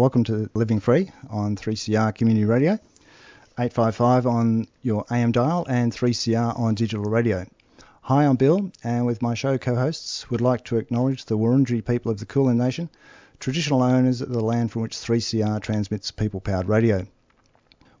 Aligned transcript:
Welcome 0.00 0.24
to 0.24 0.48
Living 0.54 0.80
Free 0.80 1.10
on 1.28 1.56
3CR 1.56 2.14
Community 2.14 2.46
Radio, 2.46 2.78
855 3.58 4.26
on 4.26 4.66
your 4.80 5.04
AM 5.10 5.30
dial 5.30 5.66
and 5.68 5.92
3CR 5.92 6.58
on 6.58 6.74
digital 6.74 7.04
radio. 7.04 7.44
Hi, 8.00 8.24
I'm 8.24 8.36
Bill, 8.36 8.72
and 8.82 9.04
with 9.04 9.20
my 9.20 9.34
show 9.34 9.58
co-hosts, 9.58 10.30
would 10.30 10.40
like 10.40 10.64
to 10.64 10.78
acknowledge 10.78 11.26
the 11.26 11.36
Wurundjeri 11.36 11.84
people 11.84 12.10
of 12.10 12.18
the 12.18 12.24
Kulin 12.24 12.56
Nation, 12.56 12.88
traditional 13.40 13.82
owners 13.82 14.22
of 14.22 14.30
the 14.30 14.40
land 14.40 14.72
from 14.72 14.80
which 14.80 14.96
3CR 14.96 15.60
transmits 15.60 16.10
people-powered 16.10 16.66
radio. 16.66 17.06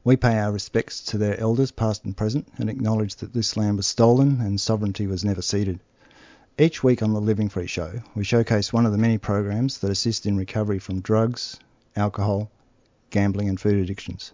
We 0.02 0.16
pay 0.16 0.38
our 0.38 0.52
respects 0.52 1.02
to 1.02 1.18
their 1.18 1.38
elders, 1.38 1.70
past 1.70 2.06
and 2.06 2.16
present, 2.16 2.48
and 2.56 2.70
acknowledge 2.70 3.16
that 3.16 3.34
this 3.34 3.58
land 3.58 3.76
was 3.76 3.86
stolen 3.86 4.40
and 4.40 4.58
sovereignty 4.58 5.06
was 5.06 5.22
never 5.22 5.42
ceded. 5.42 5.80
Each 6.56 6.82
week 6.82 7.02
on 7.02 7.12
the 7.12 7.20
Living 7.20 7.50
Free 7.50 7.66
Show, 7.66 8.00
we 8.14 8.24
showcase 8.24 8.72
one 8.72 8.86
of 8.86 8.92
the 8.92 8.96
many 8.96 9.18
programs 9.18 9.80
that 9.80 9.90
assist 9.90 10.24
in 10.24 10.38
recovery 10.38 10.78
from 10.78 11.02
drugs, 11.02 11.60
alcohol, 11.96 12.50
gambling, 13.10 13.48
and 13.48 13.60
food 13.60 13.76
addictions. 13.76 14.32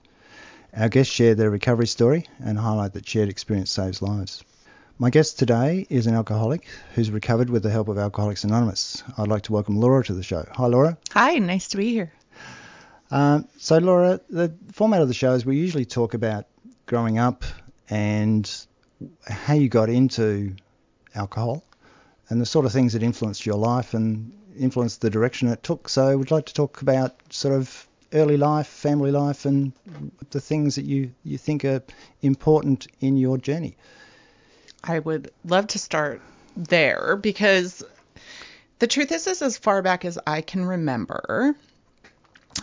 Our 0.77 0.88
guests 0.88 1.12
share 1.12 1.34
their 1.34 1.51
recovery 1.51 1.87
story 1.87 2.26
and 2.38 2.59
highlight 2.59 2.93
that 2.93 3.09
shared 3.09 3.29
experience 3.29 3.71
saves 3.71 4.02
lives. 4.02 4.45
My 4.98 5.10
guest 5.10 5.38
today 5.38 5.87
is 5.90 6.07
an 6.07 6.15
alcoholic 6.15 6.66
who's 6.95 7.10
recovered 7.10 7.51
with 7.51 7.63
the 7.63 7.71
help 7.71 7.88
of 7.88 7.98
Alcoholics 7.98 8.45
Anonymous. 8.45 9.02
I'd 9.18 9.29
like 9.29 9.43
to 9.43 9.52
welcome 9.52 9.79
Laura 9.79 10.02
to 10.04 10.15
the 10.15 10.23
show. 10.23 10.45
Hi, 10.52 10.66
Laura. 10.66 10.96
Hi, 11.13 11.38
nice 11.38 11.68
to 11.68 11.76
be 11.76 11.93
here. 11.93 12.13
Um, 13.10 13.46
so, 13.59 13.79
Laura, 13.79 14.20
the 14.29 14.54
format 14.73 15.02
of 15.02 15.09
the 15.09 15.15
show 15.15 15.32
is 15.35 15.46
we 15.46 15.57
usually 15.57 15.85
talk 15.85 16.15
about 16.15 16.46
growing 16.87 17.18
up 17.18 17.45
and 17.88 18.51
how 19.29 19.54
you 19.54 19.68
got 19.68 19.88
into 19.88 20.54
alcohol 21.15 21.63
and 22.29 22.41
the 22.41 22.46
sort 22.46 22.66
of 22.66 22.73
things 22.73 22.95
that 22.95 23.02
influenced 23.02 23.46
your 23.46 23.57
life 23.57 23.95
and 23.95 24.32
influenced 24.59 25.01
the 25.01 25.10
direction 25.10 25.49
it 25.49 25.62
took. 25.62 25.88
So 25.88 26.16
we'd 26.16 26.30
like 26.30 26.46
to 26.46 26.54
talk 26.54 26.82
about 26.82 27.15
sort 27.30 27.54
of 27.54 27.87
early 28.12 28.37
life, 28.37 28.66
family 28.66 29.10
life, 29.10 29.45
and 29.45 29.73
the 30.30 30.40
things 30.40 30.76
that 30.76 30.85
you, 30.85 31.13
you 31.24 31.38
think 31.38 31.65
are 31.65 31.82
important 32.23 32.87
in 33.01 33.16
your 33.16 33.38
journey. 33.38 33.76
I 34.85 35.01
would 35.01 35.30
love 35.45 35.66
to 35.68 35.79
start 35.79 36.21
there 36.57 37.16
because 37.16 37.82
the 38.79 38.87
truth 38.87 39.13
is, 39.13 39.26
is 39.26 39.43
as 39.43 39.59
far 39.59 39.82
back 39.82 40.04
as 40.04 40.18
I 40.26 40.40
can 40.40 40.65
remember, 40.65 41.54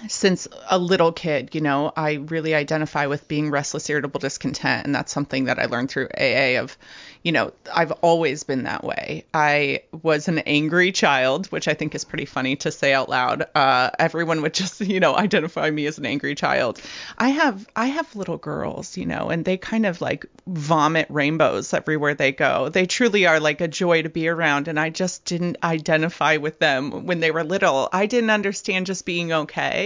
since 0.08 0.48
a 0.70 0.78
little 0.78 1.12
kid, 1.12 1.54
you 1.54 1.62
know, 1.62 1.92
I 1.96 2.14
really 2.14 2.56
identify 2.56 3.08
with 3.08 3.28
being 3.28 3.52
restless, 3.52 3.90
irritable, 3.90 4.20
discontent. 4.20 4.86
And 4.86 4.96
that's 4.96 5.12
something 5.12 5.46
that 5.46 5.60
I 5.60 5.66
learned 5.66 5.92
through 5.92 6.08
AA 6.18 6.60
of, 6.60 6.78
you 7.22 7.32
know, 7.32 7.54
I've 7.74 7.92
always 7.92 8.44
been 8.44 8.64
that 8.64 8.84
way. 8.84 9.26
I 9.34 9.84
was 10.02 10.28
an 10.28 10.40
angry 10.40 10.92
child, 10.92 11.48
which 11.48 11.68
I 11.68 11.74
think 11.74 11.96
is 11.96 12.06
pretty 12.06 12.26
funny 12.26 12.56
to 12.58 12.72
say 12.72 12.94
out 12.94 13.10
loud. 13.10 13.46
Uh, 13.56 13.92
everyone 14.00 14.42
would 14.42 14.54
just, 14.64 14.82
you 14.82 15.00
know, 15.00 15.16
identify 15.16 15.70
me 15.70 15.86
as 15.86 15.98
an 15.98 16.06
angry 16.06 16.36
child. 16.36 16.82
I 17.18 17.30
have, 17.30 17.68
I 17.76 17.88
have 17.88 18.16
little 18.16 18.38
girls, 18.38 18.98
you 18.98 19.06
know, 19.06 19.30
and 19.30 19.46
they 19.46 19.58
kind 19.58 19.86
of 19.86 20.02
like 20.02 20.26
vomit 20.48 21.08
rainbows 21.10 21.74
everywhere 21.74 22.16
they 22.16 22.32
go. 22.32 22.70
They 22.70 22.86
truly 22.86 23.26
are 23.26 23.40
like 23.40 23.62
a 23.62 23.68
joy 23.68 24.02
to 24.02 24.10
be 24.10 24.28
around. 24.28 24.68
And 24.68 24.80
I 24.80 24.90
just 24.90 25.26
didn't 25.26 25.58
identify 25.64 26.38
with 26.38 26.60
them 26.60 27.06
when 27.06 27.20
they 27.20 27.32
were 27.32 27.44
little. 27.44 27.90
I 27.92 28.06
didn't 28.06 28.32
understand 28.32 28.86
just 28.86 29.06
being 29.06 29.32
okay 29.32 29.83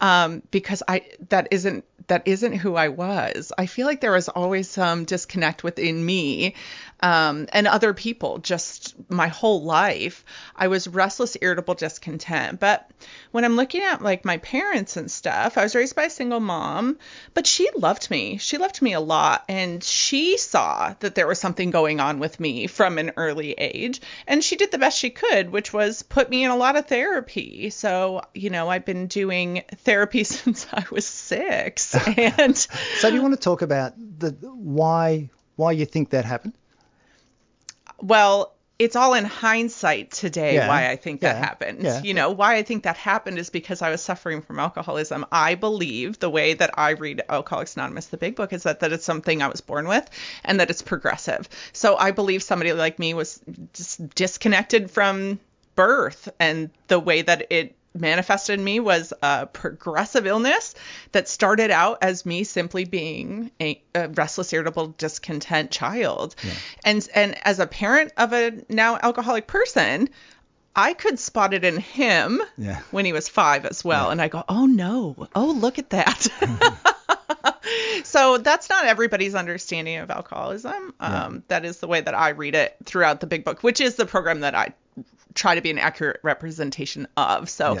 um, 0.00 0.42
because 0.50 0.82
I 0.86 1.02
that 1.28 1.48
isn't 1.50 1.84
that 2.06 2.22
isn't 2.26 2.54
who 2.54 2.74
I 2.74 2.88
was. 2.88 3.52
I 3.56 3.66
feel 3.66 3.86
like 3.86 4.00
there 4.00 4.12
was 4.12 4.28
always 4.28 4.68
some 4.68 5.04
disconnect 5.04 5.64
within 5.64 6.04
me 6.04 6.54
um, 7.00 7.48
and 7.52 7.66
other 7.66 7.92
people 7.92 8.38
just 8.38 8.94
my 9.10 9.28
whole 9.28 9.62
life. 9.62 10.24
I 10.56 10.68
was 10.68 10.88
restless, 10.88 11.36
irritable, 11.40 11.74
discontent. 11.74 12.60
But 12.60 12.90
when 13.30 13.44
I'm 13.44 13.56
looking 13.56 13.82
at 13.82 14.02
like 14.02 14.24
my 14.24 14.38
parents 14.38 14.96
and 14.96 15.10
stuff, 15.10 15.58
I 15.58 15.62
was 15.62 15.74
raised 15.74 15.96
by 15.96 16.04
a 16.04 16.10
single 16.10 16.40
mom, 16.40 16.98
but 17.34 17.46
she 17.46 17.68
loved 17.76 18.10
me. 18.10 18.38
She 18.38 18.58
loved 18.58 18.80
me 18.80 18.94
a 18.94 19.00
lot. 19.00 19.44
And 19.48 19.82
she 19.82 20.38
saw 20.38 20.94
that 21.00 21.14
there 21.14 21.26
was 21.26 21.38
something 21.38 21.70
going 21.70 22.00
on 22.00 22.20
with 22.20 22.40
me 22.40 22.66
from 22.66 22.98
an 22.98 23.12
early 23.16 23.52
age. 23.52 24.00
And 24.26 24.42
she 24.42 24.56
did 24.56 24.70
the 24.70 24.78
best 24.78 24.98
she 24.98 25.10
could, 25.10 25.50
which 25.50 25.72
was 25.72 26.02
put 26.02 26.30
me 26.30 26.44
in 26.44 26.50
a 26.50 26.56
lot 26.56 26.76
of 26.76 26.86
therapy. 26.86 27.70
So, 27.70 28.22
you 28.34 28.50
know, 28.50 28.68
I've 28.68 28.84
been 28.84 29.08
doing 29.08 29.23
therapy 29.78 30.24
since 30.24 30.66
I 30.72 30.84
was 30.90 31.06
six. 31.06 31.94
And 32.16 32.56
so 32.56 33.10
do 33.10 33.14
you 33.16 33.22
want 33.22 33.34
to 33.34 33.40
talk 33.40 33.62
about 33.62 33.94
the 34.18 34.30
why 34.30 35.30
why 35.56 35.72
you 35.72 35.86
think 35.86 36.10
that 36.10 36.24
happened? 36.24 36.54
well, 38.00 38.52
it's 38.78 38.96
all 38.96 39.14
in 39.14 39.24
hindsight 39.24 40.10
today 40.10 40.56
Yeah. 40.56 40.68
why 40.68 40.90
I 40.90 40.96
think 40.96 41.20
that 41.20 41.36
happened. 41.36 41.82
Yeah. 41.84 42.02
You 42.02 42.12
know, 42.12 42.30
why 42.32 42.56
I 42.56 42.62
think 42.64 42.82
that 42.82 42.96
happened 42.96 43.38
is 43.38 43.48
because 43.48 43.82
I 43.82 43.90
was 43.90 44.02
suffering 44.02 44.42
from 44.42 44.58
alcoholism. 44.58 45.24
I 45.30 45.54
believe 45.54 46.18
the 46.18 46.28
way 46.28 46.54
that 46.54 46.70
I 46.76 46.90
read 46.90 47.22
Alcoholics 47.28 47.76
Anonymous, 47.76 48.06
the 48.06 48.16
big 48.16 48.34
book, 48.34 48.52
is 48.52 48.64
that, 48.64 48.80
that 48.80 48.92
it's 48.92 49.04
something 49.04 49.42
I 49.42 49.46
was 49.46 49.60
born 49.60 49.86
with 49.86 50.10
and 50.44 50.58
that 50.58 50.70
it's 50.70 50.82
progressive. 50.82 51.48
So 51.72 51.96
I 51.96 52.10
believe 52.10 52.42
somebody 52.42 52.72
like 52.72 52.98
me 52.98 53.14
was 53.14 53.40
just 53.74 54.08
disconnected 54.14 54.90
from 54.90 55.38
birth 55.76 56.28
and 56.40 56.70
the 56.88 56.98
way 56.98 57.22
that 57.22 57.46
it 57.50 57.76
manifested 57.94 58.58
in 58.58 58.64
me 58.64 58.80
was 58.80 59.12
a 59.22 59.46
progressive 59.46 60.26
illness 60.26 60.74
that 61.12 61.28
started 61.28 61.70
out 61.70 61.98
as 62.02 62.26
me 62.26 62.44
simply 62.44 62.84
being 62.84 63.50
a, 63.60 63.80
a 63.94 64.08
restless 64.08 64.52
irritable 64.52 64.88
discontent 64.98 65.70
child 65.70 66.34
and 66.84 67.08
and 67.14 67.36
as 67.46 67.60
a 67.60 67.66
parent 67.66 68.12
of 68.16 68.32
a 68.32 68.52
now 68.68 68.98
alcoholic 69.02 69.46
person 69.46 70.08
I 70.76 70.92
could 70.94 71.20
spot 71.20 71.54
it 71.54 71.64
in 71.64 71.76
him 71.78 72.42
Yeah. 72.58 72.80
when 72.90 73.04
he 73.04 73.12
was 73.12 73.28
five 73.28 73.64
as 73.64 73.84
well. 73.84 74.10
And 74.10 74.20
I 74.20 74.26
go, 74.26 74.42
oh 74.48 74.66
no, 74.66 75.28
oh, 75.32 75.52
look 75.52 75.78
at 75.78 75.90
that. 75.90 76.26
so 78.04 78.38
that's 78.38 78.68
not 78.68 78.86
everybody's 78.86 79.34
understanding 79.34 79.98
of 79.98 80.10
alcoholism. 80.10 80.94
Um, 81.00 81.42
That 81.48 81.64
is 81.64 81.78
the 81.78 81.86
way 81.86 82.00
that 82.00 82.14
I 82.14 82.30
read 82.30 82.54
it 82.54 82.76
throughout 82.84 83.20
the 83.20 83.26
big 83.26 83.44
book, 83.44 83.62
which 83.62 83.80
is 83.80 83.96
the 83.96 84.06
program 84.06 84.40
that 84.40 84.54
I 84.54 84.74
try 85.34 85.56
to 85.56 85.60
be 85.60 85.70
an 85.70 85.78
accurate 85.78 86.20
representation 86.22 87.08
of. 87.16 87.50
So 87.50 87.74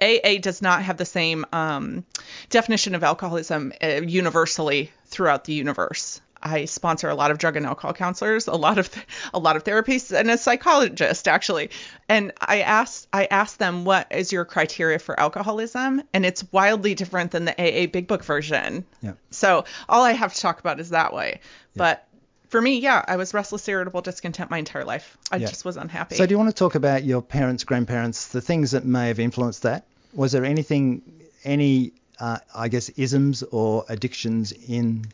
AA 0.00 0.38
does 0.40 0.62
not 0.62 0.82
have 0.82 0.96
the 0.96 1.04
same 1.04 1.44
um, 1.52 2.04
definition 2.50 2.94
of 2.94 3.04
alcoholism 3.04 3.72
uh, 3.82 4.00
universally 4.02 4.92
throughout 5.06 5.44
the 5.44 5.52
universe. 5.52 6.20
I 6.46 6.64
sponsor 6.66 7.08
a 7.08 7.14
lot 7.14 7.30
of 7.30 7.38
drug 7.38 7.56
and 7.56 7.66
alcohol 7.66 7.92
counselors, 7.92 8.46
a 8.46 8.54
lot 8.54 8.78
of 8.78 8.88
a 9.34 9.38
lot 9.38 9.56
of 9.56 9.64
therapists, 9.64 10.16
and 10.18 10.30
a 10.30 10.38
psychologist 10.38 11.26
actually. 11.28 11.70
And 12.08 12.32
I 12.40 12.60
asked 12.60 13.08
I 13.12 13.26
asked 13.26 13.58
them 13.58 13.84
what 13.84 14.06
is 14.12 14.32
your 14.32 14.44
criteria 14.44 14.98
for 14.98 15.18
alcoholism, 15.18 16.02
and 16.12 16.24
it's 16.24 16.44
wildly 16.52 16.94
different 16.94 17.32
than 17.32 17.44
the 17.44 17.52
AA 17.60 17.86
Big 17.86 18.06
Book 18.06 18.24
version. 18.24 18.84
Yeah. 19.02 19.12
So 19.30 19.64
all 19.88 20.02
I 20.02 20.12
have 20.12 20.34
to 20.34 20.40
talk 20.40 20.60
about 20.60 20.80
is 20.80 20.90
that 20.90 21.12
way. 21.12 21.40
But 21.74 22.06
for 22.48 22.62
me, 22.62 22.78
yeah, 22.78 23.04
I 23.06 23.16
was 23.16 23.34
restless, 23.34 23.68
irritable, 23.68 24.02
discontent 24.02 24.50
my 24.50 24.58
entire 24.58 24.84
life. 24.84 25.18
I 25.32 25.36
Yeah. 25.36 25.48
just 25.48 25.64
was 25.64 25.76
unhappy. 25.76 26.14
So 26.14 26.26
do 26.26 26.32
you 26.32 26.38
want 26.38 26.48
to 26.50 26.54
talk 26.54 26.76
about 26.76 27.02
your 27.02 27.20
parents, 27.20 27.64
grandparents, 27.64 28.28
the 28.28 28.40
things 28.40 28.70
that 28.70 28.84
may 28.84 29.08
have 29.08 29.18
influenced 29.18 29.62
that? 29.62 29.84
Was 30.14 30.32
there 30.32 30.44
anything, 30.44 31.02
any, 31.44 31.92
uh, 32.20 32.38
I 32.54 32.68
guess, 32.68 32.88
isms 32.90 33.42
or 33.42 33.84
addictions 33.88 34.52
in 34.52 35.06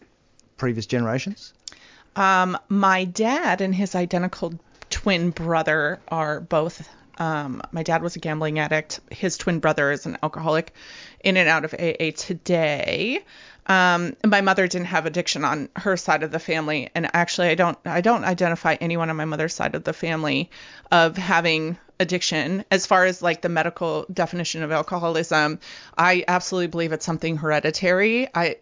previous 0.62 0.86
generations? 0.86 1.52
Um, 2.14 2.56
my 2.68 3.02
dad 3.02 3.60
and 3.60 3.74
his 3.74 3.96
identical 3.96 4.54
twin 4.90 5.30
brother 5.30 5.98
are 6.06 6.38
both. 6.40 6.88
Um, 7.18 7.62
my 7.72 7.82
dad 7.82 8.00
was 8.00 8.14
a 8.14 8.20
gambling 8.20 8.60
addict. 8.60 9.00
His 9.10 9.36
twin 9.38 9.58
brother 9.58 9.90
is 9.90 10.06
an 10.06 10.18
alcoholic, 10.22 10.72
in 11.24 11.36
and 11.36 11.48
out 11.48 11.64
of 11.64 11.74
AA 11.74 12.12
today. 12.16 13.24
Um, 13.66 14.14
my 14.24 14.40
mother 14.40 14.68
didn't 14.68 14.86
have 14.86 15.04
addiction 15.04 15.44
on 15.44 15.68
her 15.74 15.96
side 15.96 16.22
of 16.22 16.30
the 16.30 16.38
family, 16.38 16.90
and 16.94 17.10
actually, 17.12 17.48
I 17.48 17.56
don't 17.56 17.78
I 17.84 18.00
don't 18.00 18.22
identify 18.22 18.74
anyone 18.74 19.10
on 19.10 19.16
my 19.16 19.24
mother's 19.24 19.56
side 19.56 19.74
of 19.74 19.82
the 19.82 19.92
family 19.92 20.48
of 20.92 21.16
having 21.16 21.76
addiction. 22.02 22.64
As 22.70 22.87
far 22.87 23.06
as 23.06 23.22
like 23.22 23.40
the 23.40 23.49
medical 23.49 24.04
definition 24.12 24.62
of 24.62 24.70
alcoholism, 24.70 25.60
I 25.96 26.25
absolutely 26.28 26.66
believe 26.66 26.93
it's 26.93 27.06
something 27.06 27.38
hereditary. 27.38 28.28
I, 28.34 28.56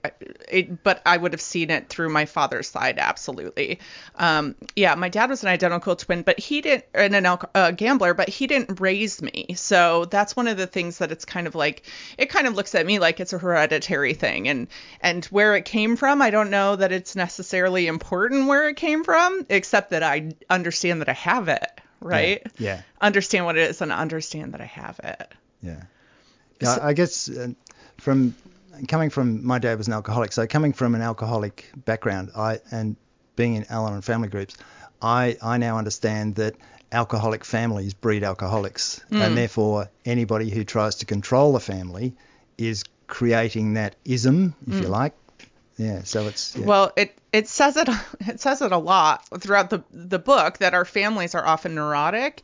it, 0.49 0.85
but 0.85 1.03
I 1.05 1.17
would 1.17 1.33
have 1.33 1.41
seen 1.41 1.71
it 1.71 1.89
through 1.89 2.11
my 2.11 2.27
father's 2.27 2.69
side, 2.69 2.99
absolutely. 2.99 3.81
Um, 4.15 4.55
yeah, 4.77 4.95
my 4.95 5.09
dad 5.09 5.31
was 5.31 5.43
an 5.43 5.49
identical 5.49 5.97
twin, 5.97 6.23
but 6.23 6.39
he 6.39 6.61
didn't, 6.61 6.85
and 6.95 7.17
an 7.17 7.25
alco- 7.25 7.51
uh, 7.55 7.73
gambler, 7.73 8.15
but 8.15 8.29
he 8.29 8.47
didn't 8.47 8.81
raise 8.81 9.21
me. 9.21 9.55
So 9.57 10.05
that's 10.05 10.37
one 10.37 10.47
of 10.47 10.57
the 10.57 10.67
things 10.69 10.99
that 10.99 11.11
it's 11.11 11.25
kind 11.25 11.47
of 11.47 11.55
like, 11.55 11.83
it 12.19 12.27
kind 12.27 12.47
of 12.47 12.55
looks 12.55 12.75
at 12.75 12.87
me 12.87 12.99
like 13.01 13.19
it's 13.19 13.33
a 13.33 13.39
hereditary 13.39 14.15
thing, 14.15 14.49
and 14.49 14.69
and 15.01 15.25
where 15.27 15.57
it 15.57 15.65
came 15.65 15.97
from, 15.97 16.23
I 16.23 16.31
don't 16.31 16.51
know 16.51 16.77
that 16.77 16.93
it's 16.93 17.17
necessarily 17.17 17.87
important 17.87 18.47
where 18.47 18.69
it 18.69 18.77
came 18.77 19.03
from, 19.03 19.47
except 19.49 19.91
that 19.91 20.03
I 20.03 20.33
understand 20.51 21.01
that 21.01 21.09
I 21.09 21.15
have 21.15 21.49
it 21.49 21.81
right? 22.00 22.43
Yeah. 22.58 22.76
yeah. 22.76 22.82
Understand 23.00 23.44
what 23.44 23.56
it 23.56 23.70
is 23.70 23.81
and 23.81 23.93
understand 23.93 24.55
that 24.55 24.61
I 24.61 24.67
have 24.67 25.00
it. 25.02 25.32
Yeah. 25.62 25.82
Yeah, 26.61 26.75
so, 26.75 26.82
I 26.82 26.93
guess 26.93 27.29
uh, 27.31 27.49
from 27.97 28.35
coming 28.88 29.11
from 29.11 29.44
my 29.44 29.58
dad 29.58 29.79
was 29.79 29.87
an 29.87 29.94
alcoholic, 29.94 30.32
so 30.32 30.47
coming 30.47 30.73
from 30.73 30.94
an 30.94 31.02
alcoholic 31.02 31.70
background, 31.75 32.31
I 32.37 32.58
and 32.70 32.97
being 33.37 33.55
in 33.55 33.64
Al-Anon 33.70 34.02
family 34.02 34.29
groups, 34.29 34.56
I 35.00 35.37
I 35.43 35.56
now 35.56 35.79
understand 35.79 36.35
that 36.37 36.56
alcoholic 36.93 37.44
families 37.44 37.94
breed 37.94 38.25
alcoholics, 38.25 39.00
mm. 39.11 39.20
and 39.20 39.37
therefore 39.37 39.88
anybody 40.05 40.50
who 40.50 40.64
tries 40.64 40.97
to 40.97 41.06
control 41.06 41.52
the 41.52 41.61
family 41.61 42.14
is 42.58 42.85
creating 43.06 43.75
that 43.75 43.97
ism, 44.05 44.55
if 44.67 44.75
mm. 44.75 44.82
you 44.82 44.88
like, 44.88 45.14
yeah, 45.81 46.03
so 46.03 46.27
it's 46.27 46.55
yeah. 46.56 46.67
well, 46.67 46.93
it 46.94 47.17
it 47.32 47.49
says 47.49 47.79
it 47.79 47.88
it 48.21 48.38
says 48.38 48.61
it 48.61 48.71
a 48.71 48.77
lot 48.77 49.27
throughout 49.41 49.71
the 49.71 49.82
the 49.91 50.19
book 50.19 50.59
that 50.59 50.75
our 50.75 50.85
families 50.85 51.35
are 51.35 51.44
often 51.44 51.75
neurotic, 51.75 52.43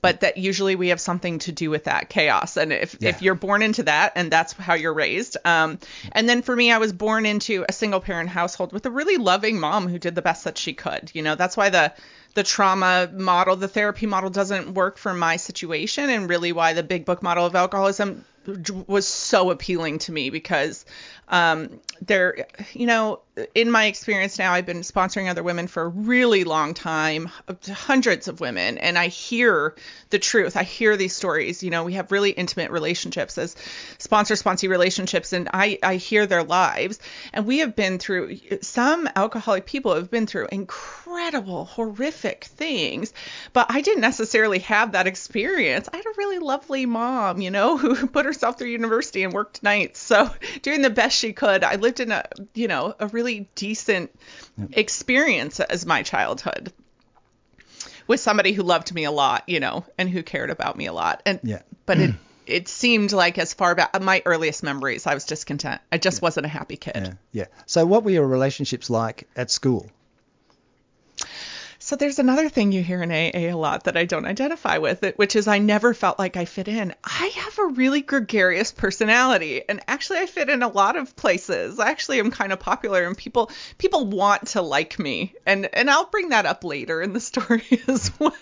but 0.00 0.22
that 0.22 0.36
usually 0.36 0.74
we 0.74 0.88
have 0.88 1.00
something 1.00 1.38
to 1.40 1.52
do 1.52 1.70
with 1.70 1.84
that 1.84 2.08
chaos. 2.08 2.56
And 2.56 2.72
if 2.72 2.96
yeah. 2.98 3.10
if 3.10 3.22
you're 3.22 3.36
born 3.36 3.62
into 3.62 3.84
that 3.84 4.14
and 4.16 4.32
that's 4.32 4.54
how 4.54 4.74
you're 4.74 4.94
raised, 4.94 5.36
um, 5.44 5.78
and 6.10 6.28
then 6.28 6.42
for 6.42 6.56
me, 6.56 6.72
I 6.72 6.78
was 6.78 6.92
born 6.92 7.24
into 7.24 7.64
a 7.68 7.72
single 7.72 8.00
parent 8.00 8.30
household 8.30 8.72
with 8.72 8.84
a 8.84 8.90
really 8.90 9.16
loving 9.16 9.60
mom 9.60 9.86
who 9.86 10.00
did 10.00 10.16
the 10.16 10.22
best 10.22 10.42
that 10.44 10.58
she 10.58 10.72
could. 10.72 11.12
You 11.14 11.22
know, 11.22 11.36
that's 11.36 11.56
why 11.56 11.70
the 11.70 11.92
the 12.34 12.42
trauma 12.42 13.10
model, 13.12 13.54
the 13.54 13.68
therapy 13.68 14.06
model 14.06 14.30
doesn't 14.30 14.74
work 14.74 14.98
for 14.98 15.14
my 15.14 15.36
situation, 15.36 16.10
and 16.10 16.28
really 16.28 16.50
why 16.50 16.72
the 16.72 16.82
big 16.82 17.04
book 17.04 17.22
model 17.22 17.46
of 17.46 17.54
alcoholism 17.54 18.24
was 18.86 19.06
so 19.06 19.50
appealing 19.50 19.98
to 19.98 20.12
me 20.12 20.30
because 20.30 20.84
um, 21.28 21.80
there, 22.00 22.46
you 22.72 22.86
know, 22.86 23.20
in 23.54 23.70
my 23.70 23.86
experience 23.86 24.38
now, 24.38 24.52
I've 24.52 24.66
been 24.66 24.80
sponsoring 24.80 25.30
other 25.30 25.42
women 25.42 25.66
for 25.66 25.84
a 25.84 25.88
really 25.88 26.44
long 26.44 26.74
time, 26.74 27.30
hundreds 27.66 28.28
of 28.28 28.40
women, 28.40 28.76
and 28.76 28.98
I 28.98 29.06
hear 29.06 29.74
the 30.10 30.18
truth. 30.18 30.56
I 30.56 30.64
hear 30.64 30.96
these 30.98 31.14
stories. 31.14 31.62
You 31.62 31.70
know, 31.70 31.84
we 31.84 31.94
have 31.94 32.12
really 32.12 32.30
intimate 32.30 32.70
relationships 32.70 33.38
as 33.38 33.56
sponsor 33.98 34.34
sponsee 34.34 34.68
relationships, 34.68 35.32
and 35.32 35.48
I, 35.54 35.78
I 35.82 35.96
hear 35.96 36.26
their 36.26 36.42
lives. 36.42 36.98
And 37.32 37.46
we 37.46 37.60
have 37.60 37.74
been 37.74 37.98
through, 37.98 38.36
some 38.60 39.08
alcoholic 39.16 39.64
people 39.64 39.94
have 39.94 40.10
been 40.10 40.26
through 40.26 40.48
incredible, 40.52 41.64
horrific 41.64 42.44
things, 42.44 43.14
but 43.54 43.66
I 43.70 43.80
didn't 43.80 44.02
necessarily 44.02 44.58
have 44.60 44.92
that 44.92 45.06
experience. 45.06 45.88
I 45.90 45.96
had 45.96 46.06
a 46.06 46.18
really 46.18 46.38
lovely 46.38 46.84
mom, 46.84 47.40
you 47.40 47.50
know, 47.50 47.76
who 47.78 48.06
put 48.08 48.26
herself 48.26 48.58
through 48.58 48.68
university 48.68 49.22
and 49.22 49.32
worked 49.32 49.62
nights. 49.62 50.00
So 50.00 50.28
doing 50.60 50.82
the 50.82 50.90
best 50.90 51.11
she 51.12 51.32
could. 51.32 51.64
I 51.64 51.76
lived 51.76 52.00
in 52.00 52.12
a, 52.12 52.24
you 52.54 52.68
know, 52.68 52.94
a 52.98 53.06
really 53.08 53.48
decent 53.54 54.10
yep. 54.56 54.70
experience 54.72 55.60
as 55.60 55.86
my 55.86 56.02
childhood 56.02 56.72
with 58.06 58.20
somebody 58.20 58.52
who 58.52 58.62
loved 58.62 58.92
me 58.94 59.04
a 59.04 59.10
lot, 59.10 59.48
you 59.48 59.60
know, 59.60 59.84
and 59.98 60.08
who 60.08 60.22
cared 60.22 60.50
about 60.50 60.76
me 60.76 60.86
a 60.86 60.92
lot. 60.92 61.22
And 61.24 61.40
yeah. 61.42 61.62
but 61.86 61.98
it 61.98 62.14
it 62.46 62.68
seemed 62.68 63.12
like 63.12 63.38
as 63.38 63.54
far 63.54 63.74
back 63.74 64.00
my 64.00 64.22
earliest 64.24 64.62
memories, 64.62 65.06
I 65.06 65.14
was 65.14 65.24
discontent. 65.24 65.80
I 65.90 65.98
just 65.98 66.20
yeah. 66.20 66.26
wasn't 66.26 66.46
a 66.46 66.48
happy 66.48 66.76
kid. 66.76 66.96
Yeah. 66.96 67.12
yeah. 67.32 67.46
So 67.66 67.86
what 67.86 68.04
were 68.04 68.10
your 68.10 68.26
relationships 68.26 68.90
like 68.90 69.28
at 69.36 69.50
school? 69.50 69.90
So 71.92 71.96
there's 71.96 72.18
another 72.18 72.48
thing 72.48 72.72
you 72.72 72.82
hear 72.82 73.02
in 73.02 73.12
AA 73.12 73.52
a 73.52 73.52
lot 73.52 73.84
that 73.84 73.98
I 73.98 74.06
don't 74.06 74.24
identify 74.24 74.78
with, 74.78 75.04
which 75.16 75.36
is 75.36 75.46
I 75.46 75.58
never 75.58 75.92
felt 75.92 76.18
like 76.18 76.38
I 76.38 76.46
fit 76.46 76.66
in. 76.66 76.94
I 77.04 77.26
have 77.34 77.58
a 77.58 77.66
really 77.66 78.00
gregarious 78.00 78.72
personality, 78.72 79.60
and 79.68 79.82
actually 79.86 80.20
I 80.20 80.24
fit 80.24 80.48
in 80.48 80.62
a 80.62 80.68
lot 80.68 80.96
of 80.96 81.14
places. 81.16 81.78
I 81.78 81.90
actually 81.90 82.18
am 82.18 82.30
kind 82.30 82.50
of 82.50 82.60
popular, 82.60 83.04
and 83.04 83.14
people 83.14 83.50
people 83.76 84.06
want 84.06 84.46
to 84.48 84.62
like 84.62 84.98
me, 84.98 85.34
and 85.44 85.68
and 85.74 85.90
I'll 85.90 86.06
bring 86.06 86.30
that 86.30 86.46
up 86.46 86.64
later 86.64 87.02
in 87.02 87.12
the 87.12 87.20
story 87.30 87.82
as 87.86 88.10
well. 88.18 88.32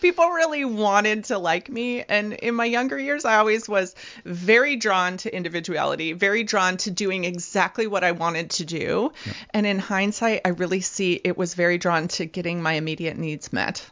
people 0.00 0.28
really 0.28 0.64
wanted 0.64 1.24
to 1.24 1.38
like 1.38 1.68
me, 1.68 2.04
and 2.04 2.34
in 2.34 2.54
my 2.54 2.66
younger 2.66 3.00
years, 3.00 3.24
I 3.24 3.38
always 3.38 3.68
was 3.68 3.96
very 4.24 4.76
drawn 4.76 5.16
to 5.16 5.34
individuality, 5.34 6.12
very 6.12 6.44
drawn 6.44 6.76
to 6.76 6.92
doing 6.92 7.24
exactly 7.24 7.88
what 7.88 8.04
I 8.04 8.12
wanted 8.12 8.50
to 8.50 8.64
do, 8.64 9.10
yeah. 9.26 9.32
and 9.50 9.66
in 9.66 9.80
hindsight, 9.80 10.42
I 10.44 10.50
really 10.50 10.82
see 10.82 11.20
it 11.24 11.36
was 11.36 11.54
very 11.54 11.78
drawn 11.78 12.06
to 12.06 12.18
to 12.18 12.26
getting 12.32 12.62
my 12.62 12.74
immediate 12.74 13.16
needs 13.16 13.52
met. 13.52 13.88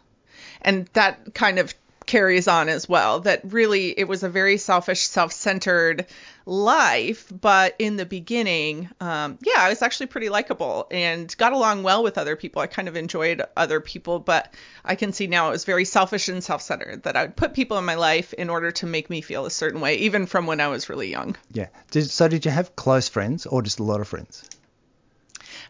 And 0.62 0.86
that 0.94 1.34
kind 1.34 1.58
of 1.58 1.74
carries 2.06 2.46
on 2.46 2.68
as 2.68 2.88
well 2.88 3.20
that 3.20 3.40
really 3.44 3.90
it 3.98 4.06
was 4.06 4.22
a 4.22 4.28
very 4.28 4.56
selfish 4.56 5.02
self-centered 5.08 6.06
life 6.46 7.30
but 7.40 7.74
in 7.80 7.96
the 7.96 8.06
beginning 8.06 8.88
um, 9.00 9.36
yeah 9.44 9.58
i 9.58 9.68
was 9.68 9.82
actually 9.82 10.06
pretty 10.06 10.28
likable 10.28 10.86
and 10.92 11.36
got 11.36 11.52
along 11.52 11.82
well 11.82 12.04
with 12.04 12.16
other 12.16 12.36
people. 12.36 12.62
I 12.62 12.68
kind 12.68 12.86
of 12.86 12.96
enjoyed 12.96 13.42
other 13.56 13.80
people 13.80 14.20
but 14.20 14.54
i 14.84 14.94
can 14.94 15.12
see 15.12 15.26
now 15.26 15.48
it 15.48 15.52
was 15.52 15.64
very 15.64 15.84
selfish 15.84 16.28
and 16.28 16.42
self-centered 16.42 17.02
that 17.02 17.16
i 17.16 17.22
would 17.22 17.34
put 17.34 17.54
people 17.54 17.76
in 17.78 17.84
my 17.84 17.96
life 17.96 18.32
in 18.32 18.48
order 18.48 18.70
to 18.70 18.86
make 18.86 19.10
me 19.10 19.20
feel 19.20 19.44
a 19.44 19.50
certain 19.50 19.80
way 19.80 19.96
even 19.96 20.26
from 20.26 20.46
when 20.46 20.60
i 20.60 20.68
was 20.68 20.88
really 20.88 21.10
young. 21.10 21.36
Yeah. 21.52 21.68
So 21.90 22.28
did 22.28 22.44
you 22.44 22.52
have 22.52 22.76
close 22.76 23.08
friends 23.08 23.46
or 23.46 23.62
just 23.62 23.80
a 23.80 23.82
lot 23.82 24.00
of 24.00 24.06
friends 24.06 24.48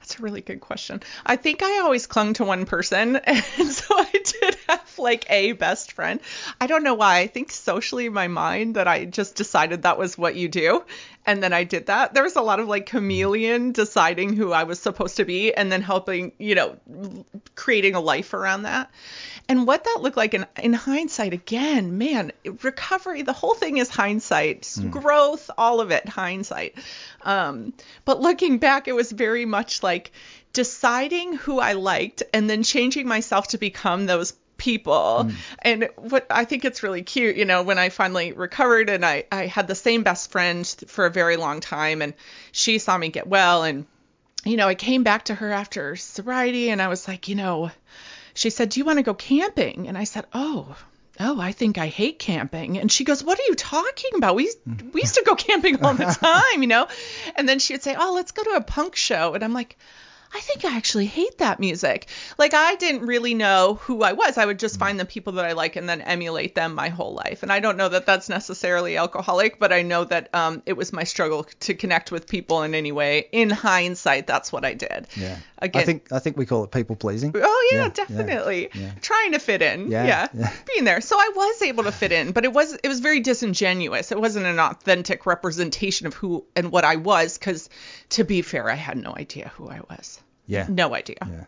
that's 0.06 0.20
a 0.20 0.22
really 0.22 0.40
good 0.40 0.60
question. 0.60 1.02
I 1.24 1.34
think 1.34 1.64
I 1.64 1.80
always 1.80 2.06
clung 2.06 2.34
to 2.34 2.44
one 2.44 2.64
person, 2.64 3.16
and 3.24 3.68
so 3.68 3.86
I 3.90 4.08
did 4.12 4.56
have 4.68 4.98
like 4.98 5.28
a 5.28 5.50
best 5.50 5.90
friend. 5.92 6.20
I 6.60 6.68
don't 6.68 6.84
know 6.84 6.94
why. 6.94 7.18
I 7.18 7.26
think 7.26 7.50
socially 7.50 8.06
in 8.06 8.12
my 8.12 8.28
mind 8.28 8.76
that 8.76 8.86
I 8.86 9.04
just 9.04 9.34
decided 9.34 9.82
that 9.82 9.98
was 9.98 10.16
what 10.16 10.36
you 10.36 10.48
do, 10.48 10.84
and 11.26 11.42
then 11.42 11.52
I 11.52 11.64
did 11.64 11.86
that. 11.86 12.14
There 12.14 12.22
was 12.22 12.36
a 12.36 12.40
lot 12.40 12.60
of 12.60 12.68
like 12.68 12.86
chameleon 12.86 13.72
deciding 13.72 14.36
who 14.36 14.52
I 14.52 14.62
was 14.62 14.78
supposed 14.78 15.16
to 15.16 15.24
be, 15.24 15.52
and 15.52 15.70
then 15.70 15.82
helping, 15.82 16.32
you 16.38 16.54
know, 16.54 16.76
creating 17.56 17.94
a 17.94 18.00
life 18.00 18.32
around 18.32 18.62
that. 18.62 18.90
And 19.48 19.66
what 19.66 19.84
that 19.84 19.98
looked 20.00 20.16
like 20.16 20.34
in, 20.34 20.46
in 20.62 20.72
hindsight, 20.72 21.32
again, 21.32 21.98
man, 21.98 22.32
recovery, 22.62 23.22
the 23.22 23.32
whole 23.32 23.54
thing 23.54 23.76
is 23.76 23.90
hindsight, 23.90 24.62
mm. 24.62 24.90
growth, 24.90 25.50
all 25.58 25.80
of 25.80 25.90
it, 25.90 26.08
hindsight. 26.08 26.76
Um, 27.22 27.72
but 28.04 28.20
looking 28.20 28.58
back, 28.58 28.88
it 28.88 28.94
was 28.94 29.12
very 29.12 29.44
much 29.44 29.82
like 29.82 30.12
deciding 30.52 31.34
who 31.34 31.60
I 31.60 31.74
liked 31.74 32.22
and 32.32 32.48
then 32.48 32.62
changing 32.62 33.06
myself 33.06 33.48
to 33.48 33.58
become 33.58 34.06
those 34.06 34.32
people. 34.56 35.26
Mm. 35.26 35.34
And 35.62 35.88
what 35.96 36.26
I 36.30 36.44
think 36.44 36.64
it's 36.64 36.82
really 36.82 37.02
cute, 37.02 37.36
you 37.36 37.44
know, 37.44 37.62
when 37.62 37.78
I 37.78 37.88
finally 37.88 38.32
recovered 38.32 38.90
and 38.90 39.04
I, 39.04 39.24
I 39.30 39.46
had 39.46 39.66
the 39.66 39.74
same 39.74 40.02
best 40.02 40.30
friend 40.30 40.66
for 40.88 41.06
a 41.06 41.10
very 41.10 41.36
long 41.36 41.60
time 41.60 42.02
and 42.02 42.14
she 42.52 42.78
saw 42.78 42.96
me 42.96 43.08
get 43.08 43.26
well 43.26 43.64
and 43.64 43.86
you 44.44 44.56
know, 44.56 44.68
I 44.68 44.76
came 44.76 45.02
back 45.02 45.24
to 45.24 45.34
her 45.34 45.50
after 45.50 45.96
sobriety 45.96 46.70
and 46.70 46.80
I 46.80 46.86
was 46.86 47.08
like, 47.08 47.26
you 47.26 47.34
know, 47.34 47.72
she 48.34 48.50
said, 48.50 48.68
Do 48.68 48.78
you 48.78 48.84
want 48.84 48.98
to 48.98 49.02
go 49.02 49.14
camping? 49.14 49.88
And 49.88 49.98
I 49.98 50.04
said, 50.04 50.24
Oh, 50.32 50.76
oh, 51.20 51.40
I 51.40 51.52
think 51.52 51.78
I 51.78 51.86
hate 51.88 52.18
camping. 52.18 52.78
And 52.78 52.90
she 52.90 53.04
goes, 53.04 53.22
what 53.22 53.38
are 53.38 53.44
you 53.48 53.54
talking 53.54 54.10
about? 54.16 54.34
We, 54.34 54.50
we 54.92 55.00
used 55.00 55.14
to 55.14 55.22
go 55.24 55.34
camping 55.34 55.84
all 55.84 55.94
the 55.94 56.04
time, 56.20 56.62
you 56.62 56.68
know? 56.68 56.88
And 57.34 57.48
then 57.48 57.58
she 57.58 57.74
would 57.74 57.82
say, 57.82 57.96
oh, 57.98 58.12
let's 58.14 58.32
go 58.32 58.42
to 58.44 58.50
a 58.50 58.60
punk 58.60 58.96
show. 58.96 59.34
And 59.34 59.42
I'm 59.42 59.52
like, 59.52 59.78
I 60.36 60.40
think 60.40 60.66
I 60.66 60.76
actually 60.76 61.06
hate 61.06 61.38
that 61.38 61.58
music. 61.58 62.08
Like 62.36 62.52
I 62.52 62.74
didn't 62.74 63.06
really 63.06 63.32
know 63.32 63.78
who 63.80 64.02
I 64.02 64.12
was. 64.12 64.36
I 64.36 64.44
would 64.44 64.58
just 64.58 64.78
find 64.78 65.00
the 65.00 65.06
people 65.06 65.32
that 65.34 65.46
I 65.46 65.52
like 65.52 65.76
and 65.76 65.88
then 65.88 66.02
emulate 66.02 66.54
them 66.54 66.74
my 66.74 66.90
whole 66.90 67.14
life. 67.14 67.42
And 67.42 67.50
I 67.50 67.60
don't 67.60 67.78
know 67.78 67.88
that 67.88 68.04
that's 68.04 68.28
necessarily 68.28 68.98
alcoholic, 68.98 69.58
but 69.58 69.72
I 69.72 69.80
know 69.80 70.04
that 70.04 70.34
um, 70.34 70.62
it 70.66 70.74
was 70.74 70.92
my 70.92 71.04
struggle 71.04 71.44
to 71.60 71.72
connect 71.72 72.12
with 72.12 72.28
people 72.28 72.64
in 72.64 72.74
any 72.74 72.92
way. 72.92 73.28
In 73.32 73.48
hindsight, 73.48 74.26
that's 74.26 74.52
what 74.52 74.66
I 74.66 74.74
did. 74.74 75.06
Yeah. 75.16 75.38
Again, 75.58 75.82
I 75.82 75.84
think 75.86 76.12
I 76.12 76.18
think 76.18 76.36
we 76.36 76.44
call 76.44 76.64
it 76.64 76.70
people 76.70 76.96
pleasing. 76.96 77.32
Oh 77.34 77.68
yeah, 77.72 77.84
yeah 77.84 77.88
definitely. 77.88 78.68
Yeah, 78.74 78.80
yeah. 78.80 78.92
Trying 79.00 79.32
to 79.32 79.38
fit 79.38 79.62
in. 79.62 79.90
Yeah, 79.90 80.28
yeah. 80.34 80.52
Being 80.66 80.84
there. 80.84 81.00
So 81.00 81.16
I 81.16 81.32
was 81.34 81.62
able 81.62 81.84
to 81.84 81.92
fit 81.92 82.12
in, 82.12 82.32
but 82.32 82.44
it 82.44 82.52
was 82.52 82.74
it 82.74 82.88
was 82.88 83.00
very 83.00 83.20
disingenuous. 83.20 84.12
It 84.12 84.20
wasn't 84.20 84.44
an 84.44 84.60
authentic 84.60 85.24
representation 85.24 86.06
of 86.06 86.12
who 86.12 86.44
and 86.54 86.70
what 86.70 86.84
I 86.84 86.96
was 86.96 87.38
because 87.38 87.70
to 88.10 88.24
be 88.24 88.42
fair, 88.42 88.68
I 88.70 88.74
had 88.74 88.98
no 88.98 89.14
idea 89.16 89.50
who 89.56 89.66
I 89.70 89.80
was. 89.88 90.20
Yeah. 90.46 90.66
No 90.68 90.94
idea. 90.94 91.16
Yeah. 91.20 91.44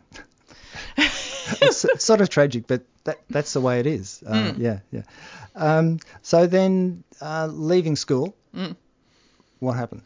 it's, 0.96 1.84
it's, 1.84 2.04
sort 2.04 2.20
of 2.20 2.28
tragic, 2.28 2.66
but 2.66 2.82
that 3.04 3.20
that's 3.30 3.52
the 3.52 3.60
way 3.60 3.80
it 3.80 3.86
is. 3.86 4.22
Uh, 4.26 4.32
mm. 4.32 4.58
Yeah, 4.58 4.80
yeah. 4.90 5.02
Um, 5.54 5.98
so 6.22 6.46
then, 6.46 7.04
uh, 7.20 7.48
leaving 7.50 7.96
school, 7.96 8.34
mm. 8.54 8.76
what 9.58 9.72
happened? 9.72 10.02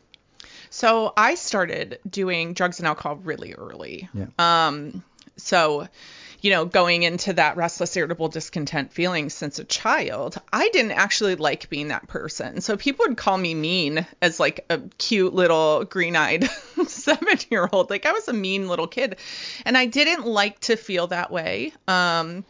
So 0.71 1.13
I 1.17 1.35
started 1.35 1.99
doing 2.09 2.55
drugs 2.55 2.79
and 2.79 2.87
alcohol 2.87 3.17
really 3.17 3.53
early. 3.53 4.09
Yeah. 4.15 4.27
Um, 4.39 5.03
so 5.37 5.89
you 6.43 6.51
know, 6.51 6.65
going 6.65 7.05
into 7.05 7.33
that 7.35 7.57
restless, 7.57 7.97
irritable, 7.97 8.29
discontent 8.29 8.93
feeling 8.93 9.31
since 9.31 9.61
a 9.61 9.65
child, 9.65 10.41
I 10.53 10.69
didn't 10.71 10.91
actually 10.91 11.37
like 11.37 11.71
being 11.71 11.89
that 11.89 12.09
person. 12.09 12.61
So 12.61 12.77
people 12.77 13.07
would 13.09 13.17
call 13.17 13.39
me 13.39 13.55
mean 13.55 14.05
as 14.21 14.41
like 14.41 14.65
a 14.69 14.81
cute 14.99 15.33
little 15.33 15.85
green 15.85 16.17
eyed 16.17 16.51
seven 16.89 17.39
year 17.49 17.69
old. 17.71 17.91
Like 17.91 18.07
I 18.07 18.13
was 18.13 18.27
a 18.27 18.33
mean 18.33 18.67
little 18.67 18.89
kid. 18.89 19.17
And 19.65 19.79
I 19.79 19.87
didn't 19.87 20.27
like 20.27 20.59
to 20.61 20.75
feel 20.77 21.07
that 21.07 21.31
way. 21.31 21.73
Um, 21.87 22.45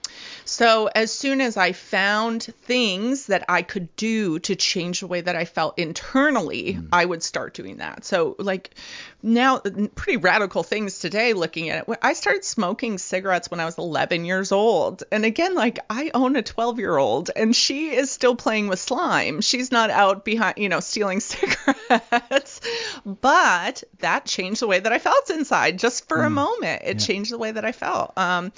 so 0.47 0.89
as 0.95 1.13
soon 1.13 1.43
as 1.43 1.59
I 1.59 1.73
found 1.73 2.45
things 2.45 3.27
that 3.27 3.45
I 3.49 3.61
could 3.61 3.95
do 3.97 4.39
to 4.41 4.57
change 4.57 5.01
the 5.01 5.07
way 5.07 5.21
that 5.21 5.37
I 5.37 5.45
felt 5.45 5.79
internally, 5.79 6.75
mm. 6.75 6.89
I 6.91 7.05
would 7.05 7.23
start 7.23 7.53
doing 7.53 7.77
that. 7.77 8.07
So 8.07 8.37
like 8.39 8.71
now 9.23 9.59
pretty 9.59 10.17
radical 10.17 10.63
things 10.63 10.99
today 10.99 11.35
looking 11.35 11.69
at 11.69 11.87
it. 11.87 11.99
I 12.03 12.15
started 12.15 12.45
smoking 12.45 12.97
cigarettes 12.97 13.51
when 13.51 13.61
I 13.61 13.67
was 13.67 13.79
11 13.83 14.25
years 14.25 14.53
old. 14.53 15.03
And 15.11 15.25
again, 15.25 15.55
like 15.55 15.81
I 15.91 16.13
own 16.15 16.37
a 16.37 16.43
12 16.43 16.79
year 16.79 16.97
old 16.97 17.31
and 17.35 17.55
she 17.55 17.91
is 17.91 18.11
still 18.11 18.37
playing 18.37 18.69
with 18.69 18.79
slime. 18.79 19.41
She's 19.41 19.73
not 19.73 19.91
out 19.91 20.25
behind, 20.25 20.59
you 20.59 20.69
know, 20.69 20.81
stealing 20.81 21.21
cigarettes. 21.21 22.61
but 23.05 23.83
that 23.99 24.25
changed 24.25 24.63
the 24.63 24.69
way 24.69 24.79
that 24.79 24.93
I 24.93 24.99
felt 24.99 25.31
inside 25.31 25.79
just 25.79 26.09
for 26.09 26.19
mm. 26.19 26.27
a 26.27 26.31
moment. 26.31 26.83
It 26.85 27.01
yeah. 27.01 27.07
changed 27.07 27.33
the 27.33 27.39
way 27.39 27.51
that 27.51 27.65
I 27.65 27.73
felt. 27.73 28.13
Um, 28.17 28.53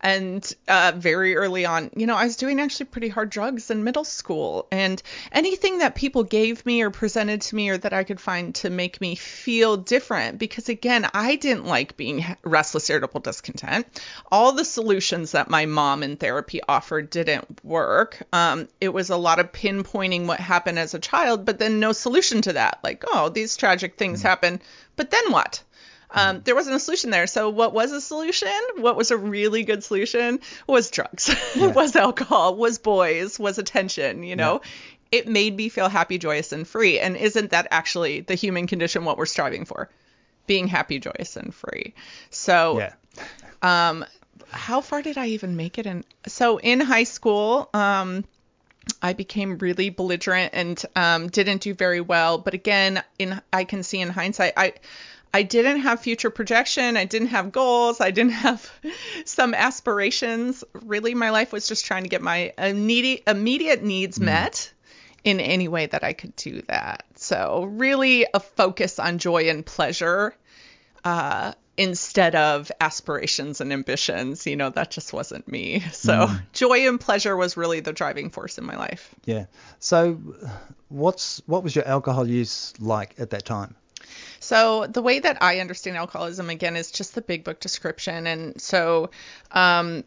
and 0.00 0.54
uh, 0.68 0.92
very 0.94 1.36
early 1.36 1.66
on, 1.66 1.90
you 1.96 2.06
know, 2.06 2.14
I 2.14 2.24
was 2.24 2.36
doing 2.36 2.60
actually 2.60 2.86
pretty 2.86 3.08
hard 3.08 3.30
drugs 3.30 3.70
in 3.70 3.84
middle 3.84 4.04
school. 4.04 4.68
And 4.70 5.02
anything 5.32 5.78
that 5.78 5.94
people 5.94 6.22
gave 6.22 6.64
me 6.64 6.82
or 6.82 6.90
presented 6.90 7.40
to 7.42 7.56
me 7.56 7.70
or 7.70 7.78
that 7.78 7.92
I 7.92 8.04
could 8.04 8.20
find 8.20 8.54
to 8.56 8.70
make 8.70 9.00
me 9.00 9.16
feel 9.16 9.76
different, 9.76 10.38
because 10.38 10.68
again, 10.68 11.06
I 11.12 11.36
didn't 11.36 11.66
like 11.66 11.96
being 11.96 12.24
restless, 12.44 12.88
irritable, 12.90 13.20
discontent. 13.20 13.86
All 14.30 14.52
the 14.52 14.64
solutions 14.64 15.32
that 15.32 15.50
my 15.50 15.66
mom 15.66 16.02
in 16.02 16.16
therapy 16.16 16.60
offered 16.68 17.10
didn't 17.10 17.64
work. 17.64 18.22
Um, 18.32 18.68
it 18.80 18.90
was 18.90 19.10
a 19.10 19.16
lot 19.16 19.40
of 19.40 19.52
pinpointing 19.52 20.26
what 20.26 20.40
happened 20.40 20.78
as 20.78 20.94
a 20.94 20.98
child, 20.98 21.44
but 21.44 21.58
then 21.58 21.80
no 21.80 21.92
solution 21.92 22.42
to 22.42 22.52
that. 22.54 22.78
Like, 22.84 23.04
oh, 23.08 23.30
these 23.30 23.56
tragic 23.56 23.96
things 23.96 24.20
mm-hmm. 24.20 24.28
happen, 24.28 24.60
but 24.96 25.10
then 25.10 25.32
what? 25.32 25.62
Um, 26.10 26.40
there 26.44 26.54
wasn't 26.54 26.76
a 26.76 26.80
solution 26.80 27.10
there. 27.10 27.26
So 27.26 27.50
what 27.50 27.72
was 27.74 27.92
a 27.92 28.00
solution? 28.00 28.48
What 28.76 28.96
was 28.96 29.10
a 29.10 29.16
really 29.16 29.64
good 29.64 29.84
solution? 29.84 30.40
Was 30.66 30.90
drugs, 30.90 31.28
yeah. 31.56 31.66
was 31.68 31.96
alcohol, 31.96 32.56
was 32.56 32.78
boys, 32.78 33.38
was 33.38 33.58
attention. 33.58 34.22
You 34.22 34.36
know, 34.36 34.60
yeah. 35.12 35.18
it 35.18 35.28
made 35.28 35.56
me 35.56 35.68
feel 35.68 35.88
happy, 35.88 36.18
joyous, 36.18 36.52
and 36.52 36.66
free. 36.66 36.98
And 36.98 37.16
isn't 37.16 37.50
that 37.50 37.68
actually 37.70 38.20
the 38.20 38.34
human 38.34 38.66
condition? 38.66 39.04
What 39.04 39.18
we're 39.18 39.26
striving 39.26 39.64
for, 39.64 39.90
being 40.46 40.66
happy, 40.66 40.98
joyous, 40.98 41.36
and 41.36 41.54
free. 41.54 41.94
So, 42.30 42.78
yeah. 42.78 42.92
um, 43.60 44.04
how 44.50 44.80
far 44.80 45.02
did 45.02 45.18
I 45.18 45.28
even 45.28 45.56
make 45.56 45.78
it? 45.78 45.86
In 45.86 46.04
so 46.26 46.58
in 46.58 46.80
high 46.80 47.04
school, 47.04 47.68
um, 47.74 48.24
I 49.02 49.12
became 49.12 49.58
really 49.58 49.90
belligerent 49.90 50.54
and 50.54 50.82
um, 50.96 51.28
didn't 51.28 51.62
do 51.62 51.74
very 51.74 52.00
well. 52.00 52.38
But 52.38 52.54
again, 52.54 53.02
in 53.18 53.40
I 53.52 53.64
can 53.64 53.82
see 53.82 54.00
in 54.00 54.08
hindsight, 54.08 54.54
I 54.56 54.72
I 55.32 55.42
didn't 55.42 55.80
have 55.80 56.00
future 56.00 56.30
projection. 56.30 56.96
I 56.96 57.04
didn't 57.04 57.28
have 57.28 57.52
goals. 57.52 58.00
I 58.00 58.10
didn't 58.10 58.32
have 58.32 58.70
some 59.24 59.54
aspirations. 59.54 60.64
Really, 60.72 61.14
my 61.14 61.30
life 61.30 61.52
was 61.52 61.68
just 61.68 61.84
trying 61.84 62.04
to 62.04 62.08
get 62.08 62.22
my 62.22 62.52
immediate, 62.58 63.24
immediate 63.26 63.82
needs 63.82 64.18
mm. 64.18 64.24
met 64.24 64.72
in 65.24 65.40
any 65.40 65.68
way 65.68 65.86
that 65.86 66.04
I 66.04 66.12
could 66.12 66.34
do 66.36 66.62
that. 66.68 67.04
So, 67.16 67.64
really, 67.64 68.26
a 68.32 68.40
focus 68.40 68.98
on 68.98 69.18
joy 69.18 69.50
and 69.50 69.64
pleasure 69.64 70.34
uh, 71.04 71.52
instead 71.76 72.34
of 72.34 72.72
aspirations 72.80 73.60
and 73.60 73.72
ambitions. 73.72 74.46
You 74.46 74.56
know, 74.56 74.70
that 74.70 74.90
just 74.90 75.12
wasn't 75.12 75.46
me. 75.46 75.84
So, 75.92 76.28
mm. 76.28 76.42
joy 76.52 76.88
and 76.88 76.98
pleasure 76.98 77.36
was 77.36 77.56
really 77.56 77.80
the 77.80 77.92
driving 77.92 78.30
force 78.30 78.56
in 78.56 78.64
my 78.64 78.76
life. 78.76 79.14
Yeah. 79.24 79.46
So, 79.78 80.20
what's 80.88 81.42
what 81.46 81.62
was 81.62 81.76
your 81.76 81.86
alcohol 81.86 82.26
use 82.26 82.72
like 82.80 83.14
at 83.18 83.30
that 83.30 83.44
time? 83.44 83.74
So 84.48 84.86
the 84.86 85.02
way 85.02 85.18
that 85.18 85.42
I 85.42 85.60
understand 85.60 85.98
alcoholism 85.98 86.48
again 86.48 86.74
is 86.74 86.90
just 86.90 87.14
the 87.14 87.20
big 87.20 87.44
book 87.44 87.60
description, 87.60 88.26
and 88.26 88.58
so 88.58 89.10
um, 89.52 90.04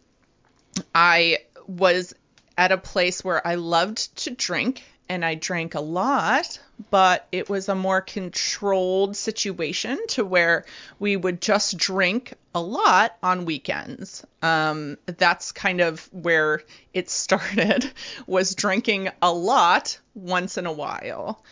I 0.95 1.41
was 1.67 2.15
at 2.57 2.71
a 2.71 2.77
place 2.79 3.23
where 3.23 3.45
I 3.45 3.53
loved 3.53 4.15
to 4.23 4.31
drink 4.31 4.81
and 5.07 5.23
I 5.23 5.35
drank 5.35 5.75
a 5.75 5.79
lot, 5.79 6.59
but 6.89 7.27
it 7.31 7.49
was 7.49 7.69
a 7.69 7.75
more 7.75 8.01
controlled 8.01 9.15
situation 9.15 9.99
to 10.07 10.25
where 10.25 10.65
we 10.97 11.15
would 11.17 11.39
just 11.39 11.77
drink 11.77 12.33
a 12.55 12.61
lot 12.61 13.15
on 13.21 13.45
weekends. 13.45 14.25
Um, 14.41 14.97
that's 15.05 15.51
kind 15.51 15.81
of 15.81 16.09
where 16.11 16.63
it 16.95 17.09
started 17.11 17.91
was 18.25 18.55
drinking 18.55 19.09
a 19.21 19.31
lot 19.31 19.99
once 20.15 20.57
in 20.57 20.65
a 20.65 20.73
while. 20.73 21.43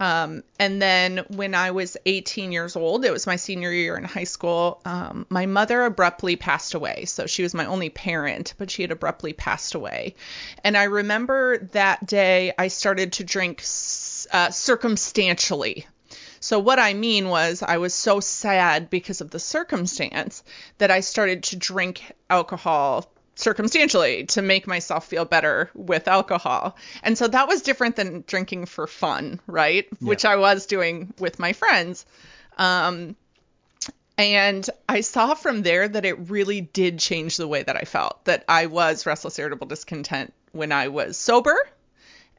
Um, 0.00 0.44
and 0.60 0.80
then 0.80 1.24
when 1.28 1.54
I 1.54 1.72
was 1.72 1.96
18 2.06 2.52
years 2.52 2.76
old, 2.76 3.04
it 3.04 3.10
was 3.10 3.26
my 3.26 3.36
senior 3.36 3.72
year 3.72 3.96
in 3.96 4.04
high 4.04 4.24
school, 4.24 4.80
um, 4.84 5.26
my 5.28 5.46
mother 5.46 5.82
abruptly 5.82 6.36
passed 6.36 6.74
away. 6.74 7.04
So 7.06 7.26
she 7.26 7.42
was 7.42 7.52
my 7.52 7.66
only 7.66 7.90
parent, 7.90 8.54
but 8.58 8.70
she 8.70 8.82
had 8.82 8.92
abruptly 8.92 9.32
passed 9.32 9.74
away. 9.74 10.14
And 10.62 10.76
I 10.76 10.84
remember 10.84 11.58
that 11.72 12.06
day 12.06 12.52
I 12.56 12.68
started 12.68 13.14
to 13.14 13.24
drink 13.24 13.62
uh, 14.32 14.50
circumstantially. 14.50 15.86
So 16.40 16.60
what 16.60 16.78
I 16.78 16.94
mean 16.94 17.28
was 17.28 17.64
I 17.66 17.78
was 17.78 17.92
so 17.92 18.20
sad 18.20 18.90
because 18.90 19.20
of 19.20 19.30
the 19.30 19.40
circumstance 19.40 20.44
that 20.78 20.92
I 20.92 21.00
started 21.00 21.42
to 21.44 21.56
drink 21.56 22.02
alcohol 22.30 23.10
circumstantially 23.38 24.24
to 24.24 24.42
make 24.42 24.66
myself 24.66 25.06
feel 25.06 25.24
better 25.24 25.70
with 25.74 26.08
alcohol. 26.08 26.76
And 27.04 27.16
so 27.16 27.28
that 27.28 27.46
was 27.46 27.62
different 27.62 27.94
than 27.94 28.24
drinking 28.26 28.66
for 28.66 28.88
fun, 28.88 29.40
right? 29.46 29.86
Yeah. 30.00 30.08
Which 30.08 30.24
I 30.24 30.36
was 30.36 30.66
doing 30.66 31.14
with 31.18 31.38
my 31.38 31.52
friends. 31.52 32.04
Um, 32.56 33.14
and 34.18 34.68
I 34.88 35.02
saw 35.02 35.34
from 35.34 35.62
there 35.62 35.86
that 35.86 36.04
it 36.04 36.30
really 36.30 36.60
did 36.60 36.98
change 36.98 37.36
the 37.36 37.46
way 37.46 37.62
that 37.62 37.76
I 37.76 37.82
felt, 37.82 38.24
that 38.24 38.44
I 38.48 38.66
was 38.66 39.06
restless, 39.06 39.38
irritable, 39.38 39.68
discontent 39.68 40.34
when 40.50 40.72
I 40.72 40.88
was 40.88 41.16
sober, 41.16 41.56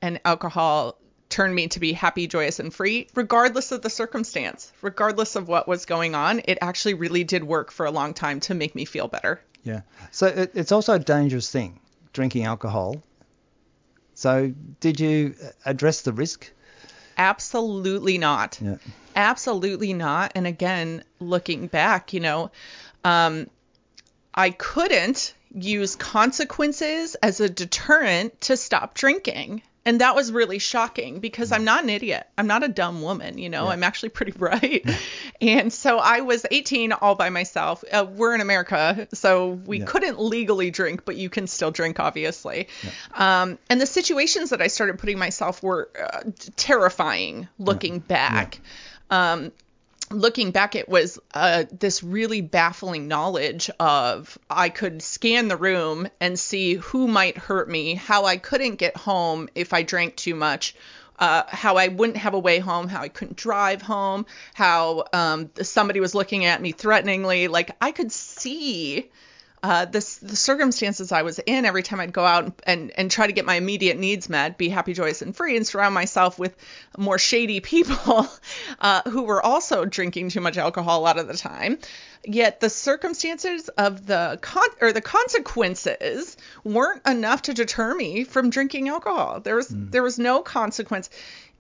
and 0.01 0.19
alcohol 0.25 0.97
turned 1.29 1.53
me 1.53 1.67
to 1.69 1.79
be 1.79 1.93
happy, 1.93 2.27
joyous, 2.27 2.59
and 2.59 2.73
free, 2.73 3.07
regardless 3.15 3.71
of 3.71 3.81
the 3.81 3.89
circumstance, 3.89 4.71
regardless 4.81 5.35
of 5.35 5.47
what 5.47 5.67
was 5.67 5.85
going 5.85 6.15
on. 6.15 6.41
It 6.45 6.57
actually 6.61 6.95
really 6.95 7.23
did 7.23 7.43
work 7.43 7.71
for 7.71 7.85
a 7.85 7.91
long 7.91 8.13
time 8.13 8.39
to 8.41 8.53
make 8.53 8.75
me 8.75 8.85
feel 8.85 9.07
better. 9.07 9.39
Yeah. 9.63 9.81
So 10.11 10.27
it, 10.27 10.51
it's 10.55 10.71
also 10.71 10.93
a 10.93 10.99
dangerous 10.99 11.51
thing, 11.51 11.79
drinking 12.13 12.45
alcohol. 12.45 13.01
So 14.15 14.53
did 14.79 14.99
you 14.99 15.35
address 15.65 16.01
the 16.01 16.11
risk? 16.11 16.51
Absolutely 17.17 18.17
not. 18.17 18.59
Yeah. 18.61 18.77
Absolutely 19.15 19.93
not. 19.93 20.31
And 20.35 20.47
again, 20.47 21.03
looking 21.19 21.67
back, 21.67 22.13
you 22.13 22.21
know, 22.21 22.51
um, 23.03 23.49
I 24.33 24.51
couldn't 24.51 25.33
use 25.53 25.95
consequences 25.95 27.15
as 27.15 27.39
a 27.39 27.49
deterrent 27.49 28.39
to 28.41 28.57
stop 28.57 28.93
drinking 28.93 29.61
and 29.85 30.01
that 30.01 30.15
was 30.15 30.31
really 30.31 30.59
shocking 30.59 31.19
because 31.19 31.51
I'm 31.51 31.63
not 31.63 31.83
an 31.83 31.89
idiot. 31.89 32.27
I'm 32.37 32.47
not 32.47 32.63
a 32.63 32.67
dumb 32.67 33.01
woman, 33.01 33.37
you 33.37 33.49
know. 33.49 33.65
Yeah. 33.65 33.71
I'm 33.71 33.83
actually 33.83 34.09
pretty 34.09 34.31
bright. 34.37 34.89
and 35.41 35.71
so 35.71 35.97
I 35.97 36.21
was 36.21 36.45
18 36.49 36.91
all 36.91 37.15
by 37.15 37.29
myself. 37.29 37.83
Uh, 37.91 38.05
we're 38.09 38.35
in 38.35 38.41
America, 38.41 39.07
so 39.13 39.49
we 39.49 39.79
yeah. 39.79 39.85
couldn't 39.85 40.19
legally 40.19 40.69
drink, 40.69 41.05
but 41.05 41.15
you 41.15 41.29
can 41.29 41.47
still 41.47 41.71
drink, 41.71 41.99
obviously. 41.99 42.67
Um, 43.13 43.57
and 43.69 43.79
the 43.79 43.85
situations 43.85 44.49
that 44.49 44.61
I 44.61 44.67
started 44.67 44.99
putting 44.99 45.17
myself 45.17 45.63
were 45.63 45.89
uh, 45.99 46.21
terrifying 46.55 47.47
looking 47.57 47.99
back. 47.99 48.59
Um, 49.09 49.51
looking 50.11 50.51
back, 50.51 50.75
it 50.75 50.89
was 50.89 51.19
uh, 51.33 51.65
this 51.71 52.03
really 52.03 52.41
baffling 52.41 53.07
knowledge 53.07 53.69
of 53.79 54.37
I 54.49 54.69
could 54.69 55.01
scan 55.01 55.47
the 55.47 55.57
room 55.57 56.07
and 56.19 56.37
see 56.39 56.75
who 56.75 57.07
might 57.07 57.37
hurt 57.37 57.69
me, 57.69 57.95
how 57.95 58.25
I 58.25 58.37
couldn't 58.37 58.75
get 58.75 58.97
home 58.97 59.49
if 59.55 59.73
I 59.73 59.83
drank 59.83 60.15
too 60.15 60.35
much. 60.35 60.75
Uh, 61.17 61.43
how 61.49 61.75
I 61.75 61.89
wouldn't 61.89 62.17
have 62.19 62.33
a 62.33 62.39
way 62.39 62.59
home, 62.59 62.87
how 62.87 63.01
I 63.01 63.09
couldn't 63.09 63.35
drive 63.35 63.81
home, 63.81 64.25
how 64.53 65.03
um, 65.11 65.49
somebody 65.61 65.99
was 65.99 66.15
looking 66.15 66.45
at 66.45 66.61
me 66.61 66.71
threateningly. 66.71 67.49
Like 67.49 67.75
I 67.81 67.91
could 67.91 68.13
see 68.13 69.11
uh, 69.61 69.85
this, 69.85 70.17
the 70.17 70.35
circumstances 70.35 71.11
I 71.11 71.23
was 71.23 71.39
in 71.39 71.65
every 71.65 71.83
time 71.83 71.99
I'd 71.99 72.13
go 72.13 72.23
out 72.23 72.45
and, 72.45 72.53
and, 72.63 72.91
and 72.95 73.11
try 73.11 73.27
to 73.27 73.33
get 73.33 73.45
my 73.45 73.55
immediate 73.55 73.97
needs 73.97 74.29
met, 74.29 74.57
be 74.57 74.69
happy, 74.69 74.93
joyous, 74.93 75.21
and 75.21 75.35
free, 75.35 75.57
and 75.57 75.67
surround 75.67 75.93
myself 75.93 76.39
with 76.39 76.55
more 76.97 77.17
shady 77.17 77.59
people 77.59 78.27
uh, 78.79 79.01
who 79.09 79.23
were 79.23 79.43
also 79.43 79.85
drinking 79.85 80.29
too 80.29 80.41
much 80.41 80.57
alcohol 80.57 80.99
a 80.99 81.03
lot 81.03 81.19
of 81.19 81.27
the 81.27 81.37
time. 81.37 81.77
Yet 82.23 82.59
the 82.59 82.69
circumstances 82.69 83.69
of 83.69 84.05
the 84.05 84.39
con- 84.41 84.63
or 84.81 84.91
the 84.91 85.01
consequences 85.01 86.37
weren't 86.63 87.05
enough 87.07 87.43
to 87.43 87.53
deter 87.53 87.95
me 87.95 88.25
from 88.25 88.49
drinking 88.49 88.89
alcohol. 88.89 89.39
There 89.39 89.55
was 89.55 89.69
mm. 89.69 89.89
there 89.89 90.03
was 90.03 90.19
no 90.19 90.41
consequence 90.41 91.09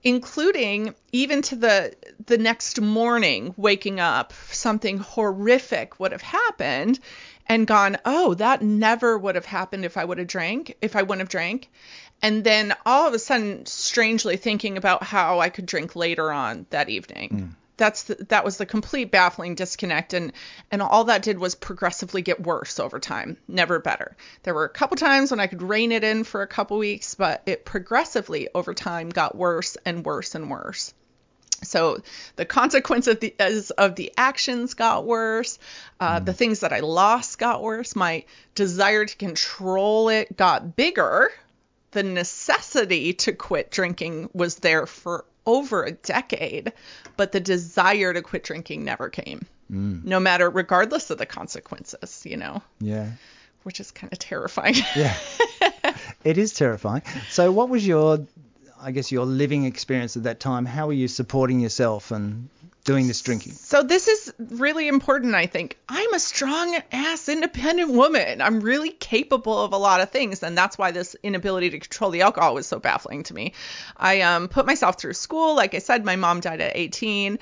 including 0.03 0.95
even 1.11 1.41
to 1.41 1.55
the 1.55 1.93
the 2.25 2.37
next 2.37 2.79
morning 2.79 3.53
waking 3.57 3.99
up 3.99 4.33
something 4.51 4.97
horrific 4.97 5.99
would 5.99 6.11
have 6.11 6.21
happened 6.21 6.99
and 7.49 7.65
gone, 7.65 7.97
oh, 8.05 8.35
that 8.35 8.61
never 8.61 9.17
would 9.17 9.35
have 9.35 9.45
happened 9.45 9.83
if 9.83 9.97
I 9.97 10.05
would 10.05 10.19
have 10.19 10.27
drank, 10.27 10.77
if 10.81 10.95
I 10.95 11.01
wouldn't 11.01 11.21
have 11.21 11.29
drank. 11.29 11.69
And 12.21 12.43
then 12.43 12.73
all 12.85 13.07
of 13.07 13.13
a 13.13 13.19
sudden, 13.19 13.65
strangely 13.65 14.37
thinking 14.37 14.77
about 14.77 15.03
how 15.03 15.39
I 15.39 15.49
could 15.49 15.65
drink 15.65 15.95
later 15.95 16.31
on 16.31 16.67
that 16.69 16.89
evening. 16.89 17.29
Mm. 17.29 17.55
That's 17.77 18.03
the, 18.03 18.15
that 18.25 18.43
was 18.43 18.57
the 18.57 18.65
complete 18.65 19.09
baffling 19.09 19.55
disconnect, 19.55 20.13
and 20.13 20.33
and 20.69 20.81
all 20.81 21.05
that 21.05 21.21
did 21.21 21.39
was 21.39 21.55
progressively 21.55 22.21
get 22.21 22.43
worse 22.43 22.77
over 22.77 22.99
time, 22.99 23.37
never 23.47 23.79
better. 23.79 24.17
There 24.43 24.53
were 24.53 24.65
a 24.65 24.69
couple 24.69 24.97
times 24.97 25.31
when 25.31 25.39
I 25.39 25.47
could 25.47 25.61
rein 25.61 25.93
it 25.93 26.03
in 26.03 26.25
for 26.25 26.41
a 26.41 26.47
couple 26.47 26.77
weeks, 26.77 27.15
but 27.15 27.41
it 27.45 27.63
progressively 27.63 28.49
over 28.53 28.73
time 28.73 29.07
got 29.07 29.33
worse 29.33 29.77
and 29.85 30.05
worse 30.05 30.35
and 30.35 30.51
worse. 30.51 30.93
So 31.63 32.01
the 32.35 32.45
consequence 32.45 33.07
of 33.07 33.19
the 33.19 33.33
as 33.39 33.71
of 33.71 33.95
the 33.95 34.11
actions 34.17 34.73
got 34.73 35.05
worse. 35.05 35.59
Uh, 35.99 36.19
The 36.19 36.33
things 36.33 36.61
that 36.61 36.71
I 36.73 36.79
lost 36.79 37.37
got 37.39 37.61
worse. 37.61 37.95
My 37.95 38.23
desire 38.55 39.05
to 39.05 39.15
control 39.17 40.09
it 40.09 40.35
got 40.37 40.75
bigger. 40.75 41.31
The 41.91 42.03
necessity 42.03 43.13
to 43.13 43.33
quit 43.33 43.71
drinking 43.71 44.29
was 44.33 44.55
there 44.57 44.85
for 44.85 45.25
over 45.45 45.83
a 45.83 45.91
decade, 45.91 46.71
but 47.17 47.31
the 47.31 47.39
desire 47.39 48.13
to 48.13 48.21
quit 48.21 48.43
drinking 48.43 48.85
never 48.85 49.09
came. 49.09 49.45
No 49.71 50.19
matter, 50.19 50.49
regardless 50.49 51.09
of 51.11 51.17
the 51.19 51.25
consequences, 51.27 52.23
you 52.25 52.37
know, 52.37 52.63
Yeah. 52.79 53.11
which 53.63 53.79
is 53.79 53.91
kind 53.91 54.11
of 54.11 54.17
terrifying. 54.17 54.75
Yeah. 54.95 55.15
it 56.23 56.37
is 56.39 56.53
terrifying. 56.53 57.03
So, 57.29 57.51
what 57.51 57.69
was 57.69 57.85
your, 57.85 58.25
I 58.81 58.91
guess, 58.91 59.11
your 59.11 59.25
living 59.25 59.65
experience 59.65 60.17
at 60.17 60.23
that 60.23 60.39
time? 60.39 60.65
How 60.65 60.87
were 60.87 60.93
you 60.93 61.07
supporting 61.07 61.59
yourself 61.59 62.11
and 62.11 62.49
doing 62.85 63.07
this 63.07 63.21
drinking? 63.21 63.53
So 63.53 63.83
this 63.83 64.07
is 64.07 64.33
really 64.37 64.87
important, 64.87 65.35
I 65.35 65.47
think. 65.47 65.77
I'm 65.87 66.13
a 66.13 66.19
strong 66.19 66.77
ass 66.91 67.29
independent 67.29 67.91
woman. 67.91 68.41
I'm 68.41 68.61
really 68.61 68.91
capable 68.91 69.63
of 69.63 69.73
a 69.73 69.77
lot 69.77 70.01
of 70.01 70.11
things, 70.11 70.43
and 70.43 70.57
that's 70.57 70.77
why 70.77 70.91
this 70.91 71.15
inability 71.21 71.71
to 71.71 71.79
control 71.79 72.09
the 72.09 72.21
alcohol 72.21 72.53
was 72.53 72.67
so 72.67 72.79
baffling 72.79 73.23
to 73.23 73.33
me. 73.33 73.53
I 73.97 74.21
um, 74.21 74.47
put 74.47 74.65
myself 74.65 74.99
through 74.99 75.13
school. 75.13 75.55
Like 75.55 75.75
I 75.75 75.79
said, 75.79 76.05
my 76.05 76.15
mom 76.15 76.39
died 76.39 76.61
at 76.61 76.75
18, 76.75 77.39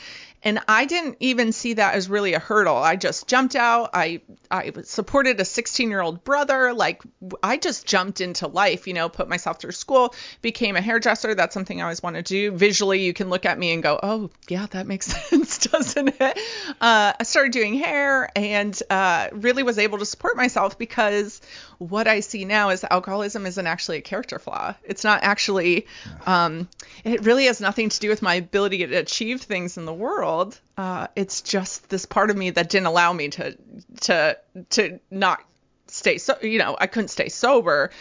and 0.47 0.61
I 0.65 0.85
didn't 0.85 1.17
even 1.19 1.51
see 1.51 1.73
that 1.73 1.95
as 1.95 2.09
really 2.09 2.33
a 2.33 2.39
hurdle. 2.39 2.77
I 2.77 2.95
just 2.95 3.27
jumped 3.27 3.57
out. 3.57 3.89
I 3.93 4.21
I 4.49 4.71
supported 4.83 5.37
a 5.41 5.45
16 5.45 5.89
year 5.89 5.99
old 5.99 6.23
brother. 6.23 6.73
Like 6.73 7.01
I 7.43 7.57
just 7.57 7.85
jumped 7.85 8.21
into 8.21 8.47
life. 8.47 8.87
You 8.87 8.93
know, 8.93 9.09
put 9.09 9.27
myself 9.27 9.59
through 9.59 9.73
school, 9.73 10.15
became 10.41 10.77
a 10.77 10.81
hairdresser. 10.81 11.35
That's 11.35 11.53
something 11.53 11.81
I 11.81 11.83
always 11.83 12.01
want 12.01 12.15
to 12.15 12.21
do. 12.21 12.51
Visually, 12.51 13.03
you 13.03 13.11
can 13.11 13.29
look 13.29 13.45
at 13.45 13.59
me 13.59 13.73
and 13.73 13.83
go, 13.83 13.99
oh 14.01 14.29
yeah, 14.47 14.67
that 14.67 14.87
makes 14.87 15.07
sense, 15.29 15.67
doesn't 15.67 16.15
it? 16.17 16.39
Uh, 16.79 17.11
I 17.19 17.23
started 17.23 17.51
doing 17.51 17.75
hair 17.75 18.29
and 18.33 18.81
uh, 18.89 19.27
really 19.33 19.63
was 19.63 19.77
able 19.77 19.97
to 19.97 20.05
support 20.05 20.37
myself 20.37 20.77
because 20.77 21.41
what 21.77 22.07
I 22.07 22.21
see 22.21 22.45
now 22.45 22.69
is 22.69 22.85
alcoholism 22.89 23.45
isn't 23.45 23.67
actually 23.67 23.97
a 23.97 24.01
character 24.01 24.39
flaw. 24.39 24.75
It's 24.83 25.03
not 25.03 25.23
actually. 25.23 25.87
Um, 26.25 26.69
it 27.03 27.25
really 27.25 27.45
has 27.45 27.59
nothing 27.59 27.89
to 27.89 27.99
do 27.99 28.07
with 28.07 28.21
my 28.21 28.35
ability 28.35 28.87
to 28.87 28.95
achieve 28.95 29.41
things 29.41 29.77
in 29.77 29.85
the 29.85 29.93
world. 29.93 30.36
Uh, 30.77 31.07
it's 31.15 31.41
just 31.41 31.89
this 31.89 32.05
part 32.05 32.29
of 32.29 32.37
me 32.37 32.51
that 32.51 32.69
didn't 32.69 32.87
allow 32.87 33.11
me 33.13 33.29
to 33.29 33.57
to 34.01 34.37
to 34.71 34.99
not 35.09 35.43
stay 35.87 36.17
so 36.17 36.37
you 36.41 36.59
know 36.59 36.77
I 36.79 36.87
couldn't 36.87 37.09
stay 37.09 37.29
sober. 37.29 37.91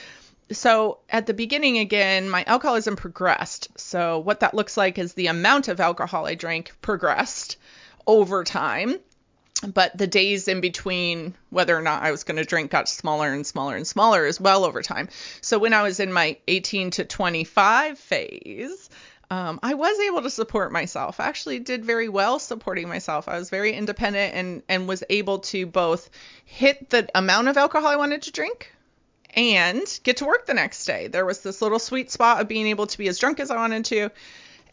So 0.52 0.98
at 1.10 1.26
the 1.26 1.34
beginning 1.34 1.78
again, 1.78 2.30
my 2.30 2.44
alcoholism 2.44 2.94
progressed. 2.94 3.68
So 3.78 4.20
what 4.20 4.40
that 4.40 4.54
looks 4.54 4.76
like 4.76 4.98
is 4.98 5.14
the 5.14 5.26
amount 5.26 5.68
of 5.68 5.80
alcohol 5.80 6.26
I 6.26 6.34
drank 6.34 6.72
progressed 6.80 7.56
over 8.06 8.44
time 8.44 9.00
but 9.66 9.96
the 9.96 10.06
days 10.06 10.48
in 10.48 10.60
between 10.60 11.34
whether 11.50 11.76
or 11.76 11.82
not 11.82 12.02
I 12.02 12.10
was 12.10 12.24
going 12.24 12.36
to 12.36 12.44
drink 12.44 12.70
got 12.70 12.88
smaller 12.88 13.32
and 13.32 13.46
smaller 13.46 13.76
and 13.76 13.86
smaller 13.86 14.26
as 14.26 14.40
well 14.40 14.64
over 14.64 14.82
time. 14.82 15.08
So 15.40 15.58
when 15.58 15.72
I 15.72 15.82
was 15.82 16.00
in 16.00 16.12
my 16.12 16.36
18 16.46 16.90
to 16.92 17.04
25 17.04 17.98
phase, 17.98 18.90
um, 19.30 19.58
I 19.62 19.74
was 19.74 19.98
able 20.00 20.22
to 20.22 20.30
support 20.30 20.72
myself. 20.72 21.18
I 21.20 21.26
actually 21.26 21.58
did 21.58 21.84
very 21.84 22.08
well 22.08 22.38
supporting 22.38 22.88
myself. 22.88 23.28
I 23.28 23.38
was 23.38 23.50
very 23.50 23.72
independent 23.72 24.34
and 24.34 24.62
and 24.68 24.88
was 24.88 25.02
able 25.10 25.40
to 25.40 25.66
both 25.66 26.08
hit 26.44 26.90
the 26.90 27.08
amount 27.14 27.48
of 27.48 27.56
alcohol 27.56 27.88
I 27.88 27.96
wanted 27.96 28.22
to 28.22 28.32
drink 28.32 28.72
and 29.34 29.82
get 30.04 30.18
to 30.18 30.24
work 30.24 30.46
the 30.46 30.54
next 30.54 30.84
day. 30.84 31.08
There 31.08 31.26
was 31.26 31.40
this 31.42 31.60
little 31.60 31.78
sweet 31.78 32.10
spot 32.10 32.40
of 32.40 32.48
being 32.48 32.66
able 32.68 32.86
to 32.86 32.98
be 32.98 33.08
as 33.08 33.18
drunk 33.18 33.40
as 33.40 33.50
I 33.50 33.56
wanted 33.56 33.84
to 33.86 34.10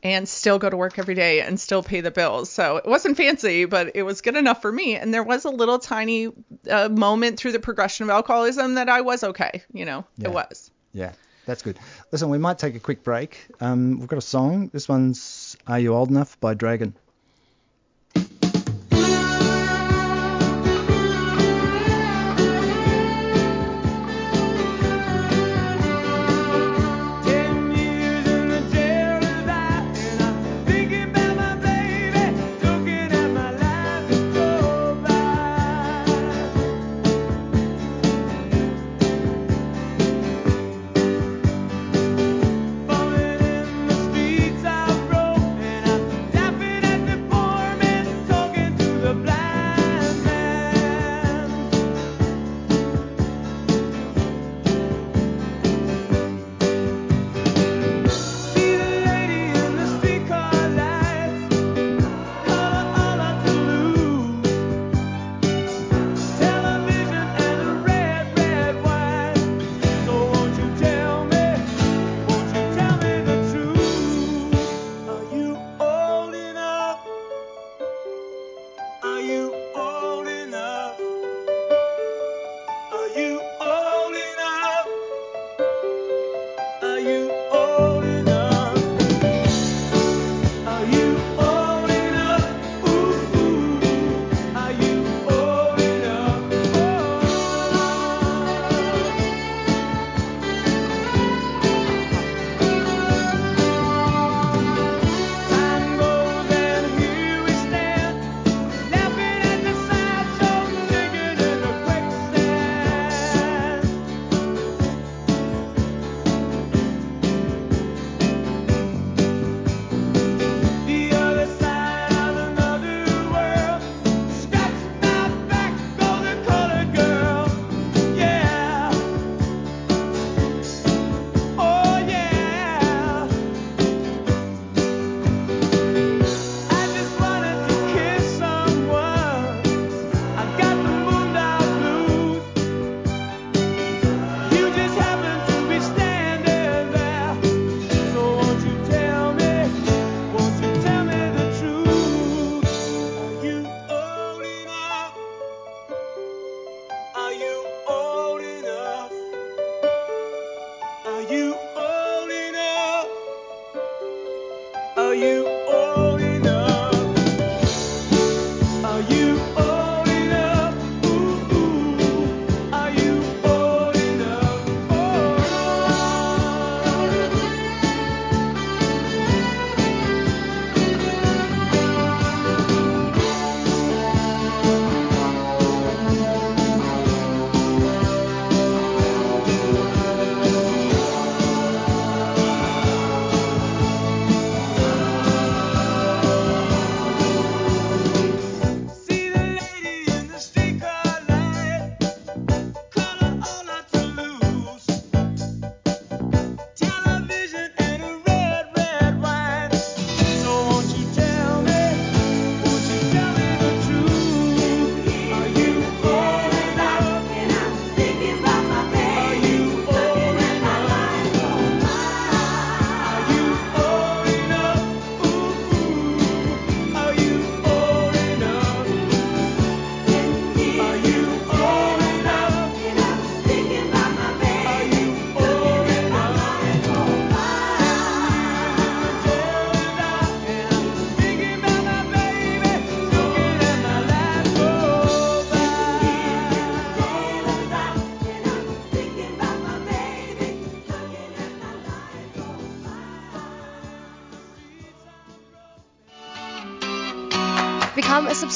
and 0.03 0.27
still 0.27 0.59
go 0.59 0.69
to 0.69 0.75
work 0.77 0.99
every 0.99 1.15
day 1.15 1.39
and 1.41 1.57
still 1.59 1.81
pay 1.81 2.01
the 2.01 2.11
bills. 2.11 2.49
So 2.49 2.75
it 2.77 2.85
wasn't 2.85 3.15
fancy, 3.17 3.65
but 3.65 3.95
it 3.95 4.03
was 4.03 4.21
good 4.21 4.35
enough 4.35 4.61
for 4.61 4.71
me. 4.71 4.95
And 4.97 5.13
there 5.13 5.23
was 5.23 5.45
a 5.45 5.49
little 5.49 5.79
tiny 5.79 6.27
uh, 6.69 6.89
moment 6.89 7.37
through 7.39 7.53
the 7.53 7.59
progression 7.59 8.03
of 8.03 8.09
alcoholism 8.09 8.75
that 8.75 8.89
I 8.89 9.01
was 9.01 9.23
okay. 9.23 9.63
You 9.73 9.85
know, 9.85 10.05
Yeah. 10.17 10.27
it 10.27 10.33
was. 10.33 10.71
Yeah, 10.91 11.13
that's 11.45 11.61
good. 11.61 11.77
Listen, 12.11 12.29
we 12.29 12.37
might 12.37 12.57
take 12.57 12.75
a 12.75 12.79
quick 12.79 13.03
break. 13.03 13.47
Um, 13.59 13.99
we've 13.99 14.07
got 14.07 14.17
a 14.17 14.21
song. 14.21 14.69
This 14.73 14.87
one's 14.87 15.57
Are 15.67 15.79
You 15.79 15.93
Old 15.93 16.09
Enough 16.09 16.39
by 16.39 16.53
Dragon. 16.53 16.95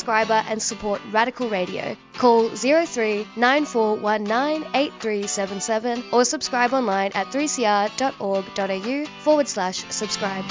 Subscriber 0.07 0.41
and 0.47 0.61
support 0.61 1.01
Radical 1.11 1.49
Radio. 1.49 1.97
Call 2.13 2.47
03 2.55 3.27
9419 3.35 4.65
8377 4.73 6.03
or 6.13 6.23
subscribe 6.23 6.71
online 6.71 7.11
at 7.13 7.27
3cr.org.au 7.27 9.05
forward 9.21 9.49
slash 9.49 9.83
subscribe. 9.89 10.45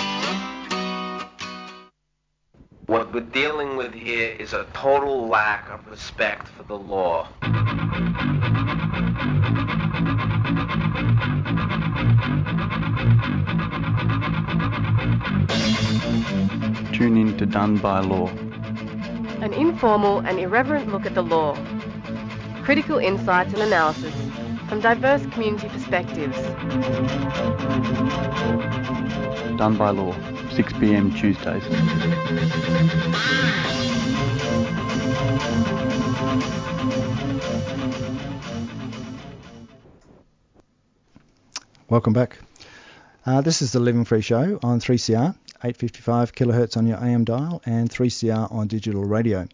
What 2.84 3.14
we're 3.14 3.20
dealing 3.20 3.78
with 3.78 3.94
here 3.94 4.36
is 4.38 4.52
a 4.52 4.66
total 4.74 5.26
lack 5.26 5.70
of 5.70 5.86
respect 5.88 6.48
for 6.48 6.64
the 6.64 6.76
law. 6.76 7.26
Tune 16.92 17.16
in 17.16 17.38
to 17.38 17.46
Done 17.46 17.78
by 17.78 18.00
Law. 18.00 18.30
An 19.40 19.52
informal 19.52 20.20
and 20.20 20.38
irreverent 20.38 20.88
look 20.90 21.06
at 21.06 21.14
the 21.14 21.22
law. 21.22 21.54
Critical 22.64 22.98
insights 22.98 23.52
and 23.52 23.62
analysis 23.62 24.14
from 24.68 24.80
diverse 24.80 25.24
community 25.26 25.68
perspectives. 25.68 26.36
Done 29.56 29.76
by 29.76 29.90
Law, 29.90 30.14
6 30.50 30.72
pm 30.74 31.12
Tuesdays. 31.12 31.62
Welcome 41.88 42.14
back. 42.14 42.38
Uh, 43.24 43.40
this 43.42 43.62
is 43.62 43.72
the 43.72 43.80
Living 43.80 44.04
Free 44.04 44.20
Show 44.20 44.58
on 44.62 44.80
3CR, 44.80 45.36
855 45.64 46.32
kilohertz 46.32 46.76
on 46.76 46.86
your 46.86 47.02
AM 47.02 47.24
dial, 47.24 47.62
and 47.64 47.90
3CR 47.90 48.52
on 48.52 48.66
digital 48.66 49.04
radio. 49.04 49.46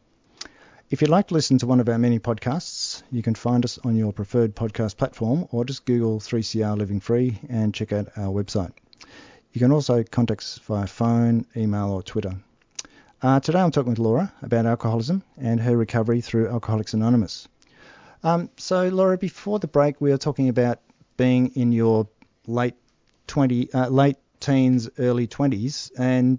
If 0.90 1.00
you'd 1.00 1.10
like 1.10 1.28
to 1.28 1.34
listen 1.34 1.56
to 1.58 1.66
one 1.66 1.80
of 1.80 1.88
our 1.88 1.98
many 1.98 2.18
podcasts, 2.18 3.02
you 3.10 3.22
can 3.22 3.34
find 3.34 3.64
us 3.64 3.78
on 3.82 3.96
your 3.96 4.12
preferred 4.12 4.54
podcast 4.54 4.96
platform 4.98 5.48
or 5.50 5.64
just 5.64 5.86
Google 5.86 6.20
3CR 6.20 6.76
Living 6.76 7.00
Free 7.00 7.38
and 7.48 7.72
check 7.72 7.92
out 7.92 8.08
our 8.16 8.32
website. 8.32 8.72
You 9.52 9.58
can 9.58 9.72
also 9.72 10.02
contact 10.02 10.42
us 10.42 10.60
via 10.66 10.86
phone, 10.86 11.46
email, 11.56 11.90
or 11.90 12.02
Twitter. 12.02 12.36
Uh, 13.22 13.40
today 13.40 13.60
I'm 13.60 13.70
talking 13.70 13.90
with 13.90 13.98
Laura 13.98 14.32
about 14.42 14.66
alcoholism 14.66 15.22
and 15.38 15.60
her 15.60 15.76
recovery 15.76 16.20
through 16.20 16.48
Alcoholics 16.48 16.92
Anonymous. 16.92 17.48
Um, 18.24 18.50
so, 18.56 18.88
Laura, 18.88 19.16
before 19.16 19.58
the 19.58 19.68
break, 19.68 20.00
we 20.00 20.10
were 20.10 20.18
talking 20.18 20.48
about 20.48 20.80
being 21.16 21.48
in 21.54 21.72
your 21.72 22.08
late 22.46 22.74
20, 23.28 23.72
uh, 23.72 23.88
late 23.88 24.16
teens, 24.42 24.88
early 24.98 25.26
20s, 25.26 25.90
and 25.96 26.38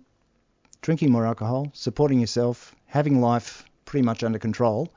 drinking 0.81 1.11
more 1.11 1.25
alcohol, 1.25 1.71
supporting 1.73 2.19
yourself, 2.19 2.75
having 2.85 3.21
life 3.21 3.65
pretty 3.85 4.05
much 4.05 4.23
under 4.23 4.39
control. 4.39 4.91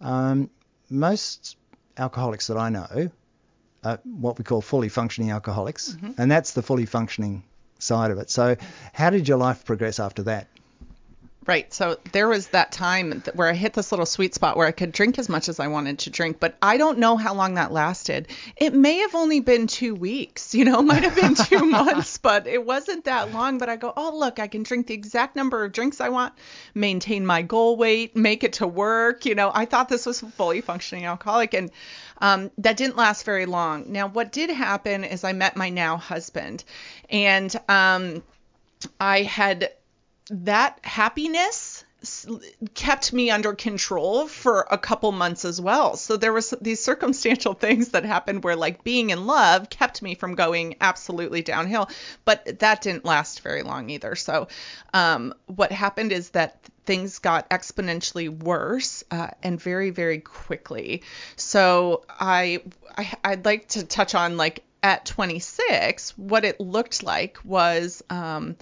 Um, 0.00 0.50
most 0.90 1.56
alcoholics 1.96 2.46
that 2.48 2.56
I 2.56 2.70
know 2.70 3.10
are 3.84 4.00
what 4.04 4.38
we 4.38 4.44
call 4.44 4.60
fully 4.60 4.88
functioning 4.88 5.30
alcoholics, 5.30 5.96
and 6.18 6.30
that's 6.30 6.52
the 6.52 6.62
fully 6.62 6.86
functioning 6.86 7.44
side 7.78 8.10
of 8.10 8.18
it. 8.18 8.30
So, 8.30 8.56
how 8.92 9.10
did 9.10 9.28
your 9.28 9.38
life 9.38 9.64
progress 9.64 10.00
after 10.00 10.22
that? 10.24 10.48
Right. 11.48 11.72
So 11.72 11.96
there 12.12 12.28
was 12.28 12.48
that 12.48 12.72
time 12.72 13.22
where 13.32 13.48
I 13.48 13.54
hit 13.54 13.72
this 13.72 13.90
little 13.90 14.04
sweet 14.04 14.34
spot 14.34 14.58
where 14.58 14.66
I 14.66 14.70
could 14.70 14.92
drink 14.92 15.18
as 15.18 15.30
much 15.30 15.48
as 15.48 15.58
I 15.58 15.68
wanted 15.68 16.00
to 16.00 16.10
drink, 16.10 16.38
but 16.38 16.58
I 16.60 16.76
don't 16.76 16.98
know 16.98 17.16
how 17.16 17.32
long 17.32 17.54
that 17.54 17.72
lasted. 17.72 18.28
It 18.54 18.74
may 18.74 18.98
have 18.98 19.14
only 19.14 19.40
been 19.40 19.66
two 19.66 19.94
weeks, 19.94 20.54
you 20.54 20.66
know, 20.66 20.82
might 20.92 21.04
have 21.04 21.16
been 21.16 21.34
two 21.34 21.64
months, 21.64 22.18
but 22.18 22.46
it 22.46 22.66
wasn't 22.66 23.06
that 23.06 23.32
long. 23.32 23.56
But 23.56 23.70
I 23.70 23.76
go, 23.76 23.94
oh, 23.96 24.14
look, 24.14 24.38
I 24.38 24.46
can 24.46 24.62
drink 24.62 24.88
the 24.88 24.94
exact 24.94 25.36
number 25.36 25.64
of 25.64 25.72
drinks 25.72 26.02
I 26.02 26.10
want, 26.10 26.34
maintain 26.74 27.24
my 27.24 27.40
goal 27.40 27.78
weight, 27.78 28.14
make 28.14 28.44
it 28.44 28.52
to 28.54 28.66
work. 28.66 29.24
You 29.24 29.34
know, 29.34 29.50
I 29.54 29.64
thought 29.64 29.88
this 29.88 30.04
was 30.04 30.20
fully 30.20 30.60
functioning 30.60 31.06
alcoholic. 31.06 31.54
And 31.54 31.70
um, 32.20 32.50
that 32.58 32.76
didn't 32.76 32.98
last 32.98 33.24
very 33.24 33.46
long. 33.46 33.90
Now, 33.90 34.08
what 34.08 34.32
did 34.32 34.50
happen 34.50 35.02
is 35.02 35.24
I 35.24 35.32
met 35.32 35.56
my 35.56 35.70
now 35.70 35.96
husband, 35.96 36.62
and 37.08 37.56
um, 37.70 38.22
I 39.00 39.22
had 39.22 39.70
that 40.30 40.78
happiness 40.84 41.84
kept 42.74 43.12
me 43.12 43.28
under 43.30 43.54
control 43.54 44.28
for 44.28 44.66
a 44.70 44.78
couple 44.78 45.10
months 45.10 45.44
as 45.44 45.60
well. 45.60 45.96
So 45.96 46.16
there 46.16 46.32
was 46.32 46.54
these 46.60 46.82
circumstantial 46.82 47.54
things 47.60 47.88
that 47.88 48.04
happened 48.04 48.44
where 48.44 48.54
like 48.54 48.84
being 48.84 49.10
in 49.10 49.26
love 49.26 49.68
kept 49.68 50.00
me 50.00 50.14
from 50.14 50.36
going 50.36 50.76
absolutely 50.80 51.42
downhill, 51.42 51.88
but 52.24 52.60
that 52.60 52.82
didn't 52.82 53.04
last 53.04 53.40
very 53.40 53.62
long 53.62 53.90
either. 53.90 54.14
So 54.14 54.46
um, 54.94 55.34
what 55.46 55.72
happened 55.72 56.12
is 56.12 56.30
that 56.30 56.62
things 56.86 57.18
got 57.18 57.50
exponentially 57.50 58.30
worse 58.30 59.02
uh, 59.10 59.28
and 59.42 59.60
very 59.60 59.90
very 59.90 60.20
quickly. 60.20 61.02
So 61.34 62.04
I, 62.08 62.62
I 62.96 63.12
I'd 63.24 63.44
like 63.44 63.68
to 63.70 63.84
touch 63.84 64.14
on 64.14 64.36
like 64.36 64.62
at 64.82 65.06
26, 65.06 66.16
what 66.16 66.44
it 66.44 66.60
looked 66.60 67.02
like 67.02 67.38
was 67.44 68.02
um, 68.10 68.56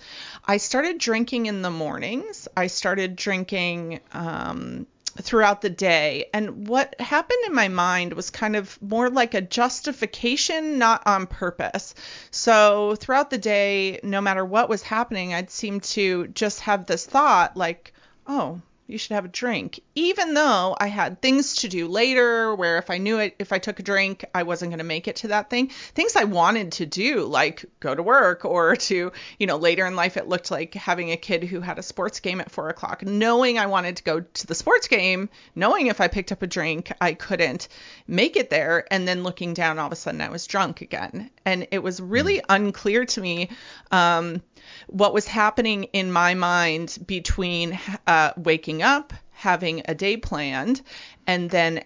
I 0.45 0.57
started 0.57 0.99
drinking 0.99 1.47
in 1.47 1.63
the 1.63 1.71
mornings. 1.71 2.49
I 2.57 2.69
started 2.69 3.17
drinking 3.17 4.01
um, 4.13 4.87
throughout 5.21 5.61
the 5.61 5.71
day. 5.71 6.27
And 6.33 6.69
what 6.69 6.99
happened 7.01 7.41
in 7.47 7.55
my 7.55 7.69
mind 7.69 8.13
was 8.13 8.31
kind 8.31 8.57
of 8.57 8.81
more 8.83 9.11
like 9.11 9.35
a 9.35 9.41
justification, 9.41 10.79
not 10.79 11.07
on 11.07 11.27
purpose. 11.27 11.95
So 12.31 12.95
throughout 12.97 13.31
the 13.31 13.39
day, 13.39 14.01
no 14.03 14.21
matter 14.21 14.45
what 14.45 14.69
was 14.69 14.83
happening, 14.83 15.35
I'd 15.35 15.51
seem 15.51 15.81
to 15.81 16.29
just 16.29 16.61
have 16.61 16.87
this 16.87 17.05
thought 17.07 17.57
like, 17.57 17.93
oh, 18.27 18.61
you 18.87 18.99
should 18.99 19.13
have 19.13 19.25
a 19.25 19.29
drink. 19.29 19.81
Even 19.95 20.35
though 20.35 20.77
I 20.79 20.87
had 20.87 21.21
things 21.21 21.57
to 21.57 21.69
do 21.69 21.89
later 21.89 22.55
where 22.55 22.79
if 22.79 22.91
I 22.91 22.99
knew 22.99 23.19
it, 23.19 23.35
if 23.39 23.53
I 23.53 23.59
took 23.59 23.81
a 23.81 23.83
drink, 23.83 24.25
I 24.35 24.45
wasn't 24.45 24.71
going 24.71 24.79
to 24.79 24.85
make 24.85 25.09
it 25.09 25.17
to 25.17 25.29
that 25.29 25.51
thing. 25.51 25.69
Things 25.69 26.17
I 26.17 26.25
wanted 26.25 26.73
to 26.73 26.87
do, 26.87 27.25
like 27.25 27.65
go 27.81 27.95
to 27.95 28.03
work 28.03 28.45
or 28.45 28.77
to, 28.77 29.13
you 29.39 29.47
know, 29.47 29.57
later 29.57 29.87
in 29.87 29.97
life, 29.97 30.17
it 30.17 30.29
looked 30.29 30.51
like 30.51 30.75
having 30.75 31.11
a 31.11 31.17
kid 31.17 31.45
who 31.45 31.61
had 31.61 31.79
a 31.79 31.83
sports 31.83 32.21
game 32.21 32.41
at 32.41 32.51
four 32.51 32.69
o'clock, 32.69 33.05
knowing 33.05 33.59
I 33.59 33.67
wanted 33.67 33.97
to 33.97 34.05
go 34.05 34.21
to 34.21 34.47
the 34.47 34.55
sports 34.55 34.89
game, 34.89 35.29
knowing 35.55 35.89
if 35.89 36.01
I 36.01 36.09
picked 36.09 36.33
up 36.33 36.43
a 36.43 36.47
drink, 36.47 36.93
I 37.01 37.15
couldn't 37.15 37.69
make 38.07 38.37
it 38.37 38.51
there. 38.51 38.87
And 38.91 39.07
then 39.07 39.23
looking 39.23 39.55
down, 39.55 39.79
all 39.79 39.87
of 39.87 39.93
a 39.93 39.97
sudden 39.97 40.21
I 40.21 40.29
was 40.29 40.47
drunk 40.47 40.81
again. 40.81 41.31
And 41.47 41.69
it 41.71 41.83
was 41.83 42.01
really 42.01 42.43
unclear 42.49 43.07
to 43.07 43.21
me. 43.21 43.49
Um, 43.91 44.43
what 44.89 45.15
was 45.15 45.27
happening 45.27 45.85
in 45.85 46.13
my 46.13 46.35
mind 46.35 46.99
between 47.07 47.79
uh, 48.07 48.33
waking 48.37 48.83
up, 48.83 49.15
having 49.33 49.83
a 49.87 49.95
day 49.95 50.17
planned, 50.17 50.83
and 51.27 51.49
then 51.49 51.85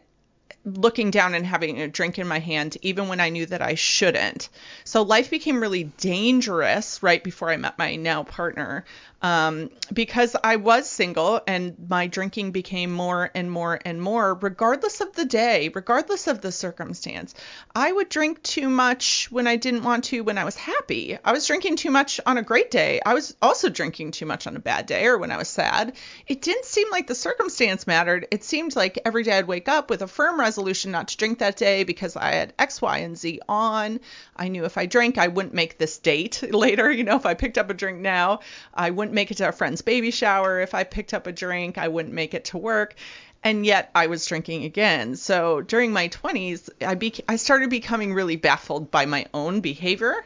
looking 0.64 1.11
down 1.11 1.35
and 1.35 1.46
having 1.46 1.81
a 1.81 1.88
drink 1.88 2.18
in 2.18 2.29
my 2.29 2.38
hand, 2.38 2.77
even 2.83 3.09
when 3.09 3.20
I 3.20 3.31
knew 3.31 3.46
that 3.46 3.62
I 3.62 3.75
shouldn't. 3.75 4.51
So 4.85 5.03
life 5.03 5.31
became 5.31 5.61
really 5.61 5.85
dangerous 5.85 7.03
right 7.03 7.23
before 7.23 7.51
I 7.51 7.57
met 7.57 7.79
my 7.79 7.96
now 7.96 8.25
partner 8.25 8.85
um, 9.22 9.70
because 9.92 10.35
I 10.42 10.56
was 10.56 10.88
single 10.88 11.40
and 11.46 11.76
my 11.88 12.06
drinking 12.06 12.52
became 12.52 12.90
more 12.90 13.30
and 13.35 13.50
more 13.50 13.78
and 13.85 14.00
more, 14.00 14.35
regardless 14.35 15.00
of 15.00 15.12
the 15.14 15.24
day, 15.24 15.70
regardless 15.74 16.26
of 16.26 16.40
the 16.40 16.52
circumstance. 16.52 17.35
I 17.74 17.92
would 17.92 18.09
drink 18.09 18.42
too 18.42 18.68
much 18.68 19.30
when 19.30 19.46
I 19.46 19.56
didn't 19.56 19.83
want 19.83 20.04
to 20.04 20.22
when 20.22 20.38
I 20.38 20.44
was 20.44 20.56
happy. 20.56 21.18
I 21.22 21.33
was 21.33 21.46
drinking 21.46 21.76
too 21.76 21.90
much 21.90 22.20
on 22.24 22.38
a 22.38 22.42
great 22.42 22.70
day. 22.70 23.00
I 23.04 23.14
was 23.14 23.37
also 23.42 23.68
drinking 23.68 24.12
too 24.12 24.26
much 24.26 24.46
on 24.46 24.56
a 24.56 24.61
bad 24.61 24.87
day 24.87 25.06
or 25.06 25.18
when 25.18 25.30
I 25.30 25.37
was 25.37 25.48
sad. 25.48 25.96
It 26.26 26.40
didn't 26.40 26.64
seem 26.64 26.90
like 26.90 27.06
the 27.06 27.14
circumstance 27.14 27.87
mattered. 27.87 28.26
It 28.30 28.44
seemed 28.44 28.74
like 28.76 29.00
every 29.04 29.22
day 29.22 29.38
I'd 29.38 29.46
wake 29.46 29.68
up 29.68 29.90
with 29.90 30.02
a 30.02 30.06
firm 30.06 30.40
resolution 30.40 30.92
not 30.92 31.09
to 31.09 31.16
drink 31.16 31.40
that 31.40 31.56
day 31.56 31.85
because 31.85 32.16
I 32.16 32.33
had 32.33 32.54
X, 32.59 32.80
Y, 32.80 32.98
and 32.98 33.18
Z 33.18 33.40
on. 33.48 34.00
I 34.37 34.48
knew 34.48 34.64
if 34.64 34.78
I 34.78 34.87
drank, 34.87 35.18
I 35.18 35.28
wouldn't 35.28 35.54
make 35.54 35.76
this 35.76 35.98
date 35.98 36.42
later. 36.50 36.90
You 36.90 37.04
know, 37.04 37.16
if 37.16 37.26
I 37.26 37.35
picked 37.35 37.59
up 37.59 37.68
a 37.68 37.74
drink 37.74 37.98
now, 37.98 38.40
I 38.72 38.90
wouldn't 38.90 39.10
make 39.12 39.31
it 39.31 39.37
to 39.38 39.49
a 39.49 39.53
friend's 39.53 39.83
baby 39.83 40.11
shower. 40.11 40.61
If 40.61 40.75
I 40.75 40.85
picked 40.85 41.14
up 41.14 41.27
a 41.27 41.33
drink, 41.33 41.79
I 41.79 41.88
wouldn't 41.88 42.14
make 42.14 42.35
it 42.35 42.46
to 42.46 42.59
work. 42.59 42.94
And 43.42 43.64
yet 43.64 43.90
I 43.94 44.09
was 44.09 44.27
drinking 44.27 44.64
again. 44.64 45.16
So 45.16 45.62
during 45.62 45.92
my 45.92 46.09
20s, 46.09 46.68
I, 46.87 46.94
bec- 46.94 47.25
I 47.29 47.37
started 47.37 47.70
becoming 47.70 48.12
really 48.12 48.37
baffled 48.37 48.90
by 48.90 49.07
my 49.07 49.27
own 49.33 49.61
behavior 49.61 50.25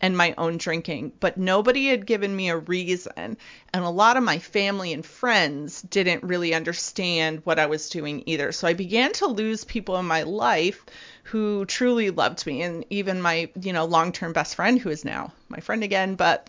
and 0.00 0.16
my 0.16 0.34
own 0.36 0.58
drinking, 0.58 1.12
but 1.20 1.38
nobody 1.38 1.86
had 1.86 2.06
given 2.06 2.34
me 2.34 2.50
a 2.50 2.56
reason. 2.56 3.36
And 3.72 3.84
a 3.84 3.88
lot 3.88 4.16
of 4.16 4.24
my 4.24 4.38
family 4.38 4.92
and 4.92 5.04
friends 5.04 5.80
didn't 5.82 6.22
really 6.22 6.54
understand 6.54 7.40
what 7.44 7.58
I 7.58 7.66
was 7.66 7.88
doing 7.88 8.22
either. 8.26 8.52
So 8.52 8.68
I 8.68 8.74
began 8.74 9.12
to 9.14 9.26
lose 9.26 9.64
people 9.64 9.96
in 9.96 10.06
my 10.06 10.22
life 10.22 10.84
who 11.24 11.64
truly 11.64 12.10
loved 12.10 12.46
me 12.46 12.62
and 12.62 12.84
even 12.90 13.22
my, 13.22 13.48
you 13.60 13.72
know, 13.72 13.84
long-term 13.84 14.32
best 14.32 14.54
friend 14.54 14.78
who 14.78 14.90
is 14.90 15.04
now 15.04 15.32
my 15.48 15.60
friend 15.60 15.82
again, 15.82 16.14
but 16.14 16.48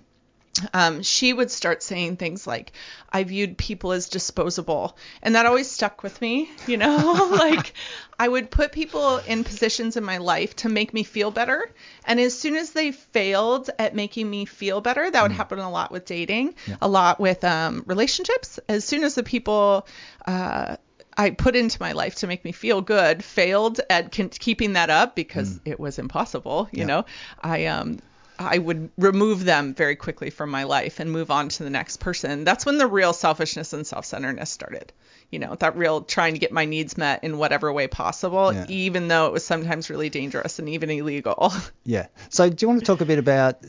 um, 0.74 1.04
she 1.04 1.34
would 1.34 1.52
start 1.52 1.84
saying 1.84 2.17
things 2.17 2.46
like, 2.48 2.72
I 3.12 3.24
viewed 3.24 3.58
people 3.58 3.91
as 3.91 4.10
disposable. 4.10 4.98
And 5.22 5.36
that 5.36 5.46
always 5.46 5.70
stuck 5.70 6.04
with 6.04 6.20
me, 6.22 6.50
you 6.67 6.78
know? 6.78 7.30
like, 7.38 7.74
I 8.20 8.28
would 8.28 8.52
put 8.52 8.72
people 8.72 9.17
in 9.17 9.43
positions 9.43 9.98
in 9.98 10.04
my 10.04 10.17
life 10.17 10.56
to 10.58 10.70
make 10.70 10.93
me 10.93 11.04
feel 11.04 11.32
better. 11.32 11.72
And 12.06 12.20
as 12.20 12.38
soon 12.38 12.56
as 12.56 12.72
they 12.72 12.91
failed 12.91 13.70
at 13.80 13.96
making 13.96 14.30
me 14.30 14.46
feel 14.46 14.82
better, 14.82 15.10
that 15.10 15.22
would 15.24 15.32
happen 15.32 15.60
a 15.60 15.70
lot 15.70 15.91
with 15.91 16.06
dating, 16.06 16.56
a 16.82 16.88
lot 16.88 17.20
with 17.20 17.43
um, 17.43 17.84
relationships. 17.86 18.60
As 18.67 18.86
soon 18.86 19.04
as 19.04 19.15
the 19.15 19.24
people, 19.24 19.88
uh, 20.26 20.78
I 21.20 21.32
put 21.32 21.56
into 21.56 21.82
my 21.82 21.93
life 21.93 22.15
to 22.15 22.28
make 22.28 22.46
me 22.46 22.52
feel 22.52 22.82
good 22.82 23.24
failed 23.24 23.82
at 23.89 24.12
keeping 24.12 24.74
that 24.74 24.91
up 24.91 25.15
because 25.15 25.60
it 25.65 25.80
was 25.80 25.98
impossible, 25.98 26.70
you 26.72 26.80
Yeah. 26.82 26.86
know. 26.86 27.06
I 27.41 27.65
um 27.65 27.98
I 28.39 28.58
would 28.58 28.89
remove 28.97 29.43
them 29.45 29.73
very 29.73 29.95
quickly 29.95 30.30
from 30.30 30.50
my 30.52 30.63
life 30.63 31.00
and 31.00 31.12
move 31.12 31.32
on 31.32 31.50
to 31.50 31.63
the 31.63 31.69
next 31.69 31.97
person. 31.97 32.43
That's 32.43 32.65
when 32.65 32.78
the 32.78 32.88
real 32.88 33.13
selfishness 33.13 33.73
and 33.73 33.86
self-centeredness 33.86 34.50
started. 34.50 34.93
You 35.32 35.39
know, 35.39 35.56
that 35.56 35.76
real 35.76 36.02
trying 36.02 36.34
to 36.34 36.39
get 36.39 36.52
my 36.52 36.65
needs 36.65 36.97
met 36.97 37.23
in 37.23 37.38
whatever 37.38 37.73
way 37.73 37.88
possible, 37.88 38.54
Yeah. 38.54 38.65
even 38.69 39.08
though 39.08 39.26
it 39.28 39.34
was 39.34 39.45
sometimes 39.45 39.89
really 39.89 40.10
dangerous 40.10 40.60
and 40.60 40.69
even 40.69 40.89
illegal. 40.89 41.52
Yeah. 41.84 42.08
So 42.30 42.50
do 42.50 42.63
you 42.63 42.67
want 42.69 42.80
to 42.82 42.86
talk 42.86 43.02
a 43.02 43.06
bit 43.06 43.19
about 43.19 43.60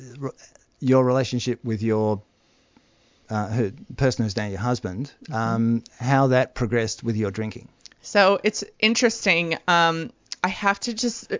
your 0.80 1.04
relationship 1.04 1.64
with 1.64 1.82
your 1.82 2.20
uh, 3.30 3.70
person 3.96 4.24
who's 4.24 4.36
now 4.36 4.46
your 4.46 4.58
husband? 4.58 5.12
Um, 5.30 5.84
how 5.98 6.28
that 6.28 6.54
progressed 6.54 7.02
with 7.04 7.16
your 7.16 7.30
drinking? 7.30 7.68
So 8.02 8.40
it's 8.42 8.64
interesting. 8.78 9.56
Um, 9.68 10.10
I 10.42 10.48
have 10.48 10.78
to 10.80 10.94
just 10.94 11.32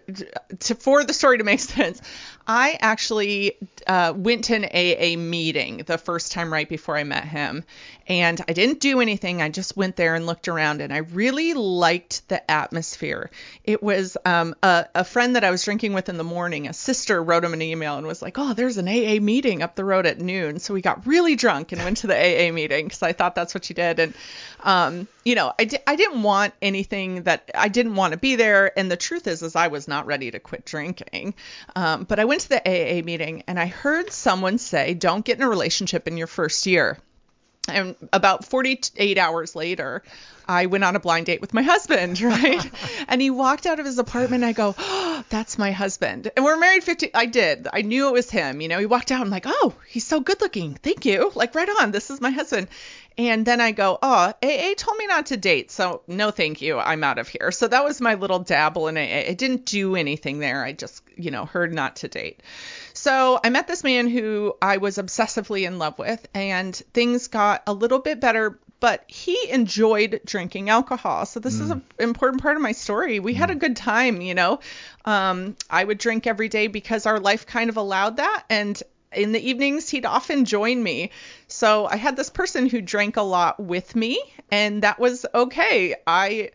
to 0.61 0.75
for 0.75 1.05
the 1.05 1.13
story 1.13 1.39
to 1.39 1.45
make 1.45 1.61
sense. 1.77 2.01
I 2.47 2.79
actually 2.81 3.57
uh, 3.87 4.13
went 4.17 4.45
to 4.45 4.55
an 4.57 4.65
AA 4.65 5.19
meeting 5.19 5.79
the 5.87 5.99
first 5.99 6.33
time 6.33 6.53
right 6.53 6.69
before 6.69 6.97
I 6.97 7.05
met 7.05 7.25
him, 7.25 7.65
and 8.09 8.43
I 8.49 8.55
didn't 8.55 8.81
do 8.81 9.01
anything. 9.01 9.43
I 9.43 9.51
just 9.51 9.77
went 9.77 9.97
there 9.97 10.15
and 10.15 10.27
looked 10.27 10.49
around, 10.49 10.81
and 10.81 10.93
I 10.93 10.99
really 10.99 11.53
liked 11.53 12.27
the 12.29 12.51
atmosphere. 12.51 13.31
It 13.65 13.83
was 13.83 14.17
um, 14.25 14.55
a, 14.63 14.87
a 14.95 15.05
friend 15.05 15.37
that 15.37 15.45
I 15.45 15.51
was 15.51 15.63
drinking 15.63 15.93
with 15.93 16.09
in 16.09 16.17
the 16.17 16.25
morning. 16.25 16.67
A 16.67 16.73
sister 16.73 17.23
wrote 17.23 17.45
him 17.45 17.53
an 17.53 17.61
email 17.61 17.99
and 17.99 18.07
was 18.07 18.23
like, 18.23 18.39
"Oh, 18.39 18.55
there's 18.55 18.79
an 18.79 18.89
AA 18.89 19.21
meeting 19.21 19.63
up 19.63 19.77
the 19.77 19.85
road 19.85 20.07
at 20.07 20.21
noon." 20.21 20.59
So 20.59 20.73
we 20.73 20.81
got 20.81 21.07
really 21.07 21.37
drunk 21.37 21.73
and 21.73 21.83
went 21.85 21.99
to 21.99 22.07
the 22.07 22.17
AA 22.17 22.51
meeting 22.53 22.87
because 22.87 23.03
I 23.03 23.13
thought 23.13 23.35
that's 23.35 23.55
what 23.55 23.69
you 23.69 23.75
did, 23.75 23.99
and 23.99 24.15
um, 24.61 25.07
you 25.25 25.35
know, 25.35 25.53
I, 25.59 25.65
di- 25.65 25.83
I 25.87 25.97
didn't 25.97 26.23
want 26.23 26.55
anything 26.63 27.25
that 27.25 27.51
I 27.55 27.69
didn't 27.69 27.95
want 27.95 28.13
to 28.13 28.19
be 28.19 28.37
there. 28.37 28.77
And 28.79 28.91
the 28.91 28.97
truth 28.97 29.27
is, 29.27 29.43
is 29.43 29.55
I 29.55 29.69
was 29.69 29.87
not 29.87 30.07
ready 30.07 30.31
to 30.31 30.41
quit 30.41 30.65
drinking. 30.65 31.35
Um, 31.77 32.05
but 32.05 32.19
I 32.19 32.25
went 32.25 32.43
to 32.43 32.49
the 32.49 32.63
AA 32.67 33.05
meeting 33.05 33.45
and 33.47 33.61
I 33.61 33.67
heard 33.67 34.11
someone 34.11 34.59
say, 34.59 34.95
don't 34.95 35.25
get 35.25 35.39
in 35.39 35.45
a 35.45 35.49
relationship 35.49 36.09
in 36.09 36.17
your 36.17 36.27
first 36.27 36.67
year. 36.67 36.99
And 37.69 37.97
about 38.13 38.45
48 38.45 39.19
hours 39.19 39.55
later, 39.55 40.03
I 40.47 40.67
went 40.67 40.83
on 40.83 40.97
a 40.97 41.01
blind 41.01 41.27
date 41.27 41.41
with 41.41 41.53
my 41.53 41.63
husband, 41.63 42.21
right? 42.23 42.71
and 43.07 43.21
he 43.21 43.31
walked 43.31 43.67
out 43.67 43.79
of 43.79 43.87
his 43.87 43.99
apartment. 43.99 44.43
And 44.43 44.49
I 44.49 44.53
go, 44.53 44.75
oh, 44.79 45.25
that's 45.29 45.59
my 45.59 45.73
husband. 45.73 46.31
And 46.35 46.45
we're 46.45 46.59
married 46.59 46.85
50. 46.85 47.15
I 47.15 47.27
did. 47.27 47.69
I 47.73 47.83
knew 47.83 48.09
it 48.09 48.13
was 48.13 48.31
him. 48.31 48.61
You 48.61 48.69
know, 48.69 48.79
he 48.79 48.87
walked 48.87 49.13
out. 49.13 49.21
I'm 49.21 49.31
like, 49.31 49.45
oh, 49.47 49.75
he's 49.87 50.07
so 50.07 50.21
good 50.21 50.41
looking. 50.41 50.75
Thank 50.75 51.05
you. 51.05 51.31
Like, 51.35 51.55
right 51.55 51.69
on. 51.81 51.93
This 51.93 52.11
is 52.11 52.21
my 52.21 52.31
husband. 52.31 52.69
And 53.19 53.45
then 53.45 53.61
I 53.61 53.73
go, 53.73 53.99
oh, 54.01 54.33
AA 54.43 54.75
told 54.77 54.97
me 54.97 55.09
not 55.09 55.27
to 55.27 55.37
date. 55.37 55.73
So 55.73 56.03
no, 56.07 56.31
thank 56.31 56.63
you. 56.63 56.79
I'm 56.79 57.03
out 57.03 57.19
of 57.19 57.27
here. 57.27 57.51
So 57.51 57.67
that 57.67 57.83
was 57.83 58.01
my 58.01 58.15
little 58.15 58.39
dabble 58.39 58.87
in 58.87 58.97
AA. 58.97 59.29
I 59.29 59.35
didn't 59.35 59.67
do 59.67 59.97
anything 59.97 60.39
there. 60.39 60.65
I 60.65 60.73
just, 60.73 61.03
you 61.17 61.33
know, 61.33 61.45
heard 61.45 61.75
not 61.75 61.97
to 61.97 62.09
date. 62.09 62.45
So 62.93 63.41
I 63.43 63.51
met 63.51 63.67
this 63.67 63.83
man 63.83 64.07
who 64.09 64.55
I 64.63 64.77
was 64.77 64.99
obsessively 64.99 65.67
in 65.67 65.79
love 65.79 65.99
with, 65.99 66.29
and 66.33 66.75
things 66.95 67.27
got 67.27 67.65
a 67.67 67.73
little 67.73 67.99
bit 67.99 68.21
better. 68.21 68.61
But 68.81 69.03
he 69.09 69.51
enjoyed 69.51 70.21
drinking 70.25 70.71
alcohol. 70.71 71.27
So 71.27 71.41
this 71.41 71.59
is 71.59 71.71
an 71.71 71.83
important 71.99 72.41
part 72.41 72.55
of 72.55 72.63
my 72.63 72.71
story. 72.71 73.19
We 73.19 73.35
had 73.35 73.51
a 73.51 73.57
good 73.57 73.75
time, 73.75 74.21
you 74.21 74.35
know. 74.35 74.61
Um, 75.05 75.57
I 75.69 75.83
would 75.83 75.99
drink 75.99 76.29
every 76.29 76.49
day 76.49 76.69
because 76.69 77.05
our 77.05 77.19
life 77.19 77.45
kind 77.45 77.71
of 77.71 77.77
allowed 77.77 78.19
that. 78.19 78.45
And 78.49 78.81
in 79.13 79.33
the 79.33 79.49
evenings, 79.49 79.89
he'd 79.89 80.07
often 80.07 80.45
join 80.45 80.83
me. 80.83 81.11
So 81.47 81.87
I 81.87 81.97
had 81.97 82.17
this 82.17 82.31
person 82.31 82.69
who 82.69 82.81
drank 82.81 83.17
a 83.17 83.23
lot 83.23 83.59
with 83.61 83.97
me, 83.97 84.21
and 84.51 84.83
that 84.83 84.99
was 84.99 85.25
okay. 85.35 85.95
I 86.07 86.51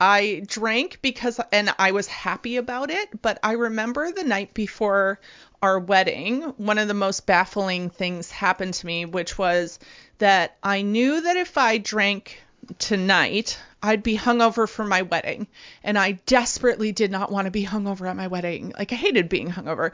I 0.00 0.42
drank 0.46 1.00
because 1.00 1.40
and 1.52 1.72
I 1.78 1.92
was 1.92 2.08
happy 2.08 2.56
about 2.56 2.90
it, 2.90 3.22
but 3.22 3.38
I 3.42 3.52
remember 3.52 4.10
the 4.10 4.24
night 4.24 4.52
before 4.54 5.20
our 5.62 5.78
wedding, 5.78 6.42
one 6.56 6.78
of 6.78 6.88
the 6.88 6.94
most 6.94 7.24
baffling 7.24 7.88
things 7.88 8.30
happened 8.30 8.74
to 8.74 8.86
me, 8.86 9.04
which 9.04 9.38
was 9.38 9.78
that 10.18 10.56
I 10.62 10.82
knew 10.82 11.20
that 11.20 11.36
if 11.36 11.56
I 11.56 11.78
drank 11.78 12.42
tonight, 12.78 13.58
I'd 13.82 14.02
be 14.02 14.16
hungover 14.16 14.68
for 14.68 14.84
my 14.84 15.02
wedding, 15.02 15.46
and 15.84 15.98
I 15.98 16.12
desperately 16.26 16.92
did 16.92 17.10
not 17.10 17.30
want 17.30 17.46
to 17.46 17.50
be 17.50 17.64
hungover 17.64 18.08
at 18.08 18.16
my 18.16 18.26
wedding. 18.26 18.72
Like 18.76 18.92
I 18.92 18.96
hated 18.96 19.28
being 19.28 19.50
hungover. 19.50 19.92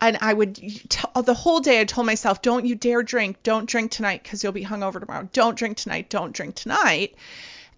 And 0.00 0.18
I 0.20 0.32
would 0.32 0.56
tell 0.88 1.22
the 1.22 1.34
whole 1.34 1.60
day 1.60 1.80
I 1.80 1.84
told 1.84 2.06
myself, 2.06 2.42
don't 2.42 2.66
you 2.66 2.74
dare 2.74 3.02
drink. 3.02 3.42
Don't 3.42 3.66
drink 3.66 3.90
tonight 3.90 4.22
because 4.22 4.42
you'll 4.42 4.52
be 4.52 4.64
hungover 4.64 5.00
tomorrow. 5.00 5.28
Don't 5.32 5.56
drink 5.56 5.76
tonight. 5.78 6.10
Don't 6.10 6.32
drink 6.32 6.54
tonight. 6.54 7.14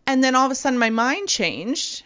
And 0.07 0.23
then 0.25 0.35
all 0.35 0.47
of 0.47 0.53
a 0.53 0.55
sudden 0.55 0.79
my 0.79 0.91
mind 0.91 1.29
changed 1.29 2.03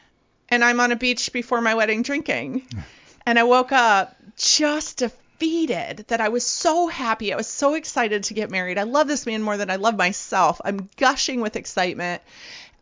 and 0.48 0.62
I'm 0.62 0.80
on 0.80 0.92
a 0.92 0.96
beach 0.96 1.32
before 1.32 1.60
my 1.60 1.74
wedding 1.74 2.02
drinking. 2.02 2.66
And 3.24 3.38
I 3.38 3.44
woke 3.44 3.70
up 3.70 4.16
just 4.36 4.96
defeated 4.96 6.04
that 6.08 6.20
I 6.20 6.30
was 6.30 6.44
so 6.44 6.88
happy. 6.88 7.32
I 7.32 7.36
was 7.36 7.46
so 7.46 7.74
excited 7.74 8.24
to 8.24 8.34
get 8.34 8.50
married. 8.50 8.78
I 8.78 8.82
love 8.82 9.06
this 9.06 9.26
man 9.26 9.42
more 9.42 9.56
than 9.56 9.70
I 9.70 9.76
love 9.76 9.96
myself. 9.96 10.60
I'm 10.64 10.88
gushing 10.96 11.40
with 11.40 11.54
excitement. 11.54 12.20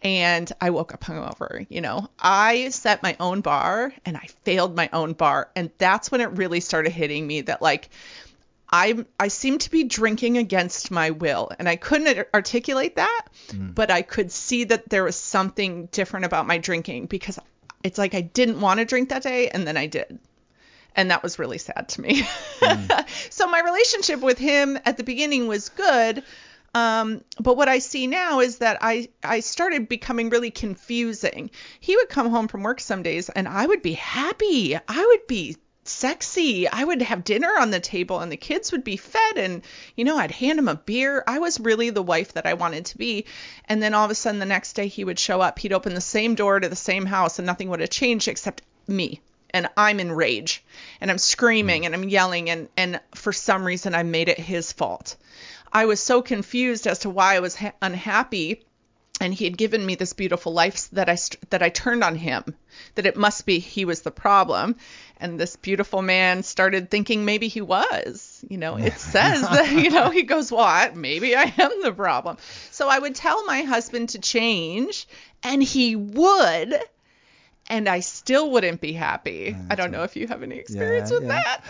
And 0.02 0.50
I 0.60 0.70
woke 0.70 0.94
up 0.94 1.04
hungover. 1.04 1.66
You 1.68 1.82
know, 1.82 2.08
I 2.18 2.70
set 2.70 3.02
my 3.02 3.16
own 3.20 3.42
bar 3.42 3.92
and 4.06 4.16
I 4.16 4.28
failed 4.44 4.74
my 4.74 4.88
own 4.92 5.12
bar. 5.12 5.50
And 5.54 5.70
that's 5.78 6.10
when 6.10 6.20
it 6.20 6.30
really 6.30 6.60
started 6.60 6.92
hitting 6.92 7.26
me 7.26 7.42
that, 7.42 7.60
like, 7.60 7.90
I 8.72 9.04
I 9.18 9.28
seem 9.28 9.58
to 9.58 9.70
be 9.70 9.84
drinking 9.84 10.38
against 10.38 10.90
my 10.90 11.10
will, 11.10 11.50
and 11.58 11.68
I 11.68 11.76
couldn't 11.76 12.28
articulate 12.32 12.96
that, 12.96 13.26
hmm. 13.50 13.70
but 13.70 13.90
I 13.90 14.02
could 14.02 14.30
see 14.30 14.64
that 14.64 14.88
there 14.88 15.02
was 15.04 15.16
something 15.16 15.86
different 15.86 16.26
about 16.26 16.46
my 16.46 16.58
drinking 16.58 17.06
because 17.06 17.38
it's 17.82 17.98
like 17.98 18.14
I 18.14 18.20
didn't 18.20 18.60
want 18.60 18.78
to 18.78 18.86
drink 18.86 19.08
that 19.08 19.22
day, 19.22 19.48
and 19.48 19.66
then 19.66 19.76
I 19.76 19.86
did, 19.86 20.20
and 20.94 21.10
that 21.10 21.22
was 21.22 21.38
really 21.38 21.58
sad 21.58 21.88
to 21.90 22.00
me. 22.00 22.22
Hmm. 22.60 22.86
so 23.30 23.48
my 23.48 23.60
relationship 23.60 24.20
with 24.20 24.38
him 24.38 24.78
at 24.84 24.96
the 24.96 25.04
beginning 25.04 25.48
was 25.48 25.68
good. 25.70 26.22
Um, 26.74 27.24
but 27.40 27.56
what 27.56 27.68
I 27.68 27.80
see 27.80 28.06
now 28.06 28.40
is 28.40 28.58
that 28.58 28.78
I, 28.80 29.08
I 29.24 29.40
started 29.40 29.88
becoming 29.88 30.30
really 30.30 30.50
confusing. 30.50 31.50
He 31.80 31.96
would 31.96 32.08
come 32.08 32.30
home 32.30 32.48
from 32.48 32.62
work 32.62 32.80
some 32.80 33.02
days 33.02 33.28
and 33.28 33.48
I 33.48 33.66
would 33.66 33.82
be 33.82 33.94
happy. 33.94 34.76
I 34.76 35.06
would 35.06 35.26
be 35.26 35.56
sexy. 35.84 36.68
I 36.68 36.84
would 36.84 37.02
have 37.02 37.24
dinner 37.24 37.52
on 37.58 37.70
the 37.70 37.80
table 37.80 38.20
and 38.20 38.30
the 38.30 38.36
kids 38.36 38.70
would 38.70 38.84
be 38.84 38.96
fed 38.96 39.36
and 39.36 39.62
you 39.96 40.04
know 40.04 40.16
I'd 40.16 40.30
hand 40.30 40.58
him 40.58 40.68
a 40.68 40.76
beer. 40.76 41.24
I 41.26 41.40
was 41.40 41.58
really 41.58 41.90
the 41.90 42.02
wife 42.02 42.34
that 42.34 42.46
I 42.46 42.54
wanted 42.54 42.86
to 42.86 42.98
be. 42.98 43.26
And 43.64 43.82
then 43.82 43.94
all 43.94 44.04
of 44.04 44.10
a 44.10 44.14
sudden 44.14 44.38
the 44.38 44.46
next 44.46 44.74
day 44.74 44.86
he 44.86 45.04
would 45.04 45.18
show 45.18 45.40
up. 45.40 45.58
He'd 45.58 45.72
open 45.72 45.94
the 45.94 46.00
same 46.00 46.36
door 46.36 46.60
to 46.60 46.68
the 46.68 46.76
same 46.76 47.06
house 47.06 47.38
and 47.38 47.46
nothing 47.46 47.70
would 47.70 47.80
have 47.80 47.90
changed 47.90 48.28
except 48.28 48.62
me. 48.86 49.20
And 49.52 49.68
I'm 49.76 49.98
in 49.98 50.12
rage 50.12 50.62
and 51.00 51.10
I'm 51.10 51.18
screaming 51.18 51.84
and 51.84 51.94
I'm 51.94 52.08
yelling 52.08 52.48
and 52.50 52.68
and 52.76 53.00
for 53.14 53.32
some 53.32 53.64
reason 53.64 53.94
I 53.96 54.04
made 54.04 54.28
it 54.28 54.38
his 54.38 54.72
fault. 54.72 55.16
I 55.72 55.86
was 55.86 56.00
so 56.00 56.22
confused 56.22 56.86
as 56.86 57.00
to 57.00 57.10
why 57.10 57.36
I 57.36 57.40
was 57.40 57.56
ha- 57.56 57.72
unhappy 57.80 58.64
and 59.20 59.34
he 59.34 59.44
had 59.44 59.58
given 59.58 59.84
me 59.84 59.94
this 59.94 60.14
beautiful 60.14 60.52
life 60.52 60.88
that 60.92 61.10
I 61.10 61.14
st- 61.14 61.50
that 61.50 61.62
I 61.62 61.68
turned 61.68 62.02
on 62.02 62.16
him 62.16 62.56
that 62.94 63.06
it 63.06 63.16
must 63.16 63.44
be 63.44 63.58
he 63.58 63.84
was 63.84 64.00
the 64.00 64.10
problem. 64.10 64.76
And 65.18 65.38
this 65.38 65.56
beautiful 65.56 66.00
man 66.00 66.42
started 66.42 66.90
thinking 66.90 67.24
maybe 67.24 67.48
he 67.48 67.60
was 67.60 68.42
you 68.48 68.56
know 68.56 68.76
it 68.76 68.94
says 68.98 69.42
that 69.42 69.70
you 69.70 69.90
know 69.90 70.10
he 70.10 70.22
goes 70.22 70.50
what? 70.50 70.96
Maybe 70.96 71.36
I 71.36 71.52
am 71.58 71.82
the 71.82 71.92
problem. 71.92 72.38
So 72.70 72.88
I 72.88 72.98
would 72.98 73.14
tell 73.14 73.44
my 73.44 73.62
husband 73.62 74.10
to 74.10 74.18
change 74.18 75.06
and 75.42 75.62
he 75.62 75.96
would 75.96 76.74
and 77.68 77.88
I 77.88 78.00
still 78.00 78.50
wouldn't 78.50 78.80
be 78.80 78.92
happy. 78.92 79.56
I 79.70 79.76
don't 79.76 79.92
know 79.92 80.02
if 80.02 80.16
you 80.16 80.26
have 80.26 80.42
any 80.42 80.56
experience 80.56 81.10
Yeah, 81.10 81.18
with 81.18 81.28
yeah. 81.28 81.40
that. 81.40 81.64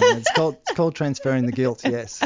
Yeah, 0.00 0.16
it's 0.16 0.32
called 0.32 0.56
it's 0.62 0.72
called 0.72 0.94
transferring 0.96 1.46
the 1.46 1.52
guilt. 1.52 1.82
Yes. 1.84 2.20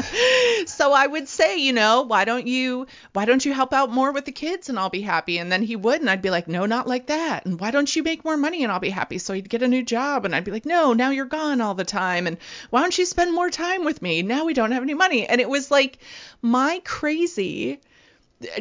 so 0.65 0.91
I 0.91 1.05
would 1.05 1.27
say, 1.27 1.57
you 1.57 1.71
know, 1.71 2.01
why 2.01 2.25
don't 2.25 2.47
you 2.47 2.87
why 3.13 3.25
don't 3.25 3.45
you 3.45 3.53
help 3.53 3.73
out 3.73 3.91
more 3.91 4.11
with 4.11 4.25
the 4.25 4.31
kids 4.31 4.69
and 4.69 4.79
I'll 4.79 4.89
be 4.89 5.01
happy? 5.01 5.37
And 5.37 5.51
then 5.51 5.61
he 5.61 5.75
would 5.75 6.01
and 6.01 6.09
I'd 6.09 6.23
be 6.23 6.31
like, 6.31 6.47
no, 6.47 6.65
not 6.65 6.87
like 6.87 7.07
that. 7.07 7.45
And 7.45 7.59
why 7.59 7.69
don't 7.69 7.95
you 7.95 8.01
make 8.01 8.25
more 8.25 8.37
money 8.37 8.63
and 8.63 8.71
I'll 8.71 8.79
be 8.79 8.89
happy? 8.89 9.19
So 9.19 9.33
he'd 9.33 9.49
get 9.49 9.61
a 9.61 9.67
new 9.67 9.83
job 9.83 10.25
and 10.25 10.35
I'd 10.35 10.43
be 10.43 10.51
like, 10.51 10.65
no, 10.65 10.93
now 10.93 11.11
you're 11.11 11.25
gone 11.25 11.61
all 11.61 11.75
the 11.75 11.83
time. 11.85 12.25
And 12.25 12.37
why 12.71 12.81
don't 12.81 12.97
you 12.97 13.05
spend 13.05 13.33
more 13.35 13.51
time 13.51 13.85
with 13.85 14.01
me? 14.01 14.23
Now 14.23 14.45
we 14.45 14.53
don't 14.55 14.71
have 14.71 14.83
any 14.83 14.95
money. 14.95 15.27
And 15.27 15.39
it 15.39 15.49
was 15.49 15.69
like 15.69 15.99
my 16.41 16.81
crazy 16.83 17.79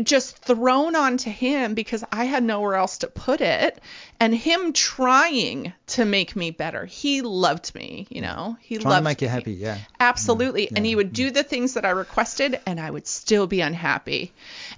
just 0.03 0.39
thrown 0.39 0.97
onto 0.97 1.31
him 1.31 1.75
because 1.75 2.05
I 2.13 2.25
had 2.25 2.43
nowhere 2.43 2.75
else 2.75 2.99
to 2.99 3.07
put 3.07 3.41
it 3.41 3.81
and 4.19 4.35
him 4.35 4.73
trying 4.73 5.73
to 5.89 6.05
make 6.05 6.37
me 6.37 6.51
better. 6.51 6.85
He 6.87 7.23
loved 7.23 7.75
me, 7.75 8.07
you 8.11 8.21
know. 8.21 8.57
He 8.61 8.77
Trying 8.77 8.83
to 8.83 8.89
loved 8.91 9.05
make 9.05 9.23
you 9.23 9.29
me. 9.29 9.33
happy, 9.33 9.53
yeah. 9.53 9.79
Absolutely. 9.99 10.67
Mm-hmm. 10.67 10.77
And 10.77 10.87
he 10.87 10.97
would 10.97 11.13
do 11.13 11.31
the 11.31 11.43
things 11.43 11.75
that 11.75 11.85
I 11.85 11.91
requested 11.91 12.61
and 12.67 12.79
I 12.79 12.91
would 12.91 13.07
still 13.07 13.47
be 13.47 13.61
unhappy. 13.61 14.33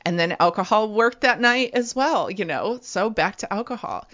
And 0.05 0.19
then 0.19 0.37
alcohol 0.39 0.93
worked 0.93 1.23
that 1.23 1.41
night 1.41 1.71
as 1.75 1.95
well, 1.95 2.31
you 2.31 2.45
know. 2.45 2.79
So 2.83 3.11
back 3.11 3.37
to 3.37 3.53
alcohol. 3.53 4.09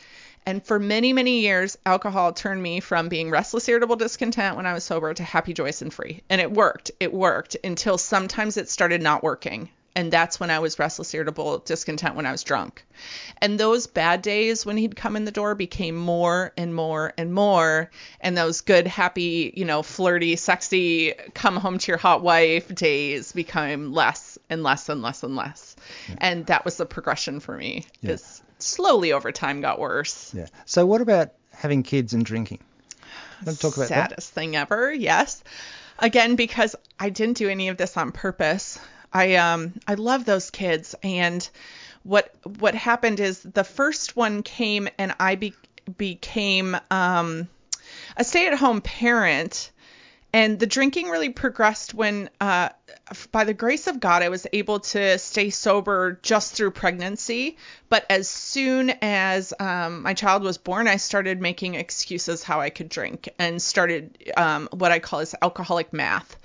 And 0.47 0.65
for 0.65 0.79
many, 0.79 1.13
many 1.13 1.41
years, 1.41 1.77
alcohol 1.85 2.33
turned 2.33 2.63
me 2.63 2.81
from 2.81 3.11
being 3.11 3.31
restless, 3.31 3.69
irritable, 3.69 3.97
discontent 3.97 4.57
when 4.57 4.65
I 4.65 4.73
was 4.73 4.83
sober 4.83 5.13
to 5.13 5.23
happy, 5.23 5.53
joyous, 5.53 5.83
and 5.83 5.93
free. 5.93 6.23
And 6.31 6.41
it 6.41 6.51
worked. 6.51 6.91
It 7.01 7.13
worked 7.13 7.59
until 7.63 7.99
sometimes 7.99 8.57
it 8.57 8.71
started 8.71 9.03
not 9.03 9.23
working. 9.23 9.69
And 9.99 10.13
that's 10.13 10.39
when 10.39 10.49
I 10.49 10.61
was 10.61 10.79
restless, 10.79 11.13
irritable, 11.13 11.59
discontent 11.59 12.15
when 12.15 12.25
I 12.25 12.31
was 12.31 12.45
drunk. 12.45 12.87
And 13.39 13.59
those 13.59 13.89
bad 13.89 14.23
days 14.23 14.65
when 14.65 14.77
he'd 14.77 14.95
come 14.95 15.17
in 15.17 15.25
the 15.25 15.33
door 15.33 15.57
became 15.57 15.97
more 15.97 16.53
and 16.57 16.73
more 16.73 17.13
and 17.19 17.35
more. 17.35 17.91
And 18.21 18.39
those 18.39 18.61
good, 18.61 18.87
happy, 18.87 19.53
you 19.57 19.65
know, 19.65 19.83
flirty, 19.83 20.37
sexy, 20.37 21.15
come 21.35 21.57
home 21.57 21.79
to 21.79 21.91
your 21.91 21.99
hot 21.99 22.23
wife 22.23 22.73
days 22.73 23.33
became 23.33 23.93
less 23.93 24.39
and 24.49 24.63
less 24.63 24.89
and 24.89 25.03
less 25.03 25.25
and 25.25 25.35
less. 25.35 25.75
And 26.19 26.47
that 26.47 26.65
was 26.65 26.77
the 26.77 26.87
progression 26.87 27.41
for 27.41 27.57
me. 27.57 27.85
Yeah. 28.01 28.13
Is 28.13 28.41
slowly 28.61 29.13
over 29.13 29.33
time 29.33 29.63
got 29.63 29.81
worse. 29.81 30.33
Yeah. 30.33 30.47
So 30.65 30.87
what 30.87 31.01
about 31.01 31.33
having 31.51 31.83
kids 31.83 32.15
and 32.15 32.25
drinking? 32.25 32.61
Let's 33.45 33.59
talk 33.59 33.77
about 33.77 33.89
that. 33.89 34.11
saddest 34.11 34.33
thing 34.33 34.55
ever. 34.55 34.93
Yes. 34.93 35.43
Again, 35.99 36.37
because 36.37 36.77
I 37.01 37.11
didn't 37.11 37.39
do 37.39 37.49
any 37.49 37.69
of 37.69 37.77
this 37.77 37.97
on 37.97 38.13
purpose. 38.13 38.79
I 39.13 39.37
um 39.37 39.75
I 39.87 39.95
love 39.95 40.25
those 40.25 40.51
kids. 40.51 40.95
And 41.03 41.49
what 42.03 42.35
what 42.59 42.75
happened 42.75 43.21
is 43.21 43.41
the 43.41 43.65
first 43.65 44.17
one 44.17 44.43
came 44.43 44.89
and 44.99 45.15
I 45.19 45.35
be, 45.35 45.55
became 45.97 46.77
um 46.91 47.49
a 48.17 48.25
stay-at-home 48.25 48.81
parent. 48.83 49.71
And 50.31 50.59
the 50.59 50.67
drinking 50.67 51.09
really 51.09 51.31
progressed 51.31 51.95
when 51.95 52.29
uh 52.41 52.69
by 53.33 53.45
the 53.45 53.55
grace 53.55 53.87
of 53.87 53.99
God 53.99 54.23
I 54.23 54.29
was 54.29 54.47
able 54.53 54.81
to 54.81 55.19
stay 55.19 55.49
sober 55.49 56.19
just 56.23 56.55
through 56.55 56.73
pregnancy. 56.73 57.57
But 57.89 58.05
as 58.11 58.29
soon 58.29 58.93
as 59.01 59.55
um, 59.59 60.03
my 60.03 60.13
child 60.13 60.43
was 60.43 60.59
born 60.59 60.87
I 60.87 60.97
started 60.97 61.41
making 61.41 61.77
excuses 61.77 62.43
how 62.43 62.61
I 62.61 62.69
could 62.69 62.91
drink 62.91 63.31
and 63.39 63.61
started 63.61 64.33
um, 64.37 64.69
what 64.73 64.93
I 64.93 64.99
call 64.99 65.21
as 65.21 65.35
alcoholic 65.41 65.95
math 65.95 66.37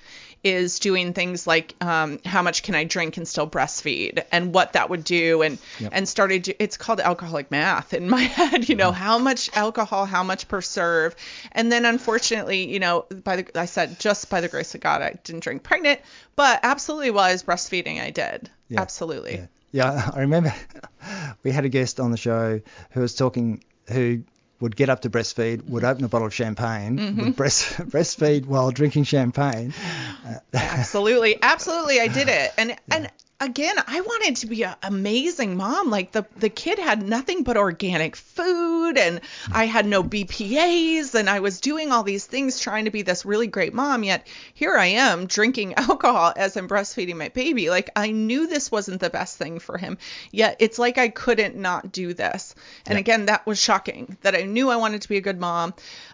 is 0.43 0.79
doing 0.79 1.13
things 1.13 1.47
like 1.47 1.73
um, 1.81 2.19
how 2.25 2.41
much 2.41 2.63
can 2.63 2.75
I 2.75 2.83
drink 2.83 3.17
and 3.17 3.27
still 3.27 3.49
breastfeed 3.49 4.23
and 4.31 4.53
what 4.53 4.73
that 4.73 4.89
would 4.89 5.03
do 5.03 5.41
and 5.41 5.57
and 5.91 6.07
started 6.07 6.43
to- 6.45 6.63
it's 6.63 6.77
called 6.77 6.99
alcoholic 6.99 7.49
math 7.49 7.93
in 7.93 8.09
my 8.09 8.21
head 8.39 8.67
you 8.67 8.75
know 8.75 8.91
how 8.91 9.17
much 9.19 9.49
alcohol 9.55 10.05
how 10.05 10.23
much 10.23 10.47
per 10.47 10.61
serve. 10.61 11.15
And 11.53 11.71
then 11.71 11.85
unfortunately 11.85 12.71
you 12.71 12.79
know 12.79 13.05
by 13.23 13.37
the 13.37 13.59
I 13.59 13.65
said 13.65 13.99
just 13.99 14.29
by 14.29 14.41
the 14.41 14.49
grace 14.49 14.75
of 14.75 14.81
God 14.81 15.01
I 15.01 15.17
didn't 15.23 15.43
drink 15.43 15.63
pregnant 15.63 16.01
but 16.35 16.59
absolutely 16.63 17.11
while 17.11 17.25
I 17.25 17.31
was 17.31 17.43
breastfeeding 17.43 18.01
I 18.01 18.09
did. 18.09 18.49
Yeah. 18.67 18.81
absolutely. 18.81 19.35
Yeah. 19.35 19.45
Yeah, 19.71 20.11
I 20.15 20.19
remember 20.21 20.53
we 21.43 21.51
had 21.51 21.65
a 21.65 21.69
guest 21.69 21.99
on 21.99 22.11
the 22.11 22.17
show 22.17 22.61
who 22.91 22.99
was 23.01 23.15
talking 23.15 23.63
who 23.87 24.23
would 24.63 24.75
get 24.77 24.89
up 24.89 25.01
to 25.01 25.09
breastfeed, 25.09 25.63
would 25.69 25.83
open 25.83 26.03
a 26.05 26.07
bottle 26.07 26.27
of 26.27 26.33
champagne, 26.33 26.97
Mm-hmm. 26.97 27.21
would 27.21 27.35
breast, 27.35 27.77
breastfeed 27.93 28.45
while 28.45 28.71
drinking 28.71 29.03
champagne. 29.03 29.73
absolutely. 30.53 31.35
Absolutely 31.41 31.99
i 31.99 32.07
did 32.07 32.27
it. 32.29 32.51
And 32.57 32.75
and 32.91 33.09
again 33.39 33.75
i 33.87 33.99
wanted 33.99 34.37
to 34.37 34.47
be 34.47 34.63
an 34.63 34.75
amazing 34.83 35.57
mom. 35.57 35.89
Like 35.89 36.11
the 36.13 36.25
the 36.37 36.49
kid 36.49 36.79
had 36.79 37.01
nothing 37.03 37.43
but 37.43 37.57
organic 37.57 38.15
food 38.15 38.97
and 38.97 39.19
i 39.51 39.65
had 39.65 39.85
no 39.85 40.03
bpas 40.03 41.15
and 41.15 41.29
i 41.29 41.39
was 41.39 41.59
doing 41.59 41.91
all 41.91 42.03
these 42.03 42.25
things 42.25 42.59
trying 42.59 42.85
to 42.85 42.91
be 42.91 43.01
this 43.01 43.25
really 43.25 43.47
great 43.47 43.73
mom 43.73 44.03
yet 44.03 44.27
here 44.53 44.75
i 44.77 44.85
am 44.85 45.25
drinking 45.25 45.73
alcohol 45.77 46.31
as 46.37 46.55
i'm 46.55 46.67
breastfeeding 46.69 47.15
my 47.17 47.29
baby. 47.29 47.69
Like 47.69 47.89
i 47.95 48.11
knew 48.11 48.47
this 48.47 48.71
wasn't 48.71 49.01
the 49.01 49.09
best 49.09 49.37
thing 49.37 49.59
for 49.59 49.77
him 49.77 49.97
yet 50.31 50.57
it's 50.59 50.77
like 50.79 50.97
i 50.97 51.09
couldn't 51.09 51.55
not 51.55 51.91
do 51.91 52.13
this. 52.13 52.55
And 52.85 52.95
Yeah. 52.95 52.99
again 52.99 53.25
that 53.25 53.45
was 53.45 53.59
shocking 53.59 54.15
that 54.21 54.35
i 54.35 54.43
knew 54.53 54.69
i 54.69 54.77
wanted 54.77 55.01
to 55.01 55.09
be 55.09 55.17
a 55.17 55.21
good 55.21 55.39
mom 55.39 55.73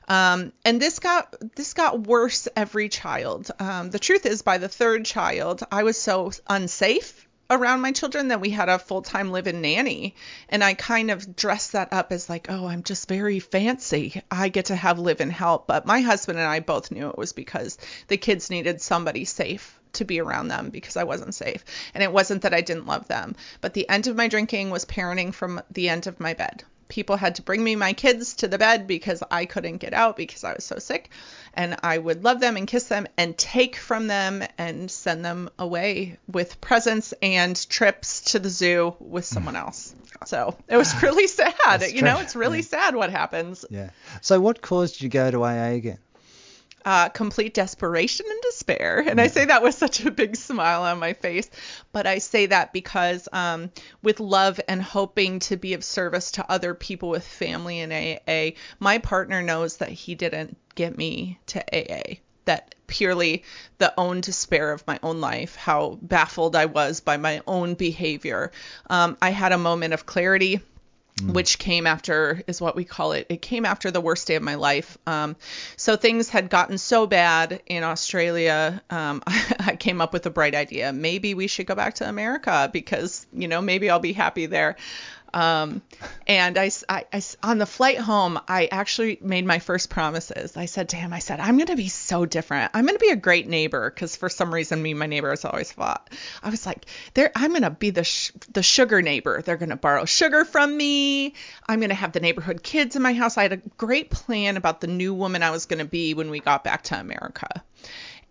um, 0.10 0.54
and 0.66 0.82
this 0.82 0.98
got 0.98 1.36
this 1.56 1.76
got 1.76 2.02
worse 2.02 2.48
every 2.56 2.90
child. 2.90 3.52
Um, 3.60 3.92
the 3.92 4.00
truth 4.00 4.26
is, 4.26 4.42
by 4.42 4.58
the 4.58 4.68
third 4.68 5.06
child, 5.06 5.62
I 5.72 5.84
was 5.84 6.02
so 6.02 6.32
unsafe 6.50 7.28
around 7.52 7.82
my 7.82 7.92
children 7.92 8.30
that 8.30 8.42
we 8.42 8.50
had 8.50 8.70
a 8.70 8.80
full-time 8.80 9.32
live-in 9.32 9.62
nanny, 9.62 10.16
and 10.50 10.64
I 10.64 10.74
kind 10.74 11.12
of 11.12 11.36
dressed 11.36 11.74
that 11.74 11.94
up 11.94 12.12
as 12.12 12.28
like, 12.28 12.48
oh, 12.50 12.66
I'm 12.66 12.84
just 12.84 13.08
very 13.08 13.40
fancy. 13.40 14.22
I 14.32 14.50
get 14.50 14.66
to 14.66 14.76
have 14.76 14.98
live-in 14.98 15.30
help. 15.30 15.68
But 15.68 15.86
my 15.86 16.02
husband 16.02 16.40
and 16.40 16.48
I 16.48 16.60
both 16.60 16.92
knew 16.92 17.10
it 17.10 17.18
was 17.18 17.34
because 17.34 17.78
the 18.08 18.18
kids 18.18 18.50
needed 18.50 18.82
somebody 18.82 19.26
safe 19.26 19.80
to 19.94 20.06
be 20.06 20.20
around 20.20 20.48
them 20.48 20.70
because 20.70 20.98
I 20.98 21.04
wasn't 21.04 21.36
safe. 21.36 21.64
And 21.94 22.04
it 22.04 22.12
wasn't 22.12 22.42
that 22.44 22.54
I 22.56 22.62
didn't 22.62 22.88
love 22.88 23.08
them, 23.08 23.36
but 23.62 23.76
the 23.76 23.88
end 23.90 24.08
of 24.08 24.16
my 24.16 24.28
drinking 24.28 24.72
was 24.72 24.86
parenting 24.86 25.36
from 25.36 25.62
the 25.70 25.90
end 25.90 26.08
of 26.08 26.20
my 26.20 26.34
bed 26.34 26.64
people 26.90 27.16
had 27.16 27.36
to 27.36 27.42
bring 27.42 27.64
me 27.64 27.76
my 27.76 27.94
kids 27.94 28.34
to 28.36 28.48
the 28.48 28.58
bed 28.58 28.88
because 28.88 29.24
I 29.32 29.46
couldn't 29.46 29.78
get 29.78 29.94
out 29.94 30.18
because 30.18 30.44
I 30.44 30.54
was 30.54 30.66
so 30.66 30.80
sick. 30.80 31.10
And 31.54 31.78
I 31.82 31.98
would 31.98 32.24
love 32.24 32.40
them 32.40 32.58
and 32.58 32.68
kiss 32.68 32.86
them 32.86 33.08
and 33.18 33.38
take 33.38 33.76
from 33.76 34.08
them 34.08 34.44
and 34.58 34.92
send 34.92 35.24
them 35.24 35.50
away 35.58 36.18
with 36.28 36.60
presents 36.60 37.14
and 37.22 37.56
trips 37.70 38.22
to 38.32 38.40
the 38.40 38.50
zoo 38.50 38.96
with 39.00 39.24
mm. 39.26 39.34
someone 39.34 39.56
else. 39.56 39.96
So 40.26 40.58
it 40.68 40.76
was 40.76 41.02
really 41.04 41.28
sad. 41.28 41.54
That's 41.66 41.94
you 41.94 42.02
know, 42.02 42.20
it's 42.20 42.36
really 42.36 42.64
sad 42.64 42.96
what 42.96 43.10
happens. 43.10 43.66
Yeah. 43.70 43.92
So 44.22 44.42
what 44.42 44.62
caused 44.62 45.02
you 45.02 45.10
to 45.10 45.14
go 45.14 45.32
to 45.32 45.44
AA 45.44 45.76
again? 45.76 46.00
Uh, 46.90 47.08
complete 47.08 47.54
desperation 47.54 48.26
and 48.28 48.42
despair. 48.42 49.04
And 49.08 49.22
I 49.22 49.28
say 49.28 49.46
that 49.46 49.62
with 49.62 49.76
such 49.76 50.04
a 50.04 50.10
big 50.10 50.36
smile 50.36 50.82
on 50.82 50.98
my 50.98 51.14
face, 51.14 51.48
but 51.92 52.08
I 52.08 52.18
say 52.18 52.48
that 52.48 52.74
because 52.74 53.30
um, 53.32 53.70
with 54.02 54.20
love 54.20 54.60
and 54.68 54.82
hoping 54.82 55.38
to 55.42 55.56
be 55.56 55.76
of 55.76 55.84
service 55.84 56.32
to 56.32 56.52
other 56.52 56.74
people 56.74 57.10
with 57.10 57.24
family 57.24 57.82
in 57.82 57.92
AA, 57.92 58.58
my 58.80 58.98
partner 58.98 59.44
knows 59.44 59.78
that 59.78 59.90
he 59.90 60.16
didn't 60.16 60.58
get 60.74 60.98
me 60.98 61.38
to 61.46 61.64
AA. 61.72 62.16
That 62.46 62.74
purely 62.88 63.44
the 63.78 63.94
own 63.96 64.22
despair 64.22 64.72
of 64.72 64.88
my 64.88 65.00
own 65.04 65.22
life, 65.22 65.56
how 65.56 66.00
baffled 66.02 66.56
I 66.56 66.66
was 66.66 67.02
by 67.02 67.18
my 67.18 67.44
own 67.46 67.76
behavior. 67.76 68.52
Um, 68.90 69.16
I 69.22 69.30
had 69.30 69.52
a 69.52 69.60
moment 69.60 69.94
of 69.94 70.08
clarity 70.08 70.60
which 71.22 71.60
came 71.60 71.88
after 71.88 72.42
is 72.48 72.62
what 72.62 72.76
we 72.76 72.86
call 72.86 73.12
it. 73.14 73.28
It 73.30 73.42
came 73.42 73.66
after 73.66 73.92
the 73.92 74.02
worst 74.02 74.28
day 74.28 74.36
of 74.36 74.44
my 74.44 74.56
life. 74.56 74.98
Um, 75.08 75.36
so 75.76 75.96
things 75.96 76.30
had 76.30 76.50
gotten 76.50 76.78
so 76.78 77.08
bad 77.08 77.62
in 77.66 77.84
Australia. 77.84 78.82
Um, 78.90 79.22
I 79.28 79.76
came 79.78 80.02
up 80.02 80.14
with 80.14 80.26
a 80.26 80.30
bright 80.30 80.56
idea. 80.56 80.94
Maybe 80.94 81.34
we 81.34 81.48
should 81.48 81.68
go 81.68 81.76
back 81.76 81.96
to 81.96 82.10
America 82.10 82.70
because 82.72 83.28
you 83.34 83.48
know 83.48 83.62
maybe 83.62 83.90
I'll 83.90 84.00
be 84.00 84.14
happy 84.14 84.46
there. 84.46 84.78
Um, 85.34 85.82
and 86.28 86.58
I, 86.58 86.72
I- 86.88 87.06
I 87.14 87.22
on 87.44 87.58
the 87.58 87.66
flight 87.66 87.98
home, 88.00 88.40
I 88.48 88.68
actually 88.72 89.18
made 89.22 89.46
my 89.46 89.60
first 89.60 89.90
promises. 89.90 90.58
I 90.58 90.66
said 90.66 90.90
to 90.90 90.96
him, 90.96 91.14
I 91.14 91.20
said, 91.20 91.40
I'm 91.40 91.56
going 91.58 91.68
to 91.68 91.76
be 91.76 91.88
so 91.90 92.26
different. 92.26 92.72
I'm 92.74 92.86
going 92.86 92.98
to 92.98 93.04
be 93.04 93.12
a 93.12 93.16
great 93.16 93.48
neighbor 93.48 93.90
because 93.90 94.16
for 94.16 94.30
some 94.30 94.54
reason, 94.54 94.82
me 94.82 94.92
and 94.92 95.00
my 95.00 95.06
neighbors 95.08 95.46
always 95.46 95.72
fought. 95.72 96.10
I 96.44 96.50
was 96.50 96.66
like, 96.66 96.86
there, 97.14 97.32
I'm 97.36 97.52
going 97.52 97.64
to 97.64 97.70
be 97.70 97.90
the, 97.92 98.04
sh- 98.04 98.32
the 98.52 98.64
sugar 98.64 99.02
neighbor. 99.02 99.42
They're 99.42 99.58
going 99.58 99.70
to 99.70 99.76
borrow 99.76 100.06
sugar 100.06 100.46
from 100.46 100.76
me. 100.76 101.34
I'm 101.68 101.80
going 101.80 101.90
to 101.90 101.96
have 101.96 102.12
the 102.12 102.20
neighborhood 102.20 102.64
kids 102.64 102.96
in 102.96 103.02
my 103.02 103.14
house. 103.14 103.38
I 103.38 103.44
had 103.44 103.54
a 103.54 103.58
great 103.78 104.10
plan 104.10 104.58
about 104.58 104.82
the 104.82 104.88
new 104.88 105.14
woman 105.14 105.44
I 105.44 105.52
was 105.52 105.66
going 105.66 105.80
to 105.80 105.86
be 105.90 106.14
when 106.14 106.30
we 106.30 106.40
got 106.40 106.64
back 106.64 106.84
to 106.84 107.00
America 107.00 107.64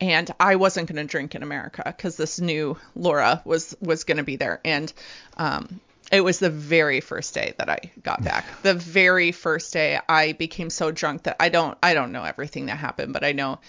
and 0.00 0.30
I 0.38 0.56
wasn't 0.56 0.88
going 0.88 1.04
to 1.04 1.10
drink 1.10 1.34
in 1.34 1.42
America 1.42 1.82
because 1.84 2.16
this 2.16 2.40
new 2.40 2.78
Laura 2.94 3.42
was 3.44 3.76
was 3.80 4.04
going 4.04 4.18
to 4.18 4.22
be 4.22 4.36
there, 4.36 4.60
and 4.64 4.92
um, 5.36 5.80
it 6.10 6.22
was 6.22 6.38
the 6.38 6.50
very 6.50 7.00
first 7.00 7.34
day 7.34 7.54
that 7.58 7.68
I 7.68 7.78
got 8.02 8.22
back. 8.22 8.44
The 8.62 8.74
very 8.74 9.32
first 9.32 9.72
day, 9.72 9.98
I 10.08 10.32
became 10.32 10.70
so 10.70 10.90
drunk 10.90 11.24
that 11.24 11.36
I 11.40 11.48
don't 11.48 11.78
I 11.82 11.94
don't 11.94 12.12
know 12.12 12.24
everything 12.24 12.66
that 12.66 12.78
happened, 12.78 13.12
but 13.12 13.24
I 13.24 13.32
know. 13.32 13.60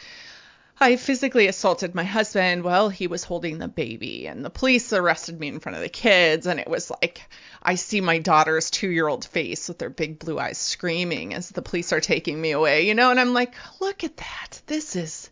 I 0.82 0.96
physically 0.96 1.48
assaulted 1.48 1.94
my 1.94 2.06
husband 2.06 2.64
while 2.64 2.88
he 2.88 3.08
was 3.08 3.26
holding 3.26 3.58
the 3.58 3.68
baby, 3.68 4.28
and 4.28 4.46
the 4.46 4.50
police 4.50 4.94
arrested 4.94 5.38
me 5.38 5.50
in 5.50 5.60
front 5.60 5.76
of 5.76 5.82
the 5.82 5.90
kids. 5.90 6.48
And 6.48 6.58
it 6.58 6.70
was 6.70 6.90
like, 6.90 7.22
I 7.62 7.76
see 7.76 8.00
my 8.00 8.20
daughter's 8.20 8.70
two 8.70 8.90
year 8.90 9.08
old 9.08 9.26
face 9.26 9.68
with 9.68 9.78
their 9.78 9.90
big 9.90 10.20
blue 10.20 10.40
eyes 10.40 10.58
screaming 10.58 11.34
as 11.34 11.50
the 11.50 11.62
police 11.62 11.92
are 11.92 12.00
taking 12.00 12.40
me 12.40 12.52
away, 12.52 12.88
you 12.88 12.96
know? 12.96 13.12
And 13.12 13.20
I'm 13.20 13.34
like, 13.34 13.54
look 13.82 14.06
at 14.06 14.16
that. 14.18 14.62
This 14.68 14.96
is 14.96 15.30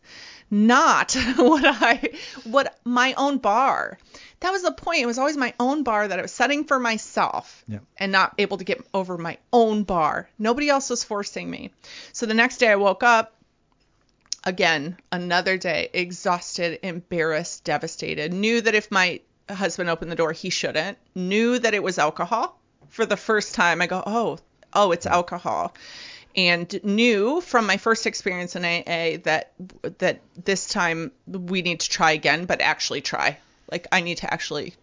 not 0.49 1.13
what 1.35 1.63
I 1.65 2.11
what 2.43 2.77
my 2.85 3.13
own 3.17 3.37
bar. 3.37 3.97
That 4.39 4.51
was 4.51 4.61
the 4.61 4.71
point. 4.71 5.01
It 5.01 5.05
was 5.07 5.17
always 5.17 5.35
my 5.37 5.53
own 5.59 5.81
bar 5.83 6.07
that 6.07 6.19
I 6.19 6.21
was 6.21 6.31
setting 6.31 6.63
for 6.65 6.79
myself 6.79 7.63
Yeah. 7.67 7.79
and 7.97 8.11
not 8.11 8.35
able 8.37 8.57
to 8.57 8.63
get 8.63 8.79
over 8.93 9.17
my 9.17 9.37
own 9.51 9.83
bar. 9.83 10.29
Nobody 10.37 10.69
else 10.69 10.89
was 10.91 11.03
forcing 11.03 11.49
me. 11.49 11.71
So 12.13 12.25
the 12.27 12.35
next 12.35 12.57
day 12.57 12.69
I 12.69 12.75
woke 12.75 13.01
up 13.01 13.33
again, 14.43 14.97
another 15.11 15.57
day, 15.57 15.89
exhausted, 15.93 16.79
embarrassed, 16.83 17.63
devastated. 17.63 18.31
Knew 18.31 18.61
that 18.61 18.75
if 18.75 18.91
my 18.91 19.19
husband 19.49 19.89
opened 19.89 20.11
the 20.11 20.15
door, 20.15 20.31
he 20.33 20.49
shouldn't. 20.49 20.97
Knew 21.15 21.57
that 21.59 21.73
it 21.73 21.83
was 21.83 21.97
alcohol 21.97 22.57
for 22.89 23.05
the 23.05 23.17
first 23.17 23.55
time. 23.55 23.81
I 23.81 23.87
go, 23.87 24.03
oh, 24.05 24.37
oh, 24.73 24.91
it's 24.91 25.05
alcohol. 25.05 25.73
And 26.37 26.79
knew 26.83 27.41
from 27.41 27.65
my 27.65 27.77
first 27.77 28.05
experience 28.05 28.55
in 28.55 28.63
AA 28.63 29.17
that 29.23 29.53
that 29.97 30.21
this 30.41 30.67
time 30.67 31.11
we 31.27 31.63
need 31.63 31.79
to 31.79 31.89
try 31.89 32.11
again, 32.11 32.45
but 32.45 32.61
actually 32.61 33.01
try. 33.01 33.39
Like 33.71 33.87
I 33.91 34.01
need 34.01 34.19
to 34.19 34.31
actually 34.31 34.75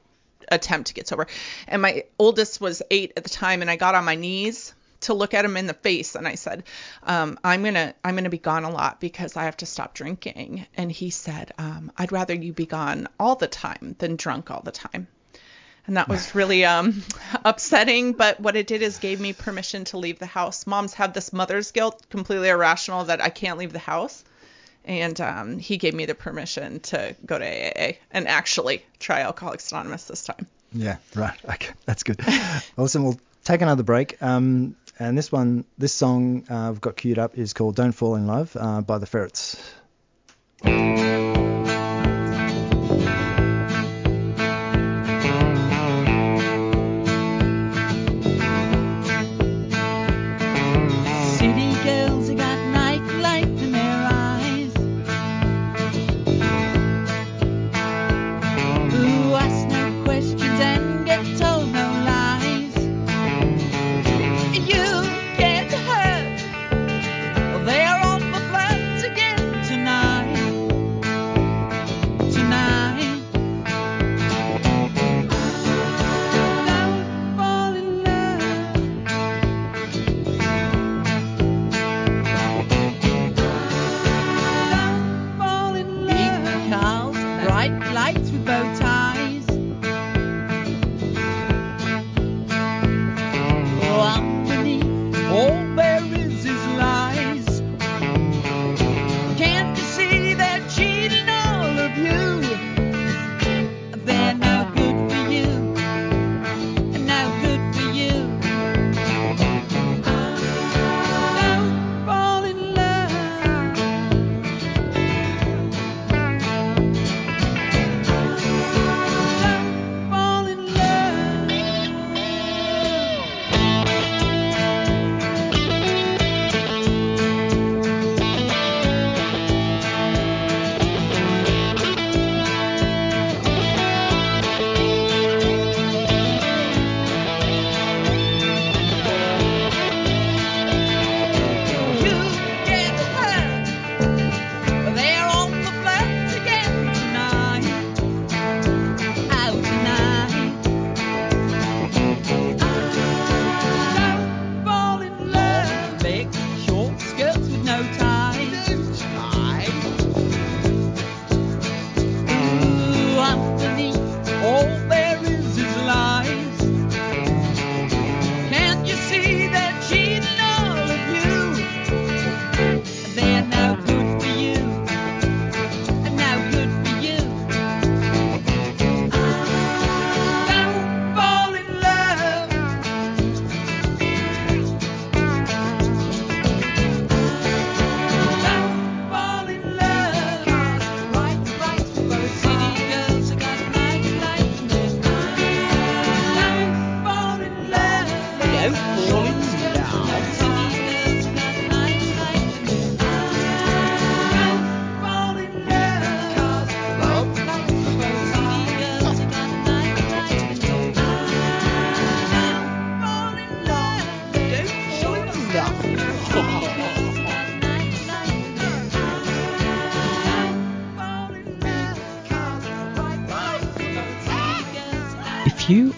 attempt 0.49 0.89
to 0.89 0.95
get 0.95 1.07
sober. 1.09 1.29
And 1.69 1.81
my 1.81 2.05
oldest 2.19 2.61
was 2.61 2.83
eight 2.91 3.13
at 3.17 3.23
the 3.23 3.31
time, 3.31 3.63
and 3.63 3.71
I 3.71 3.77
got 3.77 3.95
on 3.95 4.05
my 4.05 4.17
knees 4.17 4.75
to 5.03 5.15
look 5.15 5.35
at 5.35 5.45
him 5.45 5.57
in 5.57 5.67
the 5.67 5.75
face, 5.75 6.15
and 6.15 6.27
I 6.27 6.35
said, 6.35 6.65
um, 7.05 7.39
"I'm 7.45 7.63
gonna 7.63 7.95
I'm 8.03 8.17
gonna 8.17 8.31
be 8.31 8.39
gone 8.39 8.65
a 8.65 8.71
lot 8.71 9.01
because 9.01 9.37
I 9.37 9.45
have 9.45 9.57
to 9.59 9.67
stop 9.67 9.95
drinking." 9.95 10.67
And 10.77 10.91
he 10.91 11.11
said, 11.11 11.53
um, 11.59 11.93
"I'd 11.97 12.13
rather 12.13 12.35
you 12.35 12.53
be 12.53 12.67
gone 12.67 13.09
all 13.21 13.37
the 13.37 13.47
time 13.47 13.95
than 13.99 14.17
drunk 14.17 14.51
all 14.51 14.63
the 14.63 14.73
time." 14.73 15.07
And 15.87 15.97
that 15.99 16.09
was 16.09 16.35
really 16.35 16.64
um, 16.64 17.03
upsetting, 17.45 18.14
but 18.14 18.41
what 18.41 18.57
it 18.57 18.66
did 18.66 18.80
is 18.82 18.99
gave 18.99 19.20
me 19.20 19.32
permission 19.35 19.85
to 19.87 19.99
leave 19.99 20.18
the 20.18 20.26
house. 20.26 20.66
Moms 20.66 20.95
have 20.95 21.12
this 21.12 21.32
mother's 21.32 21.72
guilt, 21.72 22.03
completely 22.09 22.49
irrational, 22.49 23.05
that 23.05 23.20
I 23.20 23.28
can't 23.28 23.59
leave 23.59 23.72
the 23.72 23.78
house 23.78 24.24
and 24.85 25.20
um, 25.20 25.59
he 25.59 25.76
gave 25.76 25.95
me 25.95 26.07
the 26.07 26.14
permission 26.14 26.80
to 26.80 27.16
go 27.24 27.39
to 27.39 27.45
AA 27.45 27.93
and 28.11 28.28
actually 28.28 28.85
try 28.99 29.20
Alcoholics 29.22 29.72
Anonymous 29.72 30.05
this 30.05 30.24
time. 30.24 30.47
Yeah, 30.72 30.97
right. 31.14 31.39
Okay, 31.49 31.72
that's 31.85 32.03
good. 32.03 32.20
awesome. 32.78 33.05
We'll 33.05 33.20
take 33.45 33.62
another 33.62 33.82
break. 33.82 34.20
Um, 34.22 34.76
and 34.99 35.16
this 35.16 35.32
one, 35.32 35.64
this 35.78 35.93
song 35.93 36.45
uh, 36.51 36.68
I've 36.68 36.80
got 36.80 36.97
queued 36.97 37.18
up 37.18 37.39
is 37.39 37.53
called 37.53 37.76
"Don't 37.76 37.93
Fall 37.93 38.16
in 38.16 38.26
Love" 38.26 38.57
uh, 38.59 38.80
by 38.80 38.99
the 38.99 39.07
Ferrets. 39.07 39.57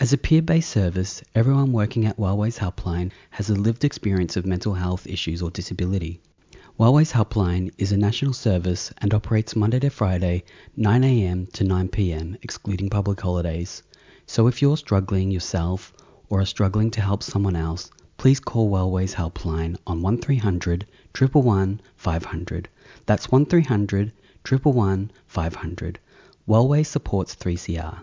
As 0.00 0.14
a 0.14 0.16
peer 0.16 0.40
based 0.40 0.70
service, 0.70 1.22
everyone 1.34 1.72
working 1.72 2.06
at 2.06 2.16
Wellways 2.16 2.58
Helpline 2.58 3.12
has 3.32 3.50
a 3.50 3.54
lived 3.54 3.84
experience 3.84 4.34
of 4.34 4.46
mental 4.46 4.72
health 4.72 5.06
issues 5.06 5.42
or 5.42 5.50
disability. 5.50 6.22
Wellways 6.78 7.12
Helpline 7.12 7.70
is 7.76 7.92
a 7.92 7.98
national 7.98 8.32
service 8.32 8.90
and 8.96 9.12
operates 9.12 9.54
Monday 9.54 9.78
to 9.80 9.90
Friday, 9.90 10.44
9am 10.78 11.52
to 11.52 11.64
9pm, 11.64 12.38
excluding 12.40 12.88
public 12.88 13.20
holidays. 13.20 13.82
So 14.24 14.46
if 14.46 14.62
you're 14.62 14.78
struggling 14.78 15.30
yourself 15.30 15.92
or 16.30 16.40
are 16.40 16.46
struggling 16.46 16.90
to 16.92 17.02
help 17.02 17.22
someone 17.22 17.54
else, 17.54 17.90
please 18.16 18.40
call 18.40 18.70
Wellways 18.70 19.14
Helpline 19.14 19.76
on 19.86 20.00
1300 20.00 20.86
111 21.14 21.82
500. 21.96 22.68
That's 23.04 23.30
1300 23.30 24.12
111 24.48 25.10
500. 25.26 25.98
Wellways 26.48 26.86
supports 26.86 27.36
3CR. 27.36 27.98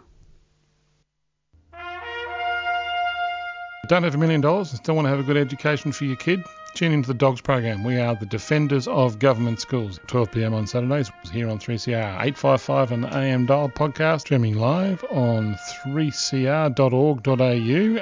Don't 3.87 4.03
have 4.03 4.15
a 4.15 4.17
million 4.17 4.41
dollars 4.41 4.71
and 4.71 4.79
still 4.79 4.95
want 4.95 5.05
to 5.05 5.09
have 5.09 5.19
a 5.19 5.23
good 5.23 5.37
education 5.37 5.93
for 5.93 6.03
your 6.03 6.17
kid? 6.17 6.43
Tune 6.73 6.91
into 6.91 7.07
the 7.07 7.13
Dogs 7.13 7.39
program. 7.39 7.85
We 7.85 7.97
are 7.97 8.15
the 8.15 8.25
defenders 8.25 8.85
of 8.85 9.17
government 9.17 9.61
schools. 9.61 9.99
12 10.07 10.31
p.m. 10.31 10.53
on 10.53 10.67
Saturdays 10.67 11.09
here 11.31 11.49
on 11.49 11.57
3CR 11.57 11.95
855 11.95 12.91
and 12.91 13.05
AM 13.05 13.45
dial 13.45 13.69
podcast, 13.69 14.21
streaming 14.21 14.57
live 14.57 15.05
on 15.09 15.55
3cr.org.au 15.85 16.71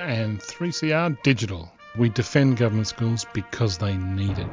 and 0.01 0.39
3CR 0.39 1.21
Digital. 1.21 1.71
We 1.97 2.09
defend 2.09 2.57
government 2.57 2.87
schools 2.87 3.27
because 3.33 3.77
they 3.77 3.95
need 3.95 4.39
it. 4.39 4.49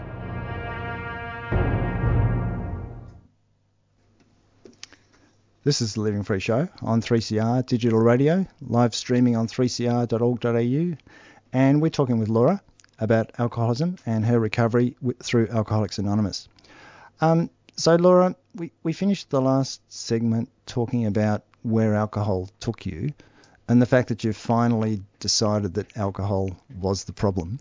This 5.65 5.81
is 5.81 5.95
the 5.95 6.01
Living 6.01 6.25
Free 6.25 6.41
Show 6.41 6.69
on 6.81 7.01
3CR 7.01 7.65
Digital 7.65 8.01
Radio, 8.01 8.45
live 8.63 8.97
streaming 8.97 9.37
on 9.37 9.47
3cr.org.au, 9.47 10.97
and 11.53 11.81
we're 11.81 11.89
talking 11.89 12.19
with 12.19 12.29
Laura 12.29 12.61
about 12.99 13.31
alcoholism 13.39 13.95
and 14.05 14.25
her 14.25 14.41
recovery 14.41 14.97
through 15.23 15.47
Alcoholics 15.53 15.99
Anonymous. 15.99 16.49
Um, 17.21 17.49
so, 17.77 17.95
Laura, 17.95 18.35
we, 18.57 18.73
we 18.83 18.93
finished 18.93 19.31
the 19.31 19.41
last 19.41 19.81
segment 19.89 20.49
talking 20.67 21.07
about 21.07 21.45
where 21.63 21.95
alcohol 21.95 22.51
took 22.59 22.85
you 22.85 23.13
and 23.69 23.81
the 23.81 23.87
fact 23.87 24.09
that 24.09 24.25
you 24.25 24.33
finally 24.33 25.01
decided 25.21 25.75
that 25.75 25.97
alcohol 25.97 26.51
was 26.81 27.05
the 27.05 27.13
problem. 27.13 27.61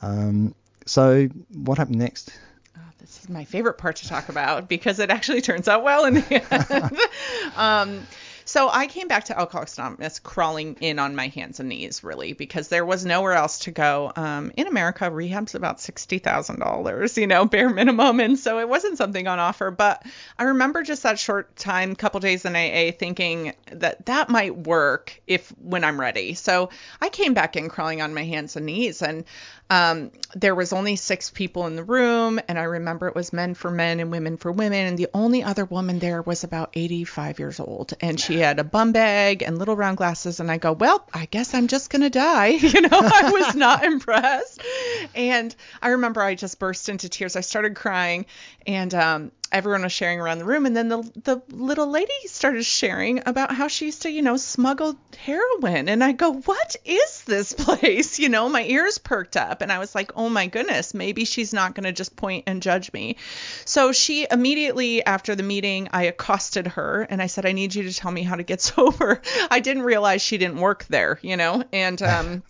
Um, 0.00 0.54
so, 0.86 1.26
what 1.54 1.76
happened 1.76 1.98
next? 1.98 2.30
This 2.98 3.22
is 3.22 3.28
my 3.28 3.44
favorite 3.44 3.78
part 3.78 3.96
to 3.96 4.08
talk 4.08 4.28
about 4.28 4.68
because 4.68 4.98
it 4.98 5.10
actually 5.10 5.40
turns 5.40 5.68
out 5.68 5.82
well 5.82 6.04
in 6.04 6.14
the 6.14 6.92
end. 7.52 7.56
um, 7.56 8.06
so 8.44 8.68
I 8.68 8.86
came 8.86 9.08
back 9.08 9.24
to 9.24 9.38
Alcoholics 9.38 9.78
Anonymous 9.78 10.18
crawling 10.18 10.76
in 10.80 10.98
on 10.98 11.14
my 11.14 11.28
hands 11.28 11.60
and 11.60 11.68
knees, 11.68 12.02
really, 12.02 12.32
because 12.32 12.68
there 12.68 12.84
was 12.84 13.04
nowhere 13.04 13.32
else 13.32 13.60
to 13.60 13.70
go. 13.70 14.12
Um, 14.14 14.52
in 14.56 14.66
America, 14.66 15.10
rehab's 15.10 15.54
about 15.54 15.80
sixty 15.80 16.18
thousand 16.18 16.60
dollars, 16.60 17.16
you 17.16 17.26
know, 17.26 17.44
bare 17.46 17.70
minimum, 17.70 18.20
and 18.20 18.38
so 18.38 18.58
it 18.58 18.68
wasn't 18.68 18.98
something 18.98 19.26
on 19.26 19.38
offer. 19.38 19.70
But 19.70 20.04
I 20.38 20.44
remember 20.44 20.82
just 20.82 21.02
that 21.02 21.18
short 21.18 21.56
time, 21.56 21.94
couple 21.96 22.20
days 22.20 22.44
in 22.44 22.56
AA, 22.56 22.92
thinking 22.96 23.54
that 23.72 24.06
that 24.06 24.28
might 24.28 24.56
work 24.56 25.20
if 25.26 25.48
when 25.60 25.84
I'm 25.84 26.00
ready. 26.00 26.34
So 26.34 26.70
I 27.00 27.08
came 27.08 27.34
back 27.34 27.56
in 27.56 27.68
crawling 27.68 28.02
on 28.02 28.14
my 28.14 28.24
hands 28.24 28.56
and 28.56 28.66
knees, 28.66 29.02
and 29.02 29.24
um, 29.70 30.10
there 30.34 30.56
was 30.56 30.72
only 30.72 30.96
six 30.96 31.30
people 31.30 31.66
in 31.68 31.76
the 31.76 31.84
room, 31.84 32.40
and 32.48 32.58
I 32.58 32.64
remember 32.64 33.06
it 33.06 33.14
was 33.14 33.32
men 33.32 33.54
for 33.54 33.70
men 33.70 34.00
and 34.00 34.10
women 34.10 34.36
for 34.36 34.50
women, 34.50 34.86
and 34.86 34.98
the 34.98 35.08
only 35.14 35.44
other 35.44 35.64
woman 35.64 36.00
there 36.00 36.22
was 36.22 36.42
about 36.42 36.70
85 36.74 37.38
years 37.38 37.60
old, 37.60 37.94
and 38.00 38.18
she 38.18 38.39
had 38.40 38.58
a 38.58 38.64
bum 38.64 38.92
bag 38.92 39.42
and 39.42 39.58
little 39.58 39.76
round 39.76 39.96
glasses, 39.96 40.40
and 40.40 40.50
I 40.50 40.58
go, 40.58 40.72
well, 40.72 41.06
I 41.12 41.26
guess 41.26 41.54
I'm 41.54 41.68
just 41.68 41.90
gonna 41.90 42.10
die, 42.10 42.46
you 42.48 42.80
know, 42.80 42.88
I 42.92 43.30
was 43.32 43.54
not 43.54 43.84
impressed, 43.84 44.62
and 45.14 45.54
I 45.80 45.90
remember 45.90 46.22
I 46.22 46.34
just 46.34 46.58
burst 46.58 46.88
into 46.88 47.08
tears, 47.08 47.36
I 47.36 47.40
started 47.40 47.76
crying, 47.76 48.26
and 48.66 48.92
um, 48.94 49.32
everyone 49.52 49.82
was 49.82 49.92
sharing 49.92 50.20
around 50.20 50.38
the 50.38 50.44
room 50.44 50.66
and 50.66 50.76
then 50.76 50.88
the 50.88 51.02
the 51.24 51.42
little 51.50 51.88
lady 51.88 52.12
started 52.26 52.64
sharing 52.64 53.22
about 53.26 53.52
how 53.52 53.68
she 53.68 53.86
used 53.86 54.02
to 54.02 54.10
you 54.10 54.22
know 54.22 54.36
smuggle 54.36 54.96
heroin. 55.18 55.88
And 55.88 56.02
i 56.02 56.12
go 56.12 56.32
what 56.32 56.76
is 56.84 57.22
this 57.24 57.52
place? 57.58 58.18
You 58.18 58.28
know 58.28 58.48
my 58.48 58.64
ears 58.64 58.98
perked 58.98 59.36
up 59.36 59.62
and 59.62 59.72
i 59.72 59.78
was 59.78 59.94
like 59.94 60.12
oh 60.16 60.28
my 60.28 60.46
goodness 60.46 60.94
maybe 60.94 61.24
she's 61.24 61.52
not 61.52 61.74
going 61.74 61.84
to 61.84 61.92
just 61.92 62.16
point 62.16 62.44
and 62.46 62.62
judge 62.62 62.92
me. 62.92 63.16
So 63.64 63.92
she 63.92 64.26
immediately 64.30 65.04
after 65.04 65.34
the 65.34 65.42
meeting 65.42 65.88
i 65.92 66.04
accosted 66.04 66.66
her 66.68 67.02
and 67.02 67.20
i 67.20 67.26
said 67.26 67.46
i 67.46 67.52
need 67.52 67.74
you 67.74 67.84
to 67.84 67.92
tell 67.92 68.10
me 68.10 68.22
how 68.22 68.36
to 68.36 68.42
get 68.42 68.60
sober. 68.70 69.20
I 69.50 69.60
didn't 69.60 69.82
realize 69.82 70.22
she 70.22 70.38
didn't 70.38 70.60
work 70.60 70.84
there 70.88 71.18
you 71.22 71.36
know? 71.36 71.64
And 71.72 72.00
um 72.02 72.42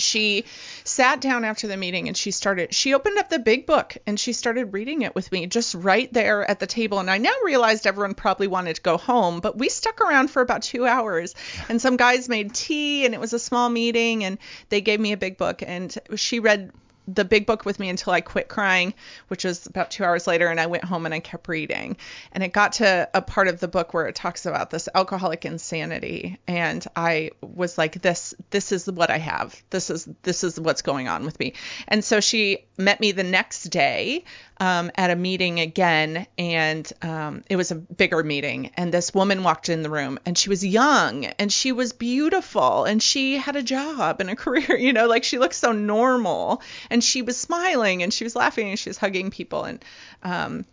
she 0.00 0.44
sat 0.84 1.20
down 1.20 1.44
after 1.44 1.66
the 1.66 1.76
meeting 1.76 2.08
and 2.08 2.16
she 2.16 2.30
started 2.30 2.74
she 2.74 2.94
opened 2.94 3.18
up 3.18 3.28
the 3.28 3.38
big 3.38 3.66
book 3.66 3.96
and 4.06 4.18
she 4.18 4.32
started 4.32 4.72
reading 4.72 5.02
it 5.02 5.14
with 5.14 5.30
me 5.32 5.46
just 5.46 5.74
right 5.74 6.12
there 6.12 6.48
at 6.48 6.60
the 6.60 6.66
table. 6.66 6.98
And 6.98 7.10
i 7.10 7.18
now 7.18 7.34
realized 7.44 7.86
everyone 7.86 8.14
probably 8.14 8.46
wanted 8.46 8.76
to 8.76 8.82
go 8.82 8.96
home 8.96 9.40
but 9.40 9.58
we 9.58 9.68
stuck 9.68 10.00
around 10.00 10.28
for 10.28 10.42
about 10.42 10.62
two 10.62 10.86
hours 10.86 11.34
and 11.68 11.80
some 11.80 11.96
guys 11.96 12.28
made 12.28 12.54
tea 12.54 13.04
and 13.04 13.14
it 13.14 13.20
was 13.20 13.32
a 13.32 13.38
small 13.38 13.68
meeting 13.68 14.24
and 14.24 14.38
they 14.68 14.80
gave 14.80 15.00
me 15.00 15.12
a 15.12 15.16
big 15.16 15.36
book 15.36 15.62
and 15.66 15.96
she 16.16 16.40
read 16.40 16.72
the 17.12 17.24
big 17.24 17.46
book 17.46 17.64
with 17.64 17.80
me 17.80 17.88
until 17.88 18.12
I 18.12 18.20
quit 18.20 18.48
crying, 18.48 18.94
which 19.28 19.44
was 19.44 19.66
about 19.66 19.90
two 19.90 20.04
hours 20.04 20.26
later, 20.26 20.48
and 20.48 20.60
I 20.60 20.66
went 20.66 20.84
home 20.84 21.06
and 21.06 21.14
I 21.14 21.20
kept 21.20 21.48
reading. 21.48 21.96
And 22.32 22.44
it 22.44 22.52
got 22.52 22.74
to 22.74 23.08
a 23.14 23.22
part 23.22 23.48
of 23.48 23.60
the 23.60 23.68
book 23.68 23.94
where 23.94 24.06
it 24.06 24.14
talks 24.14 24.46
about 24.46 24.70
this 24.70 24.88
alcoholic 24.94 25.44
insanity, 25.44 26.38
and 26.46 26.86
I 26.94 27.30
was 27.40 27.78
like, 27.78 28.00
"This, 28.02 28.34
this 28.50 28.72
is 28.72 28.90
what 28.90 29.10
I 29.10 29.18
have. 29.18 29.60
This 29.70 29.90
is 29.90 30.08
this 30.22 30.44
is 30.44 30.60
what's 30.60 30.82
going 30.82 31.08
on 31.08 31.24
with 31.24 31.38
me." 31.40 31.54
And 31.86 32.04
so 32.04 32.20
she 32.20 32.66
met 32.76 33.00
me 33.00 33.12
the 33.12 33.24
next 33.24 33.64
day 33.64 34.24
um, 34.60 34.90
at 34.96 35.10
a 35.10 35.16
meeting 35.16 35.60
again, 35.60 36.26
and 36.36 36.90
um, 37.02 37.44
it 37.48 37.56
was 37.56 37.70
a 37.70 37.76
bigger 37.76 38.22
meeting. 38.22 38.70
And 38.76 38.92
this 38.92 39.14
woman 39.14 39.42
walked 39.42 39.68
in 39.68 39.82
the 39.82 39.90
room, 39.90 40.18
and 40.26 40.36
she 40.36 40.48
was 40.48 40.64
young, 40.64 41.26
and 41.26 41.52
she 41.52 41.72
was 41.72 41.92
beautiful, 41.92 42.84
and 42.84 43.02
she 43.02 43.36
had 43.36 43.56
a 43.56 43.62
job 43.62 44.20
and 44.20 44.30
a 44.30 44.36
career. 44.36 44.76
You 44.76 44.92
know, 44.92 45.06
like 45.06 45.24
she 45.24 45.38
looked 45.38 45.54
so 45.54 45.72
normal, 45.72 46.62
and 46.90 46.97
she 47.02 47.22
was 47.22 47.36
smiling, 47.36 48.02
and 48.02 48.12
she 48.12 48.24
was 48.24 48.36
laughing, 48.36 48.68
and 48.68 48.78
she 48.78 48.90
was 48.90 48.98
hugging 48.98 49.30
people, 49.30 49.64
and 49.64 49.84
um, 50.22 50.64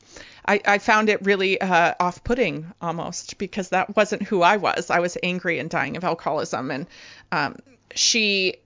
I, 0.48 0.62
I 0.66 0.78
found 0.78 1.10
it 1.10 1.26
really 1.26 1.60
uh, 1.60 1.94
off-putting 2.00 2.72
almost 2.82 3.38
because 3.38 3.70
that 3.70 3.96
wasn't 3.96 4.24
who 4.24 4.42
I 4.42 4.58
was. 4.58 4.90
I 4.90 5.00
was 5.00 5.18
angry 5.24 5.60
and 5.60 5.70
dying 5.70 5.98
of 5.98 6.04
alcoholism, 6.04 6.72
and 6.72 6.88
um, 7.32 7.56
she 7.94 8.58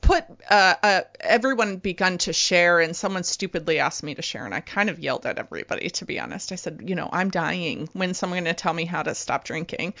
put 0.00 0.24
uh, 0.50 0.74
uh, 0.82 1.00
everyone 1.20 1.76
begun 1.76 2.18
to 2.18 2.32
share 2.32 2.80
and 2.80 2.94
someone 2.94 3.22
stupidly 3.22 3.78
asked 3.78 4.02
me 4.02 4.14
to 4.14 4.22
share 4.22 4.44
and 4.44 4.54
i 4.54 4.60
kind 4.60 4.90
of 4.90 4.98
yelled 4.98 5.26
at 5.26 5.38
everybody 5.38 5.90
to 5.90 6.04
be 6.04 6.18
honest. 6.18 6.52
I 6.52 6.56
said 6.56 6.82
you 6.86 6.94
know 6.94 7.08
i'm 7.12 7.30
dying 7.30 7.88
when 7.92 8.14
someone 8.14 8.42
going 8.42 8.54
to 8.54 8.60
tell 8.60 8.74
me 8.74 8.84
how 8.84 9.02
to 9.02 9.14
stop 9.14 9.44
drinking. 9.44 9.94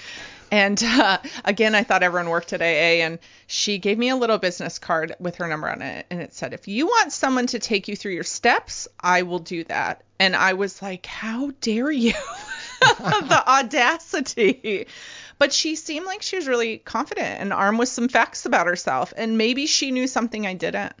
And 0.50 0.82
uh, 0.82 1.18
again 1.44 1.74
i 1.74 1.82
thought 1.82 2.02
everyone 2.02 2.30
worked 2.30 2.52
at 2.52 2.62
aa 2.62 3.04
and 3.04 3.18
she 3.46 3.78
gave 3.78 3.98
me 3.98 4.08
a 4.08 4.16
little 4.16 4.38
business 4.38 4.78
card 4.78 5.14
with 5.18 5.36
her 5.36 5.48
number 5.48 5.68
on 5.68 5.82
it 5.82 6.06
and 6.10 6.20
it 6.20 6.34
said 6.34 6.54
if 6.54 6.68
you 6.68 6.86
want 6.86 7.12
someone 7.12 7.46
to 7.48 7.58
take 7.58 7.88
you 7.88 7.96
through 7.96 8.12
your 8.12 8.24
steps 8.24 8.88
i 9.00 9.22
will 9.22 9.40
do 9.40 9.64
that. 9.64 10.02
And 10.18 10.34
i 10.34 10.54
was 10.54 10.82
like 10.82 11.06
how 11.06 11.52
dare 11.60 11.90
you? 11.90 12.14
The 12.80 13.42
audacity 13.46 14.86
but 15.38 15.52
she 15.52 15.76
seemed 15.76 16.06
like 16.06 16.22
she 16.22 16.36
was 16.36 16.48
really 16.48 16.78
confident 16.78 17.40
and 17.40 17.52
armed 17.52 17.78
with 17.78 17.88
some 17.88 18.08
facts 18.08 18.44
about 18.44 18.66
herself. 18.66 19.12
And 19.16 19.38
maybe 19.38 19.66
she 19.66 19.90
knew 19.90 20.06
something 20.06 20.46
i 20.46 20.54
didn't. 20.54 20.92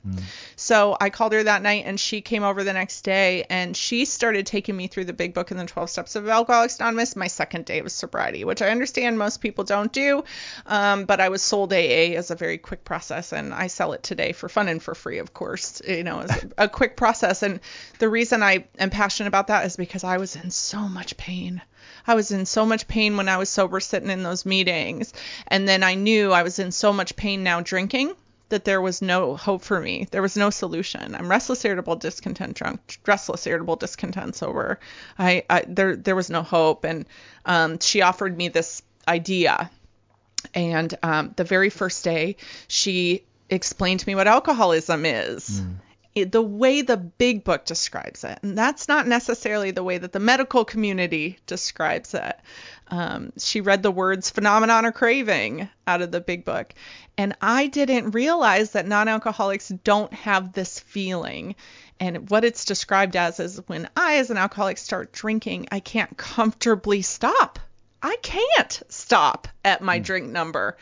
So 0.56 0.96
i 1.00 1.10
called 1.10 1.32
her 1.32 1.42
that 1.42 1.62
night 1.62 1.84
and 1.86 1.98
she 1.98 2.20
came 2.20 2.42
over 2.42 2.64
the 2.64 2.72
next 2.72 3.02
day 3.02 3.44
and 3.50 3.76
she 3.76 4.04
started 4.04 4.46
taking 4.46 4.76
me 4.76 4.86
through 4.86 5.06
the 5.06 5.12
big 5.12 5.34
book 5.34 5.50
and 5.50 5.58
the 5.58 5.66
12 5.66 5.90
steps 5.90 6.16
of 6.16 6.28
alcoholics 6.28 6.78
anonymous. 6.78 7.16
My 7.16 7.26
second 7.26 7.64
day 7.64 7.80
of 7.80 7.90
sobriety 7.90 8.44
which 8.44 8.62
i 8.62 8.68
understand 8.68 9.18
most 9.18 9.40
people 9.40 9.64
don't 9.64 9.92
do. 9.92 10.24
Um, 10.66 11.04
but 11.04 11.20
i 11.20 11.28
was 11.28 11.42
sold 11.42 11.72
aa 11.72 11.76
as 11.76 12.30
a 12.30 12.36
very 12.36 12.58
quick 12.58 12.84
process 12.84 13.32
and 13.32 13.52
i 13.52 13.66
sell 13.66 13.92
it 13.92 14.02
today 14.02 14.32
for 14.32 14.48
fun 14.48 14.68
and 14.68 14.82
for 14.82 14.94
free 14.94 15.18
of 15.18 15.34
course 15.34 15.82
you 15.86 16.04
know 16.04 16.20
as 16.20 16.30
a, 16.30 16.64
a 16.64 16.68
quick 16.68 16.96
process. 16.96 17.42
And 17.42 17.60
the 17.98 18.08
reason 18.08 18.42
i 18.42 18.64
am 18.78 18.90
passionate 18.90 19.28
about 19.28 19.48
that 19.48 19.66
is 19.66 19.76
because 19.76 20.04
i 20.04 20.18
was 20.18 20.36
in 20.36 20.50
so 20.50 20.80
much 20.88 21.16
pain 21.16 21.60
I 22.06 22.14
was 22.14 22.30
in 22.30 22.46
so 22.46 22.64
much 22.66 22.88
pain 22.88 23.16
when 23.16 23.28
I 23.28 23.36
was 23.36 23.48
sober 23.48 23.80
sitting 23.80 24.10
in 24.10 24.22
those 24.22 24.46
meetings. 24.46 25.12
And 25.46 25.68
then 25.68 25.82
I 25.82 25.94
knew 25.94 26.32
I 26.32 26.42
was 26.42 26.58
in 26.58 26.72
so 26.72 26.92
much 26.92 27.16
pain 27.16 27.42
now 27.42 27.60
drinking 27.60 28.14
that 28.50 28.64
there 28.64 28.80
was 28.80 29.02
no 29.02 29.36
hope 29.36 29.62
for 29.62 29.78
me. 29.78 30.08
There 30.10 30.22
was 30.22 30.36
no 30.36 30.48
solution. 30.50 31.14
I'm 31.14 31.30
restless, 31.30 31.64
irritable, 31.64 31.96
discontent, 31.96 32.56
drunk, 32.56 32.98
restless, 33.06 33.46
irritable, 33.46 33.76
discontent, 33.76 34.36
sober. 34.36 34.80
I, 35.18 35.44
I 35.50 35.64
there 35.68 35.96
there 35.96 36.16
was 36.16 36.30
no 36.30 36.42
hope. 36.42 36.84
And 36.84 37.04
um, 37.44 37.78
she 37.78 38.00
offered 38.02 38.36
me 38.36 38.48
this 38.48 38.82
idea. 39.06 39.70
And 40.54 40.96
um, 41.02 41.34
the 41.36 41.44
very 41.44 41.68
first 41.68 42.04
day, 42.04 42.36
she 42.68 43.24
explained 43.50 44.00
to 44.00 44.06
me 44.08 44.14
what 44.14 44.26
alcoholism 44.28 45.04
is 45.04 45.60
it- 45.60 45.64
the 46.24 46.42
way 46.42 46.82
the 46.82 46.96
big 46.96 47.44
book 47.44 47.64
describes 47.64 48.24
it. 48.24 48.38
And 48.42 48.56
that's 48.56 48.88
not 48.88 49.06
necessarily 49.06 49.70
the 49.70 49.82
way 49.82 49.98
that 49.98 50.12
the 50.12 50.20
medical 50.20 50.64
community 50.64 51.38
describes 51.46 52.14
it. 52.14 52.36
Um, 52.88 53.32
she 53.38 53.60
read 53.60 53.82
the 53.82 53.90
words 53.90 54.30
phenomenon 54.30 54.86
or 54.86 54.92
craving 54.92 55.68
out 55.86 56.02
of 56.02 56.10
the 56.10 56.20
big 56.20 56.44
book. 56.44 56.72
And 57.16 57.36
I 57.40 57.66
didn't 57.66 58.12
realize 58.12 58.72
that 58.72 58.86
non 58.86 59.08
alcoholics 59.08 59.68
don't 59.68 60.12
have 60.14 60.52
this 60.52 60.78
feeling. 60.80 61.56
And 62.00 62.30
what 62.30 62.44
it's 62.44 62.64
described 62.64 63.16
as 63.16 63.40
is 63.40 63.60
when 63.66 63.88
I, 63.96 64.16
as 64.16 64.30
an 64.30 64.36
alcoholic, 64.36 64.78
start 64.78 65.12
drinking, 65.12 65.68
I 65.72 65.80
can't 65.80 66.16
comfortably 66.16 67.02
stop. 67.02 67.58
I 68.00 68.16
can't 68.22 68.82
stop 68.88 69.48
at 69.64 69.82
my 69.82 69.98
drink 69.98 70.28
number. 70.28 70.76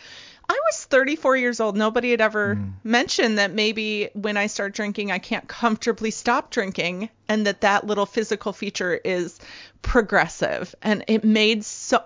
I 0.48 0.60
was 0.70 0.84
34 0.84 1.36
years 1.36 1.60
old. 1.60 1.76
Nobody 1.76 2.10
had 2.10 2.20
ever 2.20 2.54
hmm. 2.54 2.70
mentioned 2.84 3.38
that 3.38 3.52
maybe 3.52 4.10
when 4.14 4.36
I 4.36 4.46
start 4.46 4.74
drinking, 4.74 5.10
I 5.10 5.18
can't 5.18 5.48
comfortably 5.48 6.10
stop 6.10 6.50
drinking, 6.50 7.10
and 7.28 7.46
that 7.46 7.62
that 7.62 7.86
little 7.86 8.06
physical 8.06 8.52
feature 8.52 8.94
is 8.94 9.38
progressive. 9.82 10.74
And 10.82 11.04
it 11.08 11.24
made 11.24 11.64
so 11.64 12.04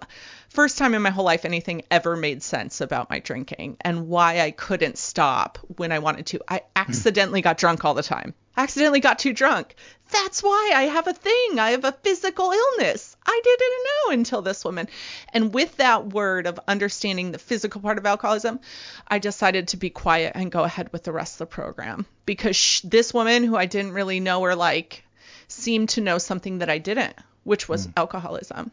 first 0.48 0.78
time 0.78 0.94
in 0.94 1.02
my 1.02 1.10
whole 1.10 1.24
life 1.24 1.44
anything 1.44 1.82
ever 1.90 2.16
made 2.16 2.42
sense 2.42 2.80
about 2.80 3.10
my 3.10 3.20
drinking 3.20 3.76
and 3.82 4.08
why 4.08 4.40
I 4.40 4.50
couldn't 4.50 4.98
stop 4.98 5.58
when 5.76 5.92
I 5.92 5.98
wanted 5.98 6.26
to. 6.26 6.40
I 6.48 6.58
hmm. 6.58 6.64
accidentally 6.76 7.42
got 7.42 7.58
drunk 7.58 7.84
all 7.84 7.94
the 7.94 8.02
time. 8.02 8.34
Accidentally 8.56 9.00
got 9.00 9.18
too 9.18 9.32
drunk. 9.32 9.74
That's 10.10 10.42
why 10.42 10.72
I 10.74 10.82
have 10.82 11.06
a 11.06 11.12
thing. 11.12 11.58
I 11.58 11.70
have 11.70 11.84
a 11.84 11.92
physical 11.92 12.50
illness. 12.50 13.16
I 13.24 13.40
didn't 13.44 13.86
know 13.86 14.18
until 14.18 14.42
this 14.42 14.64
woman. 14.64 14.88
And 15.32 15.54
with 15.54 15.76
that 15.76 16.08
word 16.08 16.46
of 16.46 16.58
understanding 16.66 17.30
the 17.30 17.38
physical 17.38 17.80
part 17.80 17.98
of 17.98 18.06
alcoholism, 18.06 18.60
I 19.06 19.20
decided 19.20 19.68
to 19.68 19.76
be 19.76 19.90
quiet 19.90 20.32
and 20.34 20.50
go 20.50 20.64
ahead 20.64 20.92
with 20.92 21.04
the 21.04 21.12
rest 21.12 21.34
of 21.34 21.38
the 21.38 21.54
program 21.54 22.06
because 22.26 22.56
sh- 22.56 22.80
this 22.80 23.14
woman 23.14 23.44
who 23.44 23.56
I 23.56 23.66
didn't 23.66 23.92
really 23.92 24.20
know 24.20 24.40
or 24.40 24.56
like 24.56 25.04
seemed 25.46 25.90
to 25.90 26.00
know 26.00 26.18
something 26.18 26.58
that 26.58 26.70
I 26.70 26.78
didn't, 26.78 27.14
which 27.44 27.68
was 27.68 27.86
hmm. 27.86 27.92
alcoholism. 27.96 28.72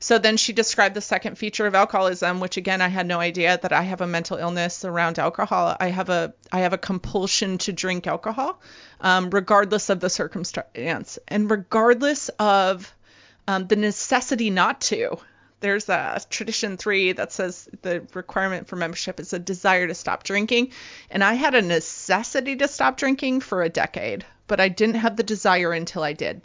So 0.00 0.18
then 0.18 0.36
she 0.36 0.52
described 0.52 0.94
the 0.94 1.00
second 1.00 1.38
feature 1.38 1.66
of 1.66 1.74
alcoholism, 1.74 2.40
which 2.40 2.56
again 2.56 2.80
I 2.80 2.88
had 2.88 3.06
no 3.06 3.20
idea 3.20 3.58
that 3.62 3.72
I 3.72 3.82
have 3.82 4.00
a 4.00 4.06
mental 4.06 4.36
illness 4.36 4.84
around 4.84 5.18
alcohol. 5.18 5.76
I 5.78 5.88
have 5.88 6.08
a 6.08 6.34
I 6.50 6.60
have 6.60 6.72
a 6.72 6.78
compulsion 6.78 7.58
to 7.58 7.72
drink 7.72 8.06
alcohol, 8.06 8.60
um, 9.00 9.30
regardless 9.30 9.90
of 9.90 10.00
the 10.00 10.10
circumstance 10.10 11.18
and 11.28 11.50
regardless 11.50 12.28
of 12.38 12.92
um, 13.46 13.66
the 13.66 13.76
necessity 13.76 14.50
not 14.50 14.80
to. 14.82 15.18
There's 15.60 15.88
a 15.88 16.20
tradition 16.28 16.76
three 16.76 17.12
that 17.12 17.32
says 17.32 17.68
the 17.82 18.04
requirement 18.14 18.66
for 18.66 18.74
membership 18.74 19.20
is 19.20 19.32
a 19.32 19.38
desire 19.38 19.86
to 19.86 19.94
stop 19.94 20.24
drinking, 20.24 20.72
and 21.08 21.22
I 21.22 21.34
had 21.34 21.54
a 21.54 21.62
necessity 21.62 22.56
to 22.56 22.66
stop 22.66 22.96
drinking 22.96 23.40
for 23.42 23.62
a 23.62 23.68
decade, 23.68 24.24
but 24.48 24.58
I 24.58 24.68
didn't 24.68 24.96
have 24.96 25.16
the 25.16 25.22
desire 25.22 25.72
until 25.72 26.02
I 26.02 26.14
did 26.14 26.42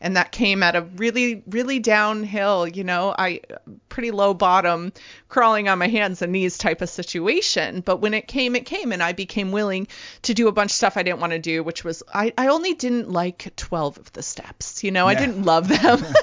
and 0.00 0.16
that 0.16 0.32
came 0.32 0.62
at 0.62 0.76
a 0.76 0.82
really 0.82 1.42
really 1.46 1.78
downhill 1.78 2.66
you 2.66 2.84
know 2.84 3.14
i 3.18 3.40
pretty 3.88 4.10
low 4.10 4.34
bottom 4.34 4.92
crawling 5.28 5.68
on 5.68 5.78
my 5.78 5.88
hands 5.88 6.22
and 6.22 6.32
knees 6.32 6.58
type 6.58 6.80
of 6.82 6.88
situation 6.88 7.80
but 7.80 7.98
when 7.98 8.14
it 8.14 8.28
came 8.28 8.54
it 8.56 8.66
came 8.66 8.92
and 8.92 9.02
i 9.02 9.12
became 9.12 9.52
willing 9.52 9.86
to 10.22 10.34
do 10.34 10.48
a 10.48 10.52
bunch 10.52 10.70
of 10.70 10.76
stuff 10.76 10.96
i 10.96 11.02
didn't 11.02 11.20
want 11.20 11.32
to 11.32 11.38
do 11.38 11.62
which 11.62 11.84
was 11.84 12.02
i, 12.12 12.32
I 12.38 12.48
only 12.48 12.74
didn't 12.74 13.10
like 13.10 13.52
12 13.56 13.98
of 13.98 14.12
the 14.12 14.22
steps 14.22 14.84
you 14.84 14.90
know 14.90 15.06
i 15.06 15.14
didn't 15.14 15.42
love 15.42 15.68
them 15.68 16.04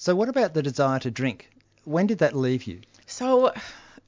So 0.00 0.16
what 0.16 0.30
about 0.30 0.54
the 0.54 0.62
desire 0.62 0.98
to 1.00 1.10
drink? 1.10 1.50
When 1.84 2.06
did 2.06 2.20
that 2.20 2.34
leave 2.34 2.62
you? 2.64 2.80
So 3.04 3.52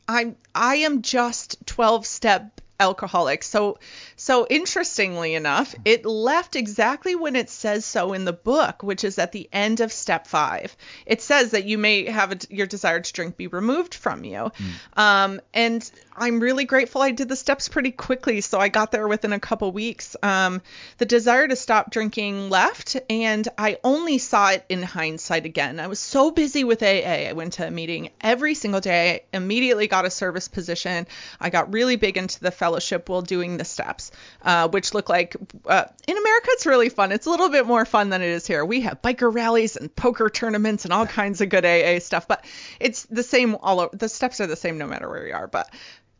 I'm 0.08 0.36
I 0.54 0.76
am 0.76 1.02
just 1.02 1.66
12 1.66 2.06
step 2.06 2.61
alcoholic. 2.82 3.42
So 3.42 3.78
so 4.16 4.46
interestingly 4.48 5.34
enough, 5.34 5.74
it 5.84 6.04
left 6.04 6.56
exactly 6.56 7.14
when 7.14 7.36
it 7.36 7.50
says 7.50 7.84
so 7.84 8.12
in 8.12 8.24
the 8.24 8.32
book, 8.32 8.82
which 8.82 9.04
is 9.04 9.18
at 9.18 9.32
the 9.32 9.48
end 9.52 9.80
of 9.80 9.92
step 9.92 10.26
5. 10.26 10.76
It 11.06 11.22
says 11.22 11.52
that 11.52 11.64
you 11.64 11.78
may 11.78 12.06
have 12.06 12.32
a, 12.32 12.38
your 12.50 12.66
desire 12.66 13.00
to 13.00 13.12
drink 13.12 13.36
be 13.36 13.46
removed 13.46 13.94
from 13.94 14.24
you. 14.24 14.50
Um 14.96 15.40
and 15.54 15.90
I'm 16.14 16.40
really 16.40 16.64
grateful 16.64 17.00
I 17.00 17.12
did 17.12 17.28
the 17.28 17.36
steps 17.36 17.68
pretty 17.68 17.90
quickly, 17.90 18.40
so 18.40 18.58
I 18.58 18.68
got 18.68 18.92
there 18.92 19.08
within 19.08 19.32
a 19.32 19.40
couple 19.40 19.72
weeks. 19.72 20.14
Um, 20.22 20.60
the 20.98 21.06
desire 21.06 21.48
to 21.48 21.56
stop 21.56 21.90
drinking 21.90 22.50
left, 22.50 22.96
and 23.08 23.46
I 23.56 23.78
only 23.82 24.18
saw 24.18 24.50
it 24.50 24.64
in 24.68 24.82
hindsight 24.82 25.46
again. 25.46 25.80
I 25.80 25.86
was 25.86 25.98
so 25.98 26.30
busy 26.30 26.64
with 26.64 26.82
AA. 26.82 27.28
I 27.28 27.32
went 27.32 27.54
to 27.54 27.66
a 27.66 27.70
meeting 27.70 28.10
every 28.20 28.54
single 28.54 28.80
day, 28.80 29.24
I 29.32 29.36
immediately 29.36 29.86
got 29.86 30.04
a 30.04 30.10
service 30.10 30.48
position. 30.48 31.06
I 31.40 31.50
got 31.50 31.72
really 31.72 31.96
big 31.96 32.16
into 32.16 32.40
the 32.40 32.50
fellowship 32.72 33.10
while 33.10 33.20
doing 33.20 33.58
the 33.58 33.64
steps, 33.66 34.10
uh, 34.40 34.66
which 34.68 34.94
look 34.94 35.10
like 35.10 35.36
uh, 35.66 35.84
in 36.08 36.16
America, 36.16 36.46
it's 36.52 36.64
really 36.64 36.88
fun. 36.88 37.12
It's 37.12 37.26
a 37.26 37.30
little 37.30 37.50
bit 37.50 37.66
more 37.66 37.84
fun 37.84 38.08
than 38.08 38.22
it 38.22 38.30
is 38.30 38.46
here. 38.46 38.64
We 38.64 38.80
have 38.80 39.02
biker 39.02 39.32
rallies 39.32 39.76
and 39.76 39.94
poker 39.94 40.30
tournaments 40.30 40.84
and 40.84 40.92
all 40.92 41.06
kinds 41.06 41.42
of 41.42 41.50
good 41.50 41.66
AA 41.66 41.98
stuff, 41.98 42.26
but 42.26 42.46
it's 42.80 43.04
the 43.04 43.22
same 43.22 43.56
all 43.56 43.80
over. 43.80 43.94
The 43.94 44.08
steps 44.08 44.40
are 44.40 44.46
the 44.46 44.56
same 44.56 44.78
no 44.78 44.86
matter 44.86 45.06
where 45.06 45.26
you 45.26 45.34
are, 45.34 45.46
but 45.46 45.68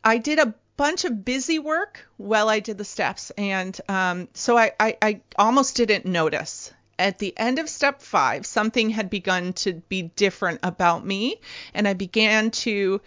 I 0.05 0.19
did 0.19 0.39
a 0.39 0.55
bunch 0.77 1.07
of 1.07 1.25
busy 1.25 1.59
work 1.59 2.07
while 2.19 2.51
I 2.51 2.61
did 2.61 2.77
the 2.77 2.85
steps, 2.85 3.31
and 3.39 3.79
um, 3.89 4.29
so 4.35 4.59
I, 4.59 4.73
I, 4.79 4.99
I 5.01 5.21
almost 5.39 5.77
didn't 5.77 6.05
notice. 6.05 6.71
At 6.99 7.19
the 7.19 7.33
end 7.37 7.59
of 7.59 7.69
step 7.71 8.03
five, 8.03 8.45
something 8.45 8.91
had 8.91 9.09
begun 9.09 9.55
to 9.55 9.73
be 9.89 10.03
different 10.03 10.61
about 10.63 11.05
me, 11.05 11.41
and 11.73 11.89
I 11.89 11.95
began 11.95 12.51
to 12.51 13.01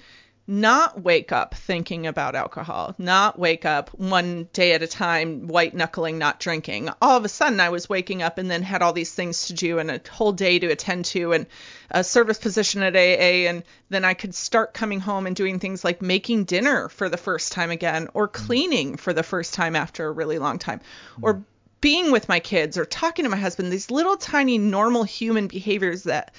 not 0.47 1.01
wake 1.01 1.31
up 1.31 1.55
thinking 1.55 2.05
about 2.05 2.35
alcohol, 2.35 2.93
not 2.99 3.39
wake 3.39 3.65
up 3.65 3.89
one 3.97 4.47
day 4.53 4.73
at 4.73 4.83
a 4.83 4.87
time, 4.87 5.47
white 5.47 5.73
knuckling, 5.73 6.19
not 6.19 6.39
drinking. 6.39 6.89
All 7.01 7.17
of 7.17 7.25
a 7.25 7.29
sudden, 7.29 7.59
I 7.59 7.69
was 7.69 7.89
waking 7.89 8.21
up 8.21 8.37
and 8.37 8.49
then 8.49 8.61
had 8.61 8.83
all 8.83 8.93
these 8.93 9.13
things 9.13 9.47
to 9.47 9.53
do 9.53 9.79
and 9.79 9.89
a 9.89 10.01
whole 10.11 10.33
day 10.33 10.59
to 10.59 10.67
attend 10.67 11.05
to 11.05 11.33
and 11.33 11.47
a 11.89 12.03
service 12.03 12.37
position 12.37 12.83
at 12.83 12.95
AA. 12.95 13.49
And 13.49 13.63
then 13.89 14.05
I 14.05 14.13
could 14.13 14.35
start 14.35 14.75
coming 14.75 14.99
home 14.99 15.25
and 15.25 15.35
doing 15.35 15.59
things 15.59 15.83
like 15.83 16.01
making 16.01 16.43
dinner 16.43 16.89
for 16.89 17.09
the 17.09 17.17
first 17.17 17.51
time 17.51 17.71
again 17.71 18.09
or 18.13 18.27
mm. 18.27 18.33
cleaning 18.33 18.97
for 18.97 19.13
the 19.13 19.23
first 19.23 19.55
time 19.55 19.75
after 19.75 20.05
a 20.05 20.11
really 20.11 20.37
long 20.37 20.59
time 20.59 20.79
mm. 21.17 21.23
or 21.23 21.43
being 21.81 22.11
with 22.11 22.29
my 22.29 22.39
kids 22.39 22.77
or 22.77 22.85
talking 22.85 23.25
to 23.25 23.29
my 23.29 23.37
husband, 23.37 23.71
these 23.71 23.91
little 23.91 24.17
tiny 24.17 24.57
normal 24.57 25.03
human 25.03 25.47
behaviors 25.47 26.03
that 26.03 26.33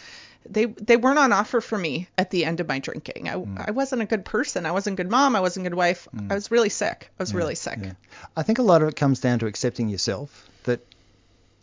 they 0.48 0.66
they 0.66 0.96
weren't 0.96 1.18
on 1.18 1.32
offer 1.32 1.60
for 1.60 1.78
me 1.78 2.08
at 2.16 2.30
the 2.30 2.44
end 2.44 2.60
of 2.60 2.68
my 2.68 2.78
drinking. 2.78 3.28
I, 3.28 3.44
I 3.68 3.70
wasn't 3.70 4.02
a 4.02 4.06
good 4.06 4.24
person. 4.24 4.66
I 4.66 4.72
wasn't 4.72 4.98
a 4.98 5.02
good 5.02 5.10
mom. 5.10 5.36
I 5.36 5.40
wasn't 5.40 5.66
a 5.66 5.70
good 5.70 5.76
wife. 5.76 6.08
I 6.30 6.34
was 6.34 6.50
really 6.50 6.68
sick. 6.68 7.10
I 7.18 7.22
was 7.22 7.34
really 7.34 7.54
sick. 7.54 7.78
Yeah. 7.82 7.92
I 8.36 8.42
think 8.42 8.58
a 8.58 8.62
lot 8.62 8.82
of 8.82 8.88
it 8.88 8.96
comes 8.96 9.20
down 9.20 9.38
to 9.40 9.46
accepting 9.46 9.88
yourself 9.88 10.48
that 10.64 10.80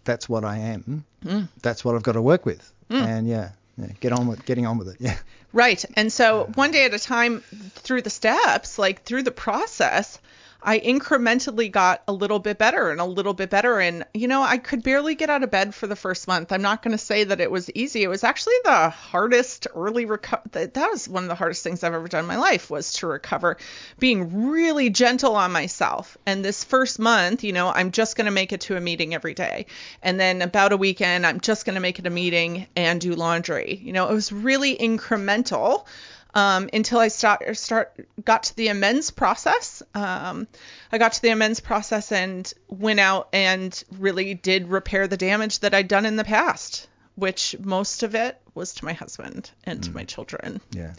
that's 0.03 0.27
what 0.27 0.43
I 0.43 0.57
am. 0.57 1.05
Mm. 1.23 1.47
That's 1.61 1.83
what 1.83 1.95
I've 1.95 2.03
got 2.03 2.13
to 2.13 2.21
work 2.21 2.45
with. 2.45 2.71
Mm. 2.89 3.05
And 3.05 3.27
yeah, 3.27 3.51
yeah, 3.77 3.87
get 3.99 4.11
on 4.11 4.27
with 4.27 4.45
getting 4.45 4.65
on 4.65 4.77
with 4.77 4.89
it. 4.89 4.97
Yeah. 4.99 5.17
Right. 5.51 5.83
And 5.95 6.11
so 6.11 6.49
one 6.55 6.71
day 6.71 6.85
at 6.85 6.93
a 6.93 6.99
time 6.99 7.41
through 7.41 8.01
the 8.01 8.09
steps, 8.09 8.79
like 8.79 9.03
through 9.03 9.23
the 9.23 9.31
process, 9.31 10.19
I 10.63 10.79
incrementally 10.79 11.69
got 11.69 12.03
a 12.07 12.13
little 12.13 12.39
bit 12.39 12.57
better 12.57 12.89
and 12.89 13.01
a 13.01 13.05
little 13.05 13.33
bit 13.33 13.49
better. 13.49 13.79
And, 13.79 14.05
you 14.13 14.27
know, 14.27 14.41
I 14.41 14.57
could 14.57 14.81
barely 14.81 15.15
get 15.15 15.29
out 15.29 15.43
of 15.43 15.51
bed 15.51 15.75
for 15.75 15.87
the 15.87 15.95
first 15.95 16.27
month. 16.27 16.51
I'm 16.51 16.61
not 16.61 16.81
going 16.81 16.93
to 16.93 16.97
say 16.97 17.25
that 17.25 17.41
it 17.41 17.51
was 17.51 17.69
easy. 17.71 18.03
It 18.03 18.07
was 18.07 18.23
actually 18.23 18.55
the 18.63 18.89
hardest 18.89 19.67
early 19.75 20.05
recover. 20.05 20.41
That 20.51 20.73
that 20.75 20.89
was 20.89 21.09
one 21.09 21.23
of 21.23 21.29
the 21.29 21.35
hardest 21.35 21.63
things 21.63 21.83
I've 21.83 21.93
ever 21.93 22.07
done 22.07 22.21
in 22.21 22.27
my 22.27 22.37
life 22.37 22.69
was 22.69 22.93
to 22.93 23.07
recover, 23.07 23.57
being 23.99 24.49
really 24.49 24.89
gentle 24.89 25.35
on 25.35 25.51
myself. 25.51 26.17
And 26.25 26.43
this 26.43 26.63
first 26.63 26.97
month, 26.97 27.43
you 27.43 27.51
know, 27.51 27.69
I'm 27.69 27.91
just 27.91 28.15
going 28.15 28.25
to 28.25 28.31
make 28.31 28.53
it 28.53 28.61
to 28.61 28.77
a 28.77 28.81
meeting 28.81 29.13
every 29.13 29.33
day. 29.33 29.65
And 30.01 30.19
then 30.19 30.41
about 30.41 30.71
a 30.71 30.77
weekend, 30.77 31.25
I'm 31.25 31.41
just 31.41 31.65
going 31.65 31.75
to 31.75 31.81
make 31.81 31.99
it 31.99 32.07
a 32.07 32.09
meeting 32.09 32.67
and 32.75 33.01
do 33.01 33.15
laundry. 33.15 33.79
You 33.83 33.91
know, 33.91 34.09
it 34.09 34.13
was 34.13 34.31
really 34.31 34.75
incremental 34.77 35.85
um, 36.33 36.69
until 36.73 36.99
I 36.99 37.09
start 37.09 37.55
start 37.57 38.07
got 38.23 38.43
to 38.43 38.55
the 38.55 38.67
amends 38.69 39.11
process. 39.11 39.83
Um, 39.93 40.47
I 40.91 40.97
got 40.97 41.13
to 41.13 41.21
the 41.21 41.29
amends 41.29 41.59
process 41.59 42.11
and 42.11 42.51
went 42.67 42.99
out 42.99 43.29
and 43.33 43.83
really 43.97 44.33
did 44.33 44.69
repair 44.69 45.07
the 45.07 45.17
damage 45.17 45.59
that 45.59 45.73
I'd 45.73 45.87
done 45.87 46.05
in 46.05 46.15
the 46.15 46.23
past, 46.23 46.87
which 47.15 47.55
most 47.59 48.03
of 48.03 48.15
it 48.15 48.39
was 48.55 48.73
to 48.75 48.85
my 48.85 48.93
husband 48.93 49.51
and 49.63 49.83
to 49.83 49.91
my 49.91 50.03
children. 50.03 50.61
Yeah. 50.71 50.93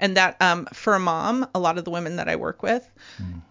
And 0.00 0.16
that 0.16 0.40
um, 0.40 0.66
for 0.72 0.94
a 0.94 1.00
mom, 1.00 1.48
a 1.54 1.58
lot 1.58 1.78
of 1.78 1.84
the 1.84 1.90
women 1.90 2.16
that 2.16 2.28
I 2.28 2.36
work 2.36 2.62
with, 2.62 2.88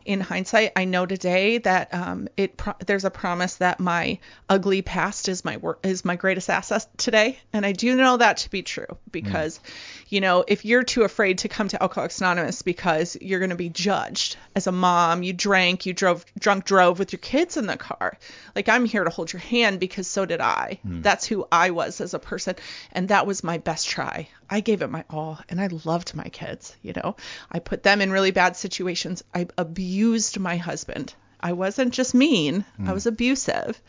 in 0.05 0.21
hindsight, 0.21 0.71
I 0.77 0.85
know 0.85 1.05
today 1.05 1.57
that 1.57 1.93
um, 1.93 2.29
it 2.37 2.55
pro- 2.55 2.75
there's 2.85 3.03
a 3.03 3.09
promise 3.09 3.55
that 3.55 3.81
my 3.81 4.19
ugly 4.47 4.81
past 4.81 5.27
is 5.27 5.43
my 5.43 5.57
work 5.57 5.79
is 5.83 6.05
my 6.05 6.15
greatest 6.15 6.49
asset 6.49 6.87
today, 6.97 7.37
and 7.51 7.65
I 7.65 7.73
do 7.73 7.95
know 7.97 8.15
that 8.17 8.37
to 8.37 8.49
be 8.49 8.61
true 8.63 8.97
because, 9.11 9.59
you 10.07 10.21
know, 10.21 10.45
if 10.47 10.63
you're 10.63 10.83
too 10.83 11.03
afraid 11.03 11.39
to 11.39 11.49
come 11.49 11.67
to 11.67 11.83
Alcoholics 11.83 12.21
Anonymous 12.21 12.61
because 12.61 13.17
you're 13.19 13.39
going 13.39 13.49
to 13.49 13.57
be 13.57 13.67
judged 13.69 14.37
as 14.55 14.67
a 14.67 14.71
mom, 14.71 15.23
you 15.23 15.33
drank, 15.33 15.85
you 15.85 15.93
drove 15.93 16.25
drunk 16.39 16.63
drove 16.63 16.99
with 16.99 17.11
your 17.11 17.19
kids 17.19 17.57
in 17.57 17.65
the 17.65 17.75
car, 17.75 18.17
like 18.55 18.69
I'm 18.69 18.85
here 18.85 19.03
to 19.03 19.09
hold 19.09 19.33
your 19.33 19.41
hand 19.41 19.81
because 19.81 20.07
so 20.07 20.25
did 20.25 20.39
I. 20.39 20.79
That's 20.85 21.25
who 21.25 21.45
I 21.51 21.71
was 21.71 21.99
as 21.99 22.13
a 22.13 22.19
person, 22.19 22.55
and 22.93 23.09
that 23.09 23.27
was 23.27 23.43
my 23.43 23.57
best 23.57 23.89
try. 23.89 24.29
I 24.49 24.61
gave 24.61 24.81
it 24.81 24.89
my 24.89 25.03
all, 25.09 25.39
and 25.49 25.59
I 25.59 25.67
loved 25.83 26.15
my 26.15 26.29
kids. 26.37 26.75
You 26.81 26.93
know, 26.93 27.15
I 27.51 27.59
put 27.59 27.83
them 27.83 28.01
in 28.01 28.11
really 28.11 28.31
bad 28.31 28.55
situations. 28.55 29.23
I 29.33 29.47
abused 29.57 30.39
my 30.39 30.57
husband. 30.57 31.13
I 31.39 31.53
wasn't 31.53 31.93
just 31.93 32.13
mean, 32.13 32.65
I 32.85 32.93
was 32.93 33.05
abusive. 33.05 33.81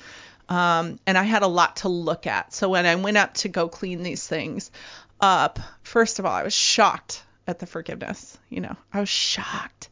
Um, 0.49 0.99
and 1.07 1.19
I 1.19 1.25
had 1.25 1.43
a 1.43 1.47
lot 1.47 1.77
to 1.77 1.89
look 1.89 2.27
at. 2.27 2.55
So 2.55 2.71
when 2.71 2.87
I 2.87 2.95
went 2.97 3.19
up 3.19 3.35
to 3.35 3.49
go 3.49 3.69
clean 3.69 4.03
these 4.03 4.27
things 4.27 4.71
up, 5.21 5.59
first 5.83 6.19
of 6.19 6.27
all, 6.27 6.33
I 6.33 6.43
was 6.43 6.55
shocked 6.55 7.23
at 7.47 7.59
the 7.59 7.67
forgiveness. 7.67 8.39
You 8.49 8.63
know, 8.63 8.77
I 8.93 9.01
was 9.01 9.09
shocked. 9.09 9.89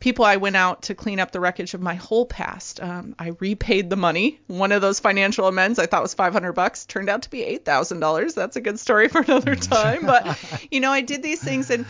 People, 0.00 0.24
I 0.24 0.36
went 0.36 0.54
out 0.54 0.82
to 0.82 0.94
clean 0.94 1.18
up 1.18 1.32
the 1.32 1.40
wreckage 1.40 1.74
of 1.74 1.80
my 1.80 1.94
whole 1.94 2.24
past. 2.24 2.80
Um, 2.80 3.16
I 3.18 3.32
repaid 3.40 3.90
the 3.90 3.96
money. 3.96 4.40
One 4.46 4.70
of 4.70 4.80
those 4.80 5.00
financial 5.00 5.48
amends 5.48 5.78
I 5.78 5.86
thought 5.86 6.02
was 6.02 6.14
500 6.14 6.52
bucks 6.52 6.86
turned 6.86 7.08
out 7.08 7.22
to 7.22 7.30
be 7.30 7.40
$8,000. 7.40 8.34
That's 8.34 8.56
a 8.56 8.60
good 8.60 8.78
story 8.78 9.08
for 9.08 9.20
another 9.22 9.56
mm. 9.56 9.68
time. 9.68 10.06
But, 10.06 10.66
you 10.70 10.80
know, 10.80 10.92
I 10.92 11.00
did 11.00 11.22
these 11.22 11.42
things 11.42 11.70
and 11.70 11.84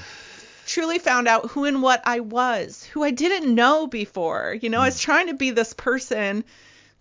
truly 0.66 0.98
found 0.98 1.28
out 1.28 1.50
who 1.50 1.64
and 1.64 1.82
what 1.82 2.02
I 2.04 2.20
was, 2.20 2.84
who 2.84 3.02
I 3.02 3.10
didn't 3.10 3.54
know 3.54 3.86
before. 3.86 4.56
You 4.60 4.70
know, 4.70 4.80
I 4.80 4.86
was 4.86 4.98
mm. 4.98 5.02
trying 5.02 5.26
to 5.26 5.34
be 5.34 5.50
this 5.50 5.74
person 5.74 6.44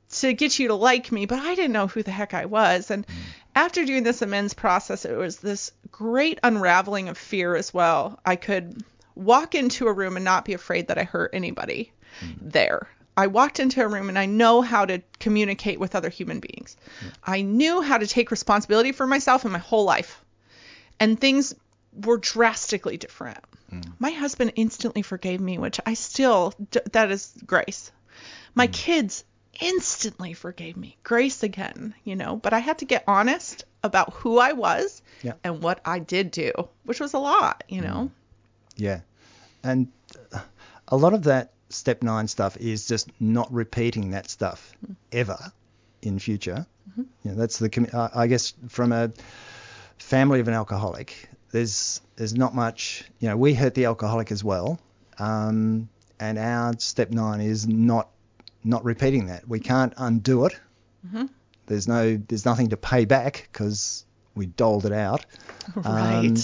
to 0.10 0.34
get 0.34 0.58
you 0.58 0.70
to 0.70 0.76
like 0.76 1.12
me, 1.12 1.26
but 1.26 1.40
I 1.40 1.56
didn't 1.56 1.74
know 1.74 1.88
who 1.88 2.04
the 2.04 2.12
heck 2.12 2.34
I 2.34 2.46
was. 2.46 2.92
And 2.92 3.06
mm. 3.06 3.14
after 3.56 3.86
doing 3.86 4.04
this 4.04 4.22
amends 4.22 4.54
process, 4.54 5.06
it 5.06 5.16
was 5.16 5.38
this 5.38 5.72
great 5.92 6.40
unraveling 6.44 7.10
of 7.10 7.18
fear 7.18 7.56
as 7.56 7.74
well. 7.74 8.20
I 8.26 8.36
could 8.36 8.84
walk 9.18 9.56
into 9.56 9.88
a 9.88 9.94
room 9.94 10.16
and 10.16 10.26
not 10.26 10.46
be 10.46 10.54
afraid 10.54 10.88
that 10.88 10.98
I 10.98 11.04
hurt 11.04 11.32
anybody 11.34 11.92
mm-hmm. 12.22 12.50
there. 12.50 12.88
I 13.16 13.28
walked 13.28 13.60
into 13.60 13.82
a 13.82 13.88
room 13.88 14.10
and 14.10 14.20
I 14.20 14.28
know 14.28 14.62
how 14.62 14.86
to 14.86 15.02
communicate 15.20 15.80
with 15.80 15.96
other 15.96 16.10
human 16.10 16.40
beings. 16.40 16.78
I 17.24 17.42
knew 17.42 17.82
how 17.82 17.98
to 17.98 18.06
take 18.06 18.30
responsibility 18.30 18.92
for 18.92 19.08
myself 19.08 19.44
and 19.44 19.52
my 19.52 19.60
whole 19.60 19.86
life. 19.86 20.24
And 21.00 21.20
things 21.20 21.56
were 21.94 22.18
drastically 22.18 22.98
different. 22.98 23.40
Mm. 23.72 23.92
My 23.98 24.12
husband 24.12 24.54
instantly 24.56 25.02
forgave 25.02 25.42
me, 25.42 25.58
which 25.58 25.80
I 25.84 25.96
still, 25.96 26.54
that 26.92 27.10
is 27.10 27.34
grace. 27.44 27.92
My 28.54 28.68
mm. 28.68 28.74
kids 28.74 29.24
instantly 29.60 30.34
forgave 30.34 30.78
me. 30.78 30.98
Grace 31.04 31.42
again, 31.42 31.96
you 32.04 32.16
know, 32.16 32.36
but 32.36 32.54
I 32.54 32.60
had 32.60 32.80
to 32.80 32.86
get 32.86 33.04
honest 33.08 33.66
about 33.84 34.14
who 34.14 34.38
I 34.38 34.54
was 34.54 35.02
Yeah. 35.24 35.34
and 35.44 35.64
what 35.64 35.82
I 35.86 35.98
did 36.00 36.30
do, 36.30 36.52
which 36.84 37.00
was 37.00 37.14
a 37.14 37.20
lot, 37.20 37.64
you 37.68 37.82
mm. 37.82 37.86
know. 37.86 38.12
Yeah. 38.78 39.02
And 39.64 39.88
a 40.88 40.96
lot 40.96 41.14
of 41.14 41.24
that 41.24 41.52
step 41.70 42.02
nine 42.04 42.28
stuff 42.28 42.58
is 42.58 42.88
just 42.88 43.10
not 43.20 43.52
repeating 43.52 44.12
that 44.12 44.30
stuff 44.30 44.72
ever 45.12 45.38
in 46.02 46.20
future. 46.20 46.66
You 46.96 47.06
know, 47.26 47.36
that's 47.36 47.60
the, 47.60 48.10
I 48.16 48.28
guess, 48.28 48.54
from 48.70 48.92
a 48.92 49.12
family 49.98 50.40
of 50.40 50.48
an 50.48 50.54
alcoholic, 50.54 51.30
there's 51.52 52.02
there's 52.16 52.34
not 52.34 52.56
much. 52.56 53.04
You 53.20 53.30
know, 53.30 53.38
we 53.38 53.54
hurt 53.54 53.74
the 53.76 53.86
alcoholic 53.86 54.32
as 54.32 54.44
well, 54.44 54.80
um, 55.20 55.90
and 56.20 56.38
our 56.40 56.74
step 56.80 57.12
nine 57.12 57.42
is 57.42 57.68
not 57.68 58.10
not 58.64 58.84
repeating 58.86 59.28
that. 59.28 59.48
We 59.48 59.60
can't 59.60 59.94
undo 59.98 60.46
it. 60.46 60.60
Mhm. 61.06 61.30
There's 61.68 61.88
no 61.88 62.16
there's 62.16 62.46
nothing 62.46 62.70
to 62.70 62.78
pay 62.78 63.06
back 63.06 63.50
because 63.52 64.06
we 64.34 64.46
doled 64.46 64.86
it 64.86 64.94
out. 64.94 65.26
Right. 65.76 66.26
Um, 66.26 66.36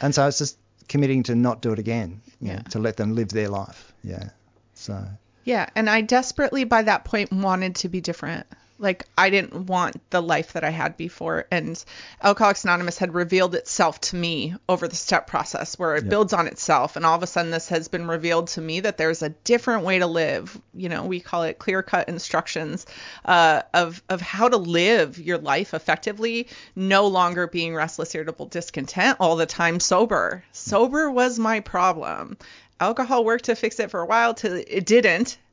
and 0.00 0.14
so 0.14 0.28
it's 0.28 0.38
just 0.38 0.56
committing 0.88 1.22
to 1.24 1.34
not 1.34 1.62
do 1.62 1.72
it 1.72 1.78
again. 1.78 2.20
you 2.40 2.52
know, 2.52 2.62
to 2.70 2.78
let 2.78 2.96
them 2.96 3.14
live 3.14 3.28
their 3.28 3.48
life. 3.48 3.92
Yeah. 4.02 4.30
So. 4.74 5.04
Yeah, 5.44 5.68
and 5.74 5.88
I 5.88 6.02
desperately 6.02 6.64
by 6.64 6.82
that 6.82 7.04
point 7.04 7.32
wanted 7.32 7.76
to 7.76 7.88
be 7.88 8.00
different. 8.00 8.46
Like 8.78 9.06
I 9.16 9.30
didn't 9.30 9.66
want 9.66 9.96
the 10.10 10.22
life 10.22 10.52
that 10.52 10.64
I 10.64 10.70
had 10.70 10.96
before 10.96 11.46
and 11.50 11.82
Alcoholics 12.22 12.64
Anonymous 12.64 12.98
had 12.98 13.12
revealed 13.14 13.54
itself 13.54 14.00
to 14.02 14.16
me 14.16 14.54
over 14.68 14.86
the 14.86 14.94
step 14.96 15.26
process 15.26 15.78
where 15.78 15.96
it 15.96 16.04
Yep. 16.04 16.10
builds 16.10 16.32
on 16.32 16.46
itself 16.46 16.96
and 16.96 17.04
all 17.04 17.16
of 17.16 17.22
a 17.22 17.26
sudden 17.26 17.50
this 17.50 17.68
has 17.70 17.88
been 17.88 18.06
revealed 18.06 18.48
to 18.48 18.60
me 18.60 18.80
that 18.80 18.96
there's 18.96 19.22
a 19.22 19.30
different 19.30 19.84
way 19.84 19.98
to 19.98 20.06
live. 20.06 20.56
You 20.74 20.88
know, 20.88 21.04
we 21.06 21.20
call 21.20 21.42
it 21.42 21.58
clear-cut 21.58 22.08
instructions 22.08 22.86
uh, 23.24 23.62
of 23.74 24.02
of 24.08 24.20
how 24.20 24.48
to 24.48 24.56
live 24.56 25.18
your 25.18 25.38
life 25.38 25.74
effectively, 25.74 26.48
no 26.76 27.08
longer 27.08 27.46
being 27.48 27.74
restless, 27.74 28.14
irritable, 28.14 28.46
discontent 28.46 29.16
all 29.20 29.36
the 29.36 29.46
time 29.46 29.80
sober. 29.80 30.44
Sober 30.52 31.10
was 31.10 31.38
my 31.38 31.60
problem. 31.60 32.36
Alcohol 32.80 33.24
worked 33.24 33.46
to 33.46 33.56
fix 33.56 33.80
it 33.80 33.90
for 33.90 34.00
a 34.00 34.06
while 34.06 34.34
till 34.34 34.52
it 34.54 34.86
didn't 34.86 34.86
Till 34.86 35.02
it 35.04 35.04
made 35.04 35.47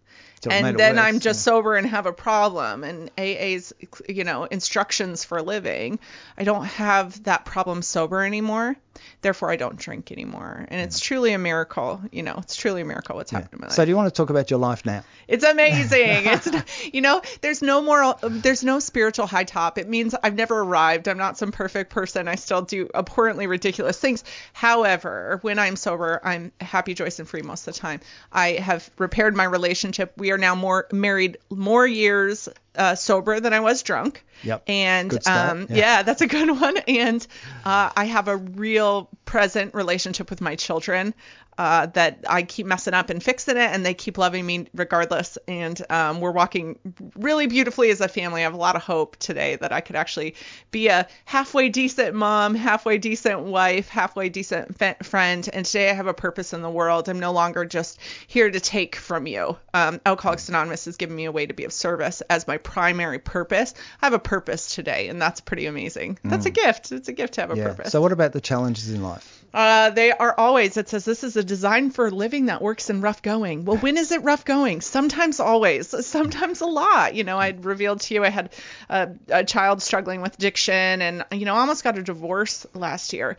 and 0.50 0.78
then 0.78 1.00
I'm 1.00 1.20
just 1.20 1.40
yeah. 1.40 1.52
sober 1.52 1.76
and 1.76 1.88
have 1.88 2.06
a 2.06 2.14
problem. 2.14 2.84
And 2.84 3.10
AA's, 3.18 3.74
you 4.08 4.24
know, 4.24 4.46
instructions 4.46 5.24
for 5.24 5.42
living, 5.42 6.00
I 6.38 6.44
don't 6.44 6.66
have 6.66 7.24
that 7.24 7.46
problem 7.46 7.82
sober 7.82 8.24
anymore. 8.24 8.76
Therefore, 9.22 9.52
I 9.52 9.56
don't 9.56 9.76
drink 9.76 10.12
anymore. 10.12 10.66
And 10.70 10.82
it's 10.82 11.00
truly 11.00 11.34
a 11.34 11.38
miracle. 11.38 12.02
You 12.12 12.24
know, 12.24 12.36
it's 12.38 12.56
truly 12.56 12.82
a 12.82 12.86
miracle 12.86 13.16
what's 13.16 13.32
happened 13.32 13.54
in 13.54 13.60
my 13.60 13.68
life. 13.68 13.76
So 13.76 13.84
do 13.84 13.90
you 13.90 13.96
want 13.96 14.08
to 14.08 14.18
talk 14.18 14.30
about 14.30 14.50
your 14.50 14.60
life 14.60 14.86
now? 14.86 15.04
It's 15.28 15.44
amazing. 15.44 15.92
it's 16.26 16.94
you 16.94 17.02
know, 17.02 17.22
there's 17.42 17.62
no 17.62 17.82
more 17.82 18.16
there's 18.22 18.64
no 18.64 18.80
spiritual 18.80 19.28
high 19.28 19.44
top. 19.44 19.78
It 19.78 19.90
means 19.90 20.16
I've 20.22 20.36
never 20.36 20.60
arrived. 20.60 21.08
I'm 21.08 21.18
not 21.18 21.38
some 21.38 21.52
perfect 21.52 21.90
person. 21.90 22.28
I 22.28 22.36
still 22.36 22.62
do 22.62 22.90
abhorrently 22.94 23.48
ridiculous 23.48 24.00
things. 24.00 24.24
However, 24.54 25.40
when 25.42 25.60
I'm 25.60 25.76
sober, 25.76 26.22
I'm 26.24 26.52
happy, 26.62 26.94
joyous, 26.94 27.20
and 27.20 27.28
free 27.28 27.42
most 27.42 27.68
of 27.68 27.74
the 27.74 27.80
time. 27.80 28.02
I 28.32 28.54
have 28.54 28.90
repaired 28.98 29.36
my 29.36 29.46
relationship. 29.46 30.14
We 30.18 30.25
are 30.32 30.38
now 30.38 30.56
more 30.56 30.88
married 30.92 31.38
more 31.50 31.88
years 31.88 32.50
uh, 32.78 32.96
sober 32.96 33.40
than 33.40 33.54
I 33.54 33.60
was 33.60 33.84
drunk. 33.84 34.24
Yep. 34.44 34.64
And 34.68 35.14
um, 35.28 35.68
yeah. 35.70 35.76
yeah. 35.76 36.04
that's 36.04 36.22
a 36.22 36.28
good 36.28 36.50
one. 36.62 36.78
And 36.88 37.26
uh, 37.64 37.92
I 37.96 38.06
have 38.06 38.28
a 38.28 38.38
real 38.38 39.10
present 39.26 39.74
relationship 39.74 40.30
with 40.30 40.42
my 40.42 40.56
children 40.56 41.14
uh, 41.58 41.86
that 41.88 42.20
I 42.28 42.44
keep 42.44 42.66
messing 42.66 42.94
up 42.94 43.10
and 43.10 43.24
fixing 43.24 43.58
it, 43.58 43.70
and 43.72 43.86
they 43.86 43.94
keep 43.94 44.18
loving 44.18 44.46
me 44.46 44.68
regardless. 44.74 45.38
And 45.48 45.82
um, 45.90 46.20
we're 46.20 46.32
walking 46.32 46.78
really 47.16 47.48
beautifully 47.48 47.90
as 47.92 48.02
a 48.02 48.08
family. 48.08 48.42
I 48.42 48.44
have 48.44 48.54
a 48.54 48.58
lot 48.58 48.76
of 48.76 48.84
hope 48.84 49.16
today 49.18 49.56
that 49.56 49.72
I 49.72 49.82
could 49.82 49.96
actually 49.96 50.36
be 50.72 50.88
a 50.88 51.08
halfway 51.24 51.70
decent 51.70 52.14
mom, 52.14 52.56
halfway 52.56 52.98
decent 52.98 53.42
wife, 53.42 53.88
halfway 53.88 54.30
decent 54.30 54.78
fe- 54.78 54.98
friend. 55.04 55.48
And 55.52 55.66
today 55.66 55.90
I 55.90 55.94
have 55.94 56.08
a 56.08 56.14
purpose 56.14 56.54
in 56.54 56.62
the 56.62 56.70
world. 56.70 57.08
I'm 57.08 57.20
no 57.20 57.32
longer 57.32 57.66
just 57.66 58.00
here 58.28 58.50
to 58.50 58.60
take 58.60 58.96
from 58.96 59.26
you. 59.28 59.58
Um, 59.74 60.02
Alcoholics 60.06 60.50
Anonymous 60.50 60.86
has 60.86 60.98
given 60.98 61.16
me 61.16 61.26
a 61.26 61.32
way 61.32 61.46
to 61.46 61.54
be 61.54 61.64
of 61.64 61.72
service 61.72 62.22
as 62.30 62.48
my 62.48 62.58
primary 62.66 63.20
purpose. 63.20 63.74
I 64.02 64.08
have 64.08 64.14
a 64.14 64.20
purpose 64.20 64.76
today, 64.76 65.08
and 65.08 65.22
that's 65.22 65.40
pretty 65.40 65.68
amazing. 65.68 66.20
That's 66.26 66.46
a 66.46 66.50
gift. 66.50 66.92
It's 66.92 67.08
a 67.08 67.14
gift 67.14 67.36
to 67.36 67.42
have 67.42 67.52
a 67.52 67.54
Mm. 67.54 67.58
yeah. 67.60 67.68
purpose. 67.70 67.92
So 67.94 68.02
what 68.02 68.12
about 68.12 68.34
the 68.34 68.42
challenges 68.42 68.90
in 68.90 69.02
life? 69.02 69.32
Uh, 69.54 69.92
they 69.92 70.12
are 70.12 70.36
always. 70.38 70.76
It 70.76 70.90
says 70.90 71.06
this 71.06 71.24
is 71.24 71.38
a 71.38 71.44
design 71.44 71.90
for 71.92 72.12
living 72.12 72.48
that 72.48 72.62
works 72.62 72.90
in 72.90 73.00
rough 73.00 73.22
going. 73.22 73.64
Well, 73.64 73.78
when 73.78 73.96
is 73.96 74.12
it 74.12 74.22
rough 74.24 74.44
going? 74.44 74.82
Sometimes, 74.82 75.40
always. 75.40 75.88
Sometimes 76.06 76.60
a 76.60 76.66
lot. 76.66 77.16
You 77.16 77.24
know, 77.24 77.38
I'd 77.38 77.64
revealed 77.64 78.02
to 78.02 78.14
you 78.16 78.26
I 78.26 78.30
had 78.30 78.52
a, 78.90 79.10
a 79.30 79.44
child 79.46 79.82
struggling 79.82 80.20
with 80.22 80.34
addiction, 80.36 81.02
and 81.02 81.24
you 81.32 81.46
know, 81.46 81.56
almost 81.56 81.86
got 81.86 81.98
a 81.98 82.04
divorce 82.04 82.66
last 82.74 83.14
year. 83.14 83.38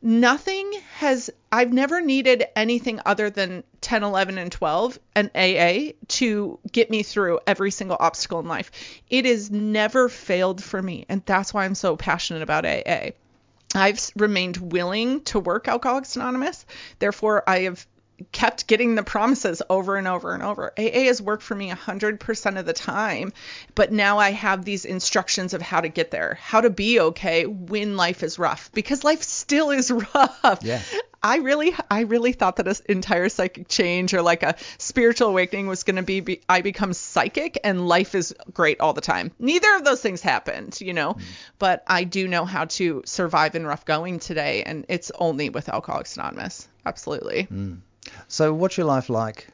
Nothing 0.00 0.72
has. 0.98 1.30
I've 1.50 1.72
never 1.72 2.00
needed 2.00 2.44
anything 2.54 3.00
other 3.04 3.30
than 3.30 3.64
10, 3.80 4.04
11, 4.04 4.38
and 4.38 4.52
12 4.52 4.98
and 5.14 5.30
AA 5.34 5.92
to 6.08 6.58
get 6.70 6.90
me 6.90 7.02
through 7.02 7.40
every 7.46 7.70
single 7.70 7.96
obstacle 7.98 8.38
in 8.40 8.46
life. 8.46 8.70
It 9.10 9.24
has 9.24 9.50
never 9.50 10.08
failed 10.08 10.62
for 10.62 10.80
me, 10.80 11.04
and 11.08 11.22
that's 11.26 11.52
why 11.52 11.64
I'm 11.64 11.74
so 11.74 11.96
passionate 11.96 12.42
about 12.42 12.64
AA. 12.64 13.10
I've 13.74 14.00
remained 14.16 14.72
willing 14.72 15.22
to 15.24 15.40
work 15.40 15.68
Alcoholics 15.68 16.16
Anonymous. 16.16 16.64
Therefore, 16.98 17.42
I 17.46 17.60
have 17.60 17.86
kept 18.32 18.66
getting 18.66 18.94
the 18.94 19.02
promises 19.02 19.62
over 19.70 19.96
and 19.96 20.08
over 20.08 20.34
and 20.34 20.42
over. 20.42 20.72
AA 20.78 21.04
has 21.06 21.22
worked 21.22 21.42
for 21.42 21.54
me 21.54 21.70
100% 21.70 22.58
of 22.58 22.66
the 22.66 22.72
time, 22.72 23.32
but 23.74 23.92
now 23.92 24.18
I 24.18 24.30
have 24.30 24.64
these 24.64 24.84
instructions 24.84 25.54
of 25.54 25.62
how 25.62 25.80
to 25.80 25.88
get 25.88 26.10
there, 26.10 26.38
how 26.40 26.60
to 26.60 26.70
be 26.70 27.00
okay 27.00 27.46
when 27.46 27.96
life 27.96 28.22
is 28.22 28.38
rough, 28.38 28.70
because 28.72 29.04
life 29.04 29.22
still 29.22 29.70
is 29.70 29.90
rough. 30.14 30.58
Yeah. 30.62 30.82
I 31.22 31.38
really, 31.38 31.74
I 31.90 32.02
really 32.02 32.32
thought 32.32 32.56
that 32.56 32.68
an 32.68 32.74
entire 32.88 33.28
psychic 33.28 33.68
change 33.68 34.14
or 34.14 34.22
like 34.22 34.44
a 34.44 34.54
spiritual 34.78 35.28
awakening 35.28 35.66
was 35.66 35.82
going 35.82 35.96
to 35.96 36.02
be, 36.02 36.20
be, 36.20 36.40
I 36.48 36.60
become 36.60 36.92
psychic 36.92 37.58
and 37.64 37.88
life 37.88 38.14
is 38.14 38.34
great 38.52 38.80
all 38.80 38.92
the 38.92 39.00
time. 39.00 39.32
Neither 39.38 39.74
of 39.74 39.84
those 39.84 40.00
things 40.00 40.22
happened, 40.22 40.80
you 40.80 40.94
know, 40.94 41.14
mm. 41.14 41.22
but 41.58 41.82
I 41.88 42.04
do 42.04 42.28
know 42.28 42.44
how 42.44 42.66
to 42.66 43.02
survive 43.04 43.56
in 43.56 43.66
rough 43.66 43.84
going 43.84 44.20
today, 44.20 44.62
and 44.62 44.86
it's 44.88 45.10
only 45.18 45.50
with 45.50 45.68
Alcoholics 45.68 46.16
Anonymous. 46.16 46.68
Absolutely. 46.86 47.48
Mm. 47.50 47.80
So 48.28 48.52
what's 48.54 48.76
your 48.76 48.86
life 48.86 49.08
like 49.10 49.48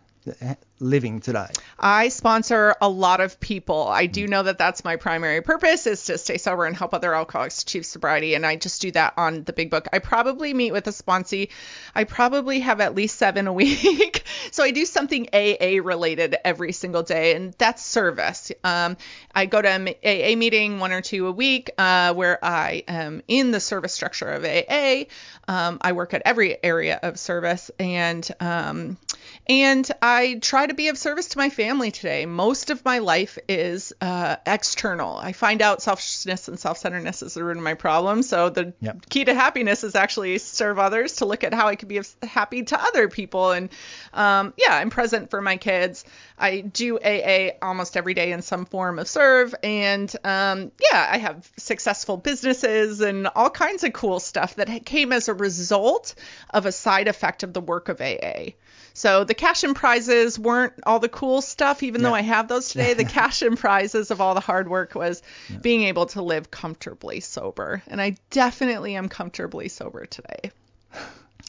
living 0.80 1.20
today? 1.20 1.48
I 1.78 2.08
sponsor 2.08 2.74
a 2.80 2.88
lot 2.88 3.20
of 3.20 3.40
people. 3.40 3.88
I 3.88 4.06
do 4.06 4.26
know 4.26 4.42
that 4.42 4.58
that's 4.58 4.84
my 4.84 4.96
primary 4.96 5.40
purpose 5.40 5.86
is 5.86 6.04
to 6.06 6.18
stay 6.18 6.38
sober 6.38 6.64
and 6.64 6.76
help 6.76 6.94
other 6.94 7.14
alcoholics 7.14 7.62
achieve 7.62 7.86
sobriety, 7.86 8.34
and 8.34 8.44
I 8.44 8.56
just 8.56 8.82
do 8.82 8.90
that 8.92 9.14
on 9.16 9.44
the 9.44 9.52
big 9.52 9.70
book. 9.70 9.88
I 9.92 9.98
probably 9.98 10.52
meet 10.54 10.72
with 10.72 10.86
a 10.86 10.90
sponsee. 10.90 11.50
I 11.94 12.04
probably 12.04 12.60
have 12.60 12.80
at 12.80 12.94
least 12.94 13.18
seven 13.18 13.46
a 13.46 13.52
week, 13.64 14.24
so 14.50 14.62
I 14.62 14.70
do 14.70 14.84
something 14.84 15.28
AA 15.32 15.80
related 15.82 16.36
every 16.44 16.72
single 16.72 17.02
day, 17.02 17.34
and 17.34 17.54
that's 17.54 17.84
service. 17.84 18.52
Um, 18.62 18.96
I 19.34 19.46
go 19.46 19.60
to 19.60 19.68
an 19.68 19.88
AA 20.04 20.36
meeting 20.36 20.80
one 20.80 20.92
or 20.92 21.00
two 21.00 21.26
a 21.26 21.32
week 21.32 21.70
uh, 21.78 22.14
where 22.14 22.44
I 22.44 22.84
am 22.88 23.22
in 23.28 23.50
the 23.50 23.60
service 23.60 23.92
structure 23.92 24.28
of 24.28 24.44
AA. 24.44 25.04
Um, 25.48 25.78
I 25.80 25.92
work 25.92 26.14
at 26.14 26.22
every 26.24 26.62
area 26.62 26.98
of 27.02 27.18
service, 27.18 27.70
and 27.78 28.28
um, 28.40 28.98
and 29.46 29.88
I 30.00 30.38
try 30.40 30.66
to 30.66 30.74
be 30.74 30.88
of 30.88 30.96
service 30.96 31.28
to 31.30 31.38
my 31.38 31.50
family 31.50 31.90
today. 31.90 32.24
Most 32.24 32.70
of 32.70 32.84
my 32.84 32.98
life 32.98 33.38
is 33.48 33.92
uh, 34.00 34.36
external. 34.46 35.16
I 35.18 35.32
find 35.32 35.60
out 35.60 35.82
selfishness 35.82 36.48
and 36.48 36.58
self-centeredness 36.58 37.22
is 37.22 37.34
the 37.34 37.44
root 37.44 37.56
of 37.58 37.62
my 37.62 37.74
problem. 37.74 38.22
So 38.22 38.48
the 38.48 38.72
Yep. 38.80 39.08
key 39.10 39.24
to 39.26 39.34
happiness 39.34 39.84
is 39.84 39.94
actually 39.94 40.38
serve 40.38 40.78
others, 40.78 41.16
to 41.16 41.26
look 41.26 41.44
at 41.44 41.52
how 41.52 41.66
I 41.68 41.76
could 41.76 41.88
be 41.88 41.98
of- 41.98 42.14
happy 42.22 42.62
to 42.64 42.80
other 42.82 43.08
people. 43.08 43.50
And 43.52 43.68
um, 44.14 44.54
yeah, 44.56 44.74
I'm 44.74 44.90
present 44.90 45.30
for 45.30 45.40
my 45.42 45.56
kids. 45.58 46.04
I 46.38 46.60
do 46.60 46.98
AA 46.98 47.50
almost 47.62 47.96
every 47.96 48.14
day 48.14 48.32
in 48.32 48.42
some 48.42 48.64
form 48.64 48.98
of 48.98 49.08
serve, 49.08 49.54
and 49.62 50.10
um, 50.24 50.72
yeah, 50.90 51.08
I 51.10 51.18
have 51.18 51.48
successful 51.56 52.16
businesses 52.16 53.00
and 53.00 53.28
all 53.28 53.50
kinds 53.50 53.84
of 53.84 53.92
cool 53.92 54.18
stuff 54.20 54.56
that 54.56 54.84
came 54.84 55.12
as 55.12 55.28
a 55.28 55.34
result 55.34 56.14
of 56.50 56.66
a 56.66 56.72
side 56.72 57.06
effect 57.08 57.42
of 57.44 57.52
the 57.52 57.60
work 57.60 57.88
of 57.88 58.00
AA. 58.00 58.50
So 58.96 59.24
the 59.24 59.34
cash 59.34 59.64
and 59.64 59.74
prizes 59.74 60.38
weren't 60.38 60.74
all 60.86 61.00
the 61.00 61.08
cool 61.08 61.42
stuff, 61.42 61.82
even 61.82 62.02
though 62.02 62.14
I 62.14 62.22
have 62.22 62.46
those 62.46 62.68
today. 62.68 62.94
The 62.94 63.04
cash 63.04 63.42
and 63.42 63.58
prizes 63.58 64.12
of 64.12 64.20
all 64.20 64.34
the 64.34 64.40
hard 64.40 64.68
work 64.68 64.94
was 64.94 65.20
being 65.60 65.82
able 65.82 66.06
to 66.06 66.22
live 66.22 66.50
comfortably 66.52 67.18
sober. 67.18 67.82
And 67.88 68.00
I 68.00 68.16
definitely 68.30 68.94
am 68.94 69.08
comfortably 69.08 69.68
sober 69.68 70.06
today. 70.06 70.52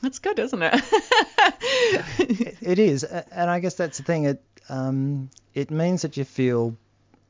That's 0.01 0.19
good, 0.19 0.39
isn't 0.39 0.61
it? 0.61 0.73
It, 2.19 2.57
it 2.61 2.79
is, 2.79 3.03
and 3.03 3.49
I 3.49 3.59
guess 3.59 3.75
that's 3.75 3.99
the 3.99 4.03
thing. 4.03 4.25
It 4.25 4.43
um, 4.67 5.29
it 5.53 5.71
means 5.71 6.01
that 6.01 6.17
you 6.17 6.25
feel 6.25 6.75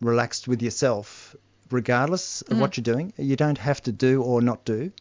relaxed 0.02 0.48
with 0.48 0.62
yourself, 0.62 1.36
regardless 1.70 2.42
of 2.44 2.60
what 2.60 2.78
you're 2.78 2.84
doing. 2.84 3.14
You 3.18 3.36
don't 3.36 3.58
have 3.58 3.82
to 3.84 3.92
do 3.92 4.24
or 4.24 4.42
not 4.42 4.66
do. 4.66 4.92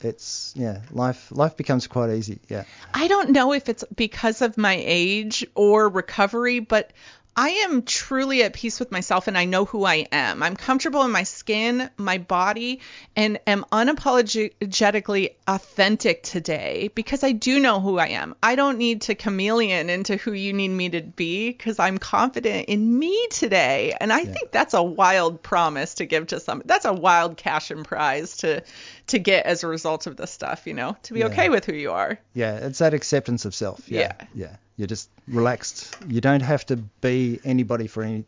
It's 0.00 0.52
yeah, 0.56 0.80
life 0.90 1.30
life 1.30 1.56
becomes 1.56 1.86
quite 1.86 2.10
easy. 2.10 2.40
Yeah. 2.48 2.64
I 2.92 3.08
don't 3.08 3.30
know 3.30 3.52
if 3.52 3.68
it's 3.68 3.84
because 3.94 4.42
of 4.42 4.56
my 4.56 4.76
age 4.84 5.46
or 5.54 5.88
recovery, 5.88 6.60
but 6.60 6.92
I 7.36 7.48
am 7.48 7.82
truly 7.82 8.42
at 8.44 8.52
peace 8.52 8.78
with 8.78 8.92
myself 8.92 9.26
and 9.26 9.36
I 9.36 9.44
know 9.44 9.64
who 9.64 9.84
I 9.84 10.06
am. 10.12 10.42
I'm 10.42 10.54
comfortable 10.54 11.02
in 11.02 11.10
my 11.10 11.24
skin, 11.24 11.90
my 11.96 12.18
body, 12.18 12.80
and 13.16 13.40
am 13.46 13.64
unapologetically 13.72 15.34
authentic 15.46 16.22
today 16.22 16.90
because 16.94 17.24
I 17.24 17.32
do 17.32 17.58
know 17.58 17.80
who 17.80 17.98
I 17.98 18.08
am. 18.08 18.36
I 18.42 18.54
don't 18.54 18.78
need 18.78 19.02
to 19.02 19.14
chameleon 19.14 19.90
into 19.90 20.16
who 20.16 20.32
you 20.32 20.52
need 20.52 20.68
me 20.68 20.90
to 20.90 21.00
be 21.00 21.50
because 21.50 21.78
I'm 21.78 21.98
confident 21.98 22.68
in 22.68 22.98
me 22.98 23.26
today. 23.30 23.96
And 24.00 24.12
I 24.12 24.24
think 24.24 24.52
that's 24.52 24.74
a 24.74 24.82
wild 24.82 25.42
promise 25.42 25.94
to 25.96 26.06
give 26.06 26.28
to 26.28 26.40
some. 26.40 26.62
That's 26.64 26.84
a 26.84 26.92
wild 26.92 27.36
cash 27.36 27.70
and 27.70 27.84
prize 27.84 28.36
to 28.38 28.62
to 29.08 29.18
get 29.18 29.44
as 29.44 29.64
a 29.64 29.66
result 29.66 30.06
of 30.06 30.16
this 30.16 30.30
stuff, 30.30 30.66
you 30.66 30.72
know, 30.74 30.96
to 31.02 31.12
be 31.12 31.20
Yeah. 31.20 31.26
okay 31.26 31.48
with 31.48 31.66
who 31.66 31.74
you 31.74 31.92
are. 31.92 32.18
Yeah, 32.32 32.54
it's 32.56 32.78
that 32.78 32.94
acceptance 32.94 33.44
of 33.44 33.54
self. 33.54 33.90
Yeah. 33.90 34.12
Yeah. 34.34 34.56
You're 34.76 34.88
just 34.88 35.08
relaxed. 35.28 35.96
You 36.08 36.20
don't 36.20 36.42
have 36.42 36.66
to 36.66 36.76
be 36.76 37.40
anybody 37.44 37.86
for 37.86 38.02
any 38.02 38.24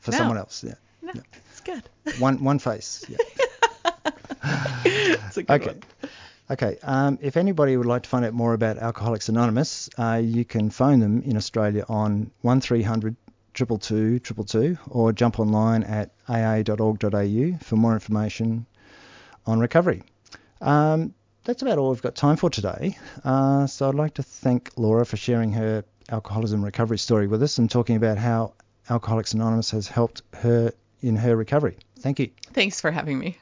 for 0.00 0.10
No. 0.12 0.18
someone 0.18 0.38
else. 0.38 0.62
Yeah. 0.64 0.74
No, 1.02 1.12
it's 1.50 1.60
good. 1.60 1.82
One 2.20 2.42
one 2.44 2.58
face. 2.58 3.04
Yeah. 3.08 3.16
It's 4.84 5.36
a 5.36 5.42
good 5.42 5.50
Okay. 5.62 5.66
one. 5.66 5.82
Okay. 6.50 6.78
Um, 6.82 7.18
if 7.20 7.36
anybody 7.36 7.76
would 7.76 7.86
like 7.86 8.02
to 8.04 8.08
find 8.08 8.24
out 8.24 8.32
more 8.34 8.54
about 8.54 8.78
Alcoholics 8.78 9.28
Anonymous, 9.28 9.90
uh, 9.98 10.20
you 10.22 10.44
can 10.44 10.70
phone 10.70 11.00
them 11.00 11.22
in 11.22 11.36
Australia 11.36 11.84
on 11.88 12.30
1300 12.42 13.16
222 13.54 14.18
222 14.20 14.78
or 14.90 15.12
jump 15.12 15.40
online 15.40 15.82
at 15.82 16.10
aa.org.au 16.28 17.58
for 17.64 17.76
more 17.76 17.94
information 17.94 18.66
on 19.46 19.58
recovery. 19.60 20.02
Um, 20.60 21.14
that's 21.46 21.62
about 21.62 21.78
all 21.78 21.90
we've 21.90 22.02
got 22.02 22.14
time 22.14 22.36
for 22.36 22.50
today. 22.50 22.98
Uh, 23.24 23.66
so 23.66 23.88
I'd 23.88 23.94
like 23.94 24.14
to 24.14 24.22
thank 24.22 24.72
Laura 24.76 25.06
for 25.06 25.16
sharing 25.16 25.52
her 25.52 25.84
alcoholism 26.10 26.64
recovery 26.64 26.98
story 26.98 27.26
with 27.26 27.42
us 27.42 27.58
and 27.58 27.70
talking 27.70 27.96
about 27.96 28.18
how 28.18 28.54
Alcoholics 28.90 29.32
Anonymous 29.32 29.70
has 29.70 29.88
helped 29.88 30.22
her 30.34 30.72
in 31.00 31.16
her 31.16 31.36
recovery. 31.36 31.76
Thank 32.00 32.18
you. 32.18 32.30
Thanks 32.52 32.80
for 32.80 32.90
having 32.90 33.18
me. 33.18 33.38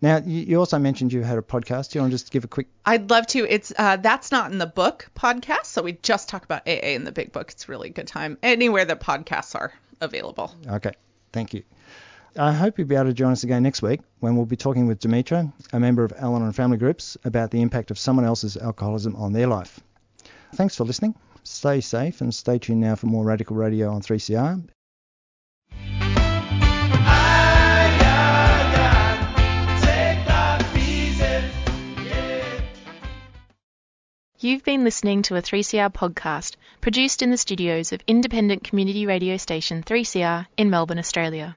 Now, 0.00 0.18
you, 0.24 0.58
also 0.58 0.78
mentioned 0.78 1.12
you 1.12 1.22
had 1.22 1.38
a 1.38 1.42
podcast. 1.42 1.90
Do 1.90 1.98
you 1.98 2.02
want 2.02 2.12
to 2.12 2.14
just 2.18 2.30
give 2.30 2.44
a 2.44 2.48
quick 2.48 2.68
I'd 2.84 3.10
love 3.10 3.26
to. 3.28 3.46
It's 3.48 3.72
uh, 3.76 3.96
that's 3.96 4.30
not 4.30 4.50
in 4.50 4.58
the 4.58 4.66
book 4.66 5.08
podcast, 5.14 5.66
so 5.66 5.82
we 5.82 5.92
just 6.02 6.28
talk 6.28 6.44
about 6.44 6.66
AA 6.66 6.94
in 6.94 7.04
the 7.04 7.12
big 7.12 7.32
book. 7.32 7.50
It's 7.50 7.68
a 7.68 7.70
really 7.70 7.90
good 7.90 8.06
time 8.06 8.38
anywhere 8.42 8.84
that 8.84 9.00
podcasts 9.00 9.54
are 9.54 9.72
available. 10.00 10.54
Okay, 10.66 10.92
thank 11.32 11.54
you. 11.54 11.62
I 12.36 12.52
hope 12.52 12.78
you'll 12.78 12.88
be 12.88 12.94
able 12.94 13.06
to 13.06 13.14
join 13.14 13.32
us 13.32 13.44
again 13.44 13.62
next 13.62 13.82
week 13.82 14.00
when 14.20 14.36
we'll 14.36 14.46
be 14.46 14.56
talking 14.56 14.86
with 14.86 15.00
Demetra, 15.00 15.52
a 15.72 15.80
member 15.80 16.04
of 16.04 16.12
Al 16.16 16.36
Anon 16.36 16.52
Family 16.52 16.76
Groups, 16.76 17.16
about 17.24 17.50
the 17.50 17.62
impact 17.62 17.90
of 17.90 17.98
someone 17.98 18.24
else's 18.24 18.56
alcoholism 18.56 19.16
on 19.16 19.32
their 19.32 19.46
life. 19.46 19.80
Thanks 20.54 20.76
for 20.76 20.84
listening. 20.84 21.14
Stay 21.42 21.80
safe 21.80 22.20
and 22.20 22.34
stay 22.34 22.58
tuned 22.58 22.80
now 22.80 22.94
for 22.94 23.06
more 23.06 23.24
Radical 23.24 23.56
Radio 23.56 23.90
on 23.90 24.02
3CR. 24.02 24.68
You've 34.40 34.62
been 34.62 34.84
listening 34.84 35.22
to 35.22 35.34
a 35.34 35.42
3CR 35.42 35.92
podcast 35.92 36.54
produced 36.80 37.22
in 37.22 37.32
the 37.32 37.36
studios 37.36 37.92
of 37.92 38.02
independent 38.06 38.62
community 38.62 39.04
radio 39.04 39.36
station 39.36 39.82
3CR 39.82 40.46
in 40.56 40.70
Melbourne, 40.70 41.00
Australia. 41.00 41.56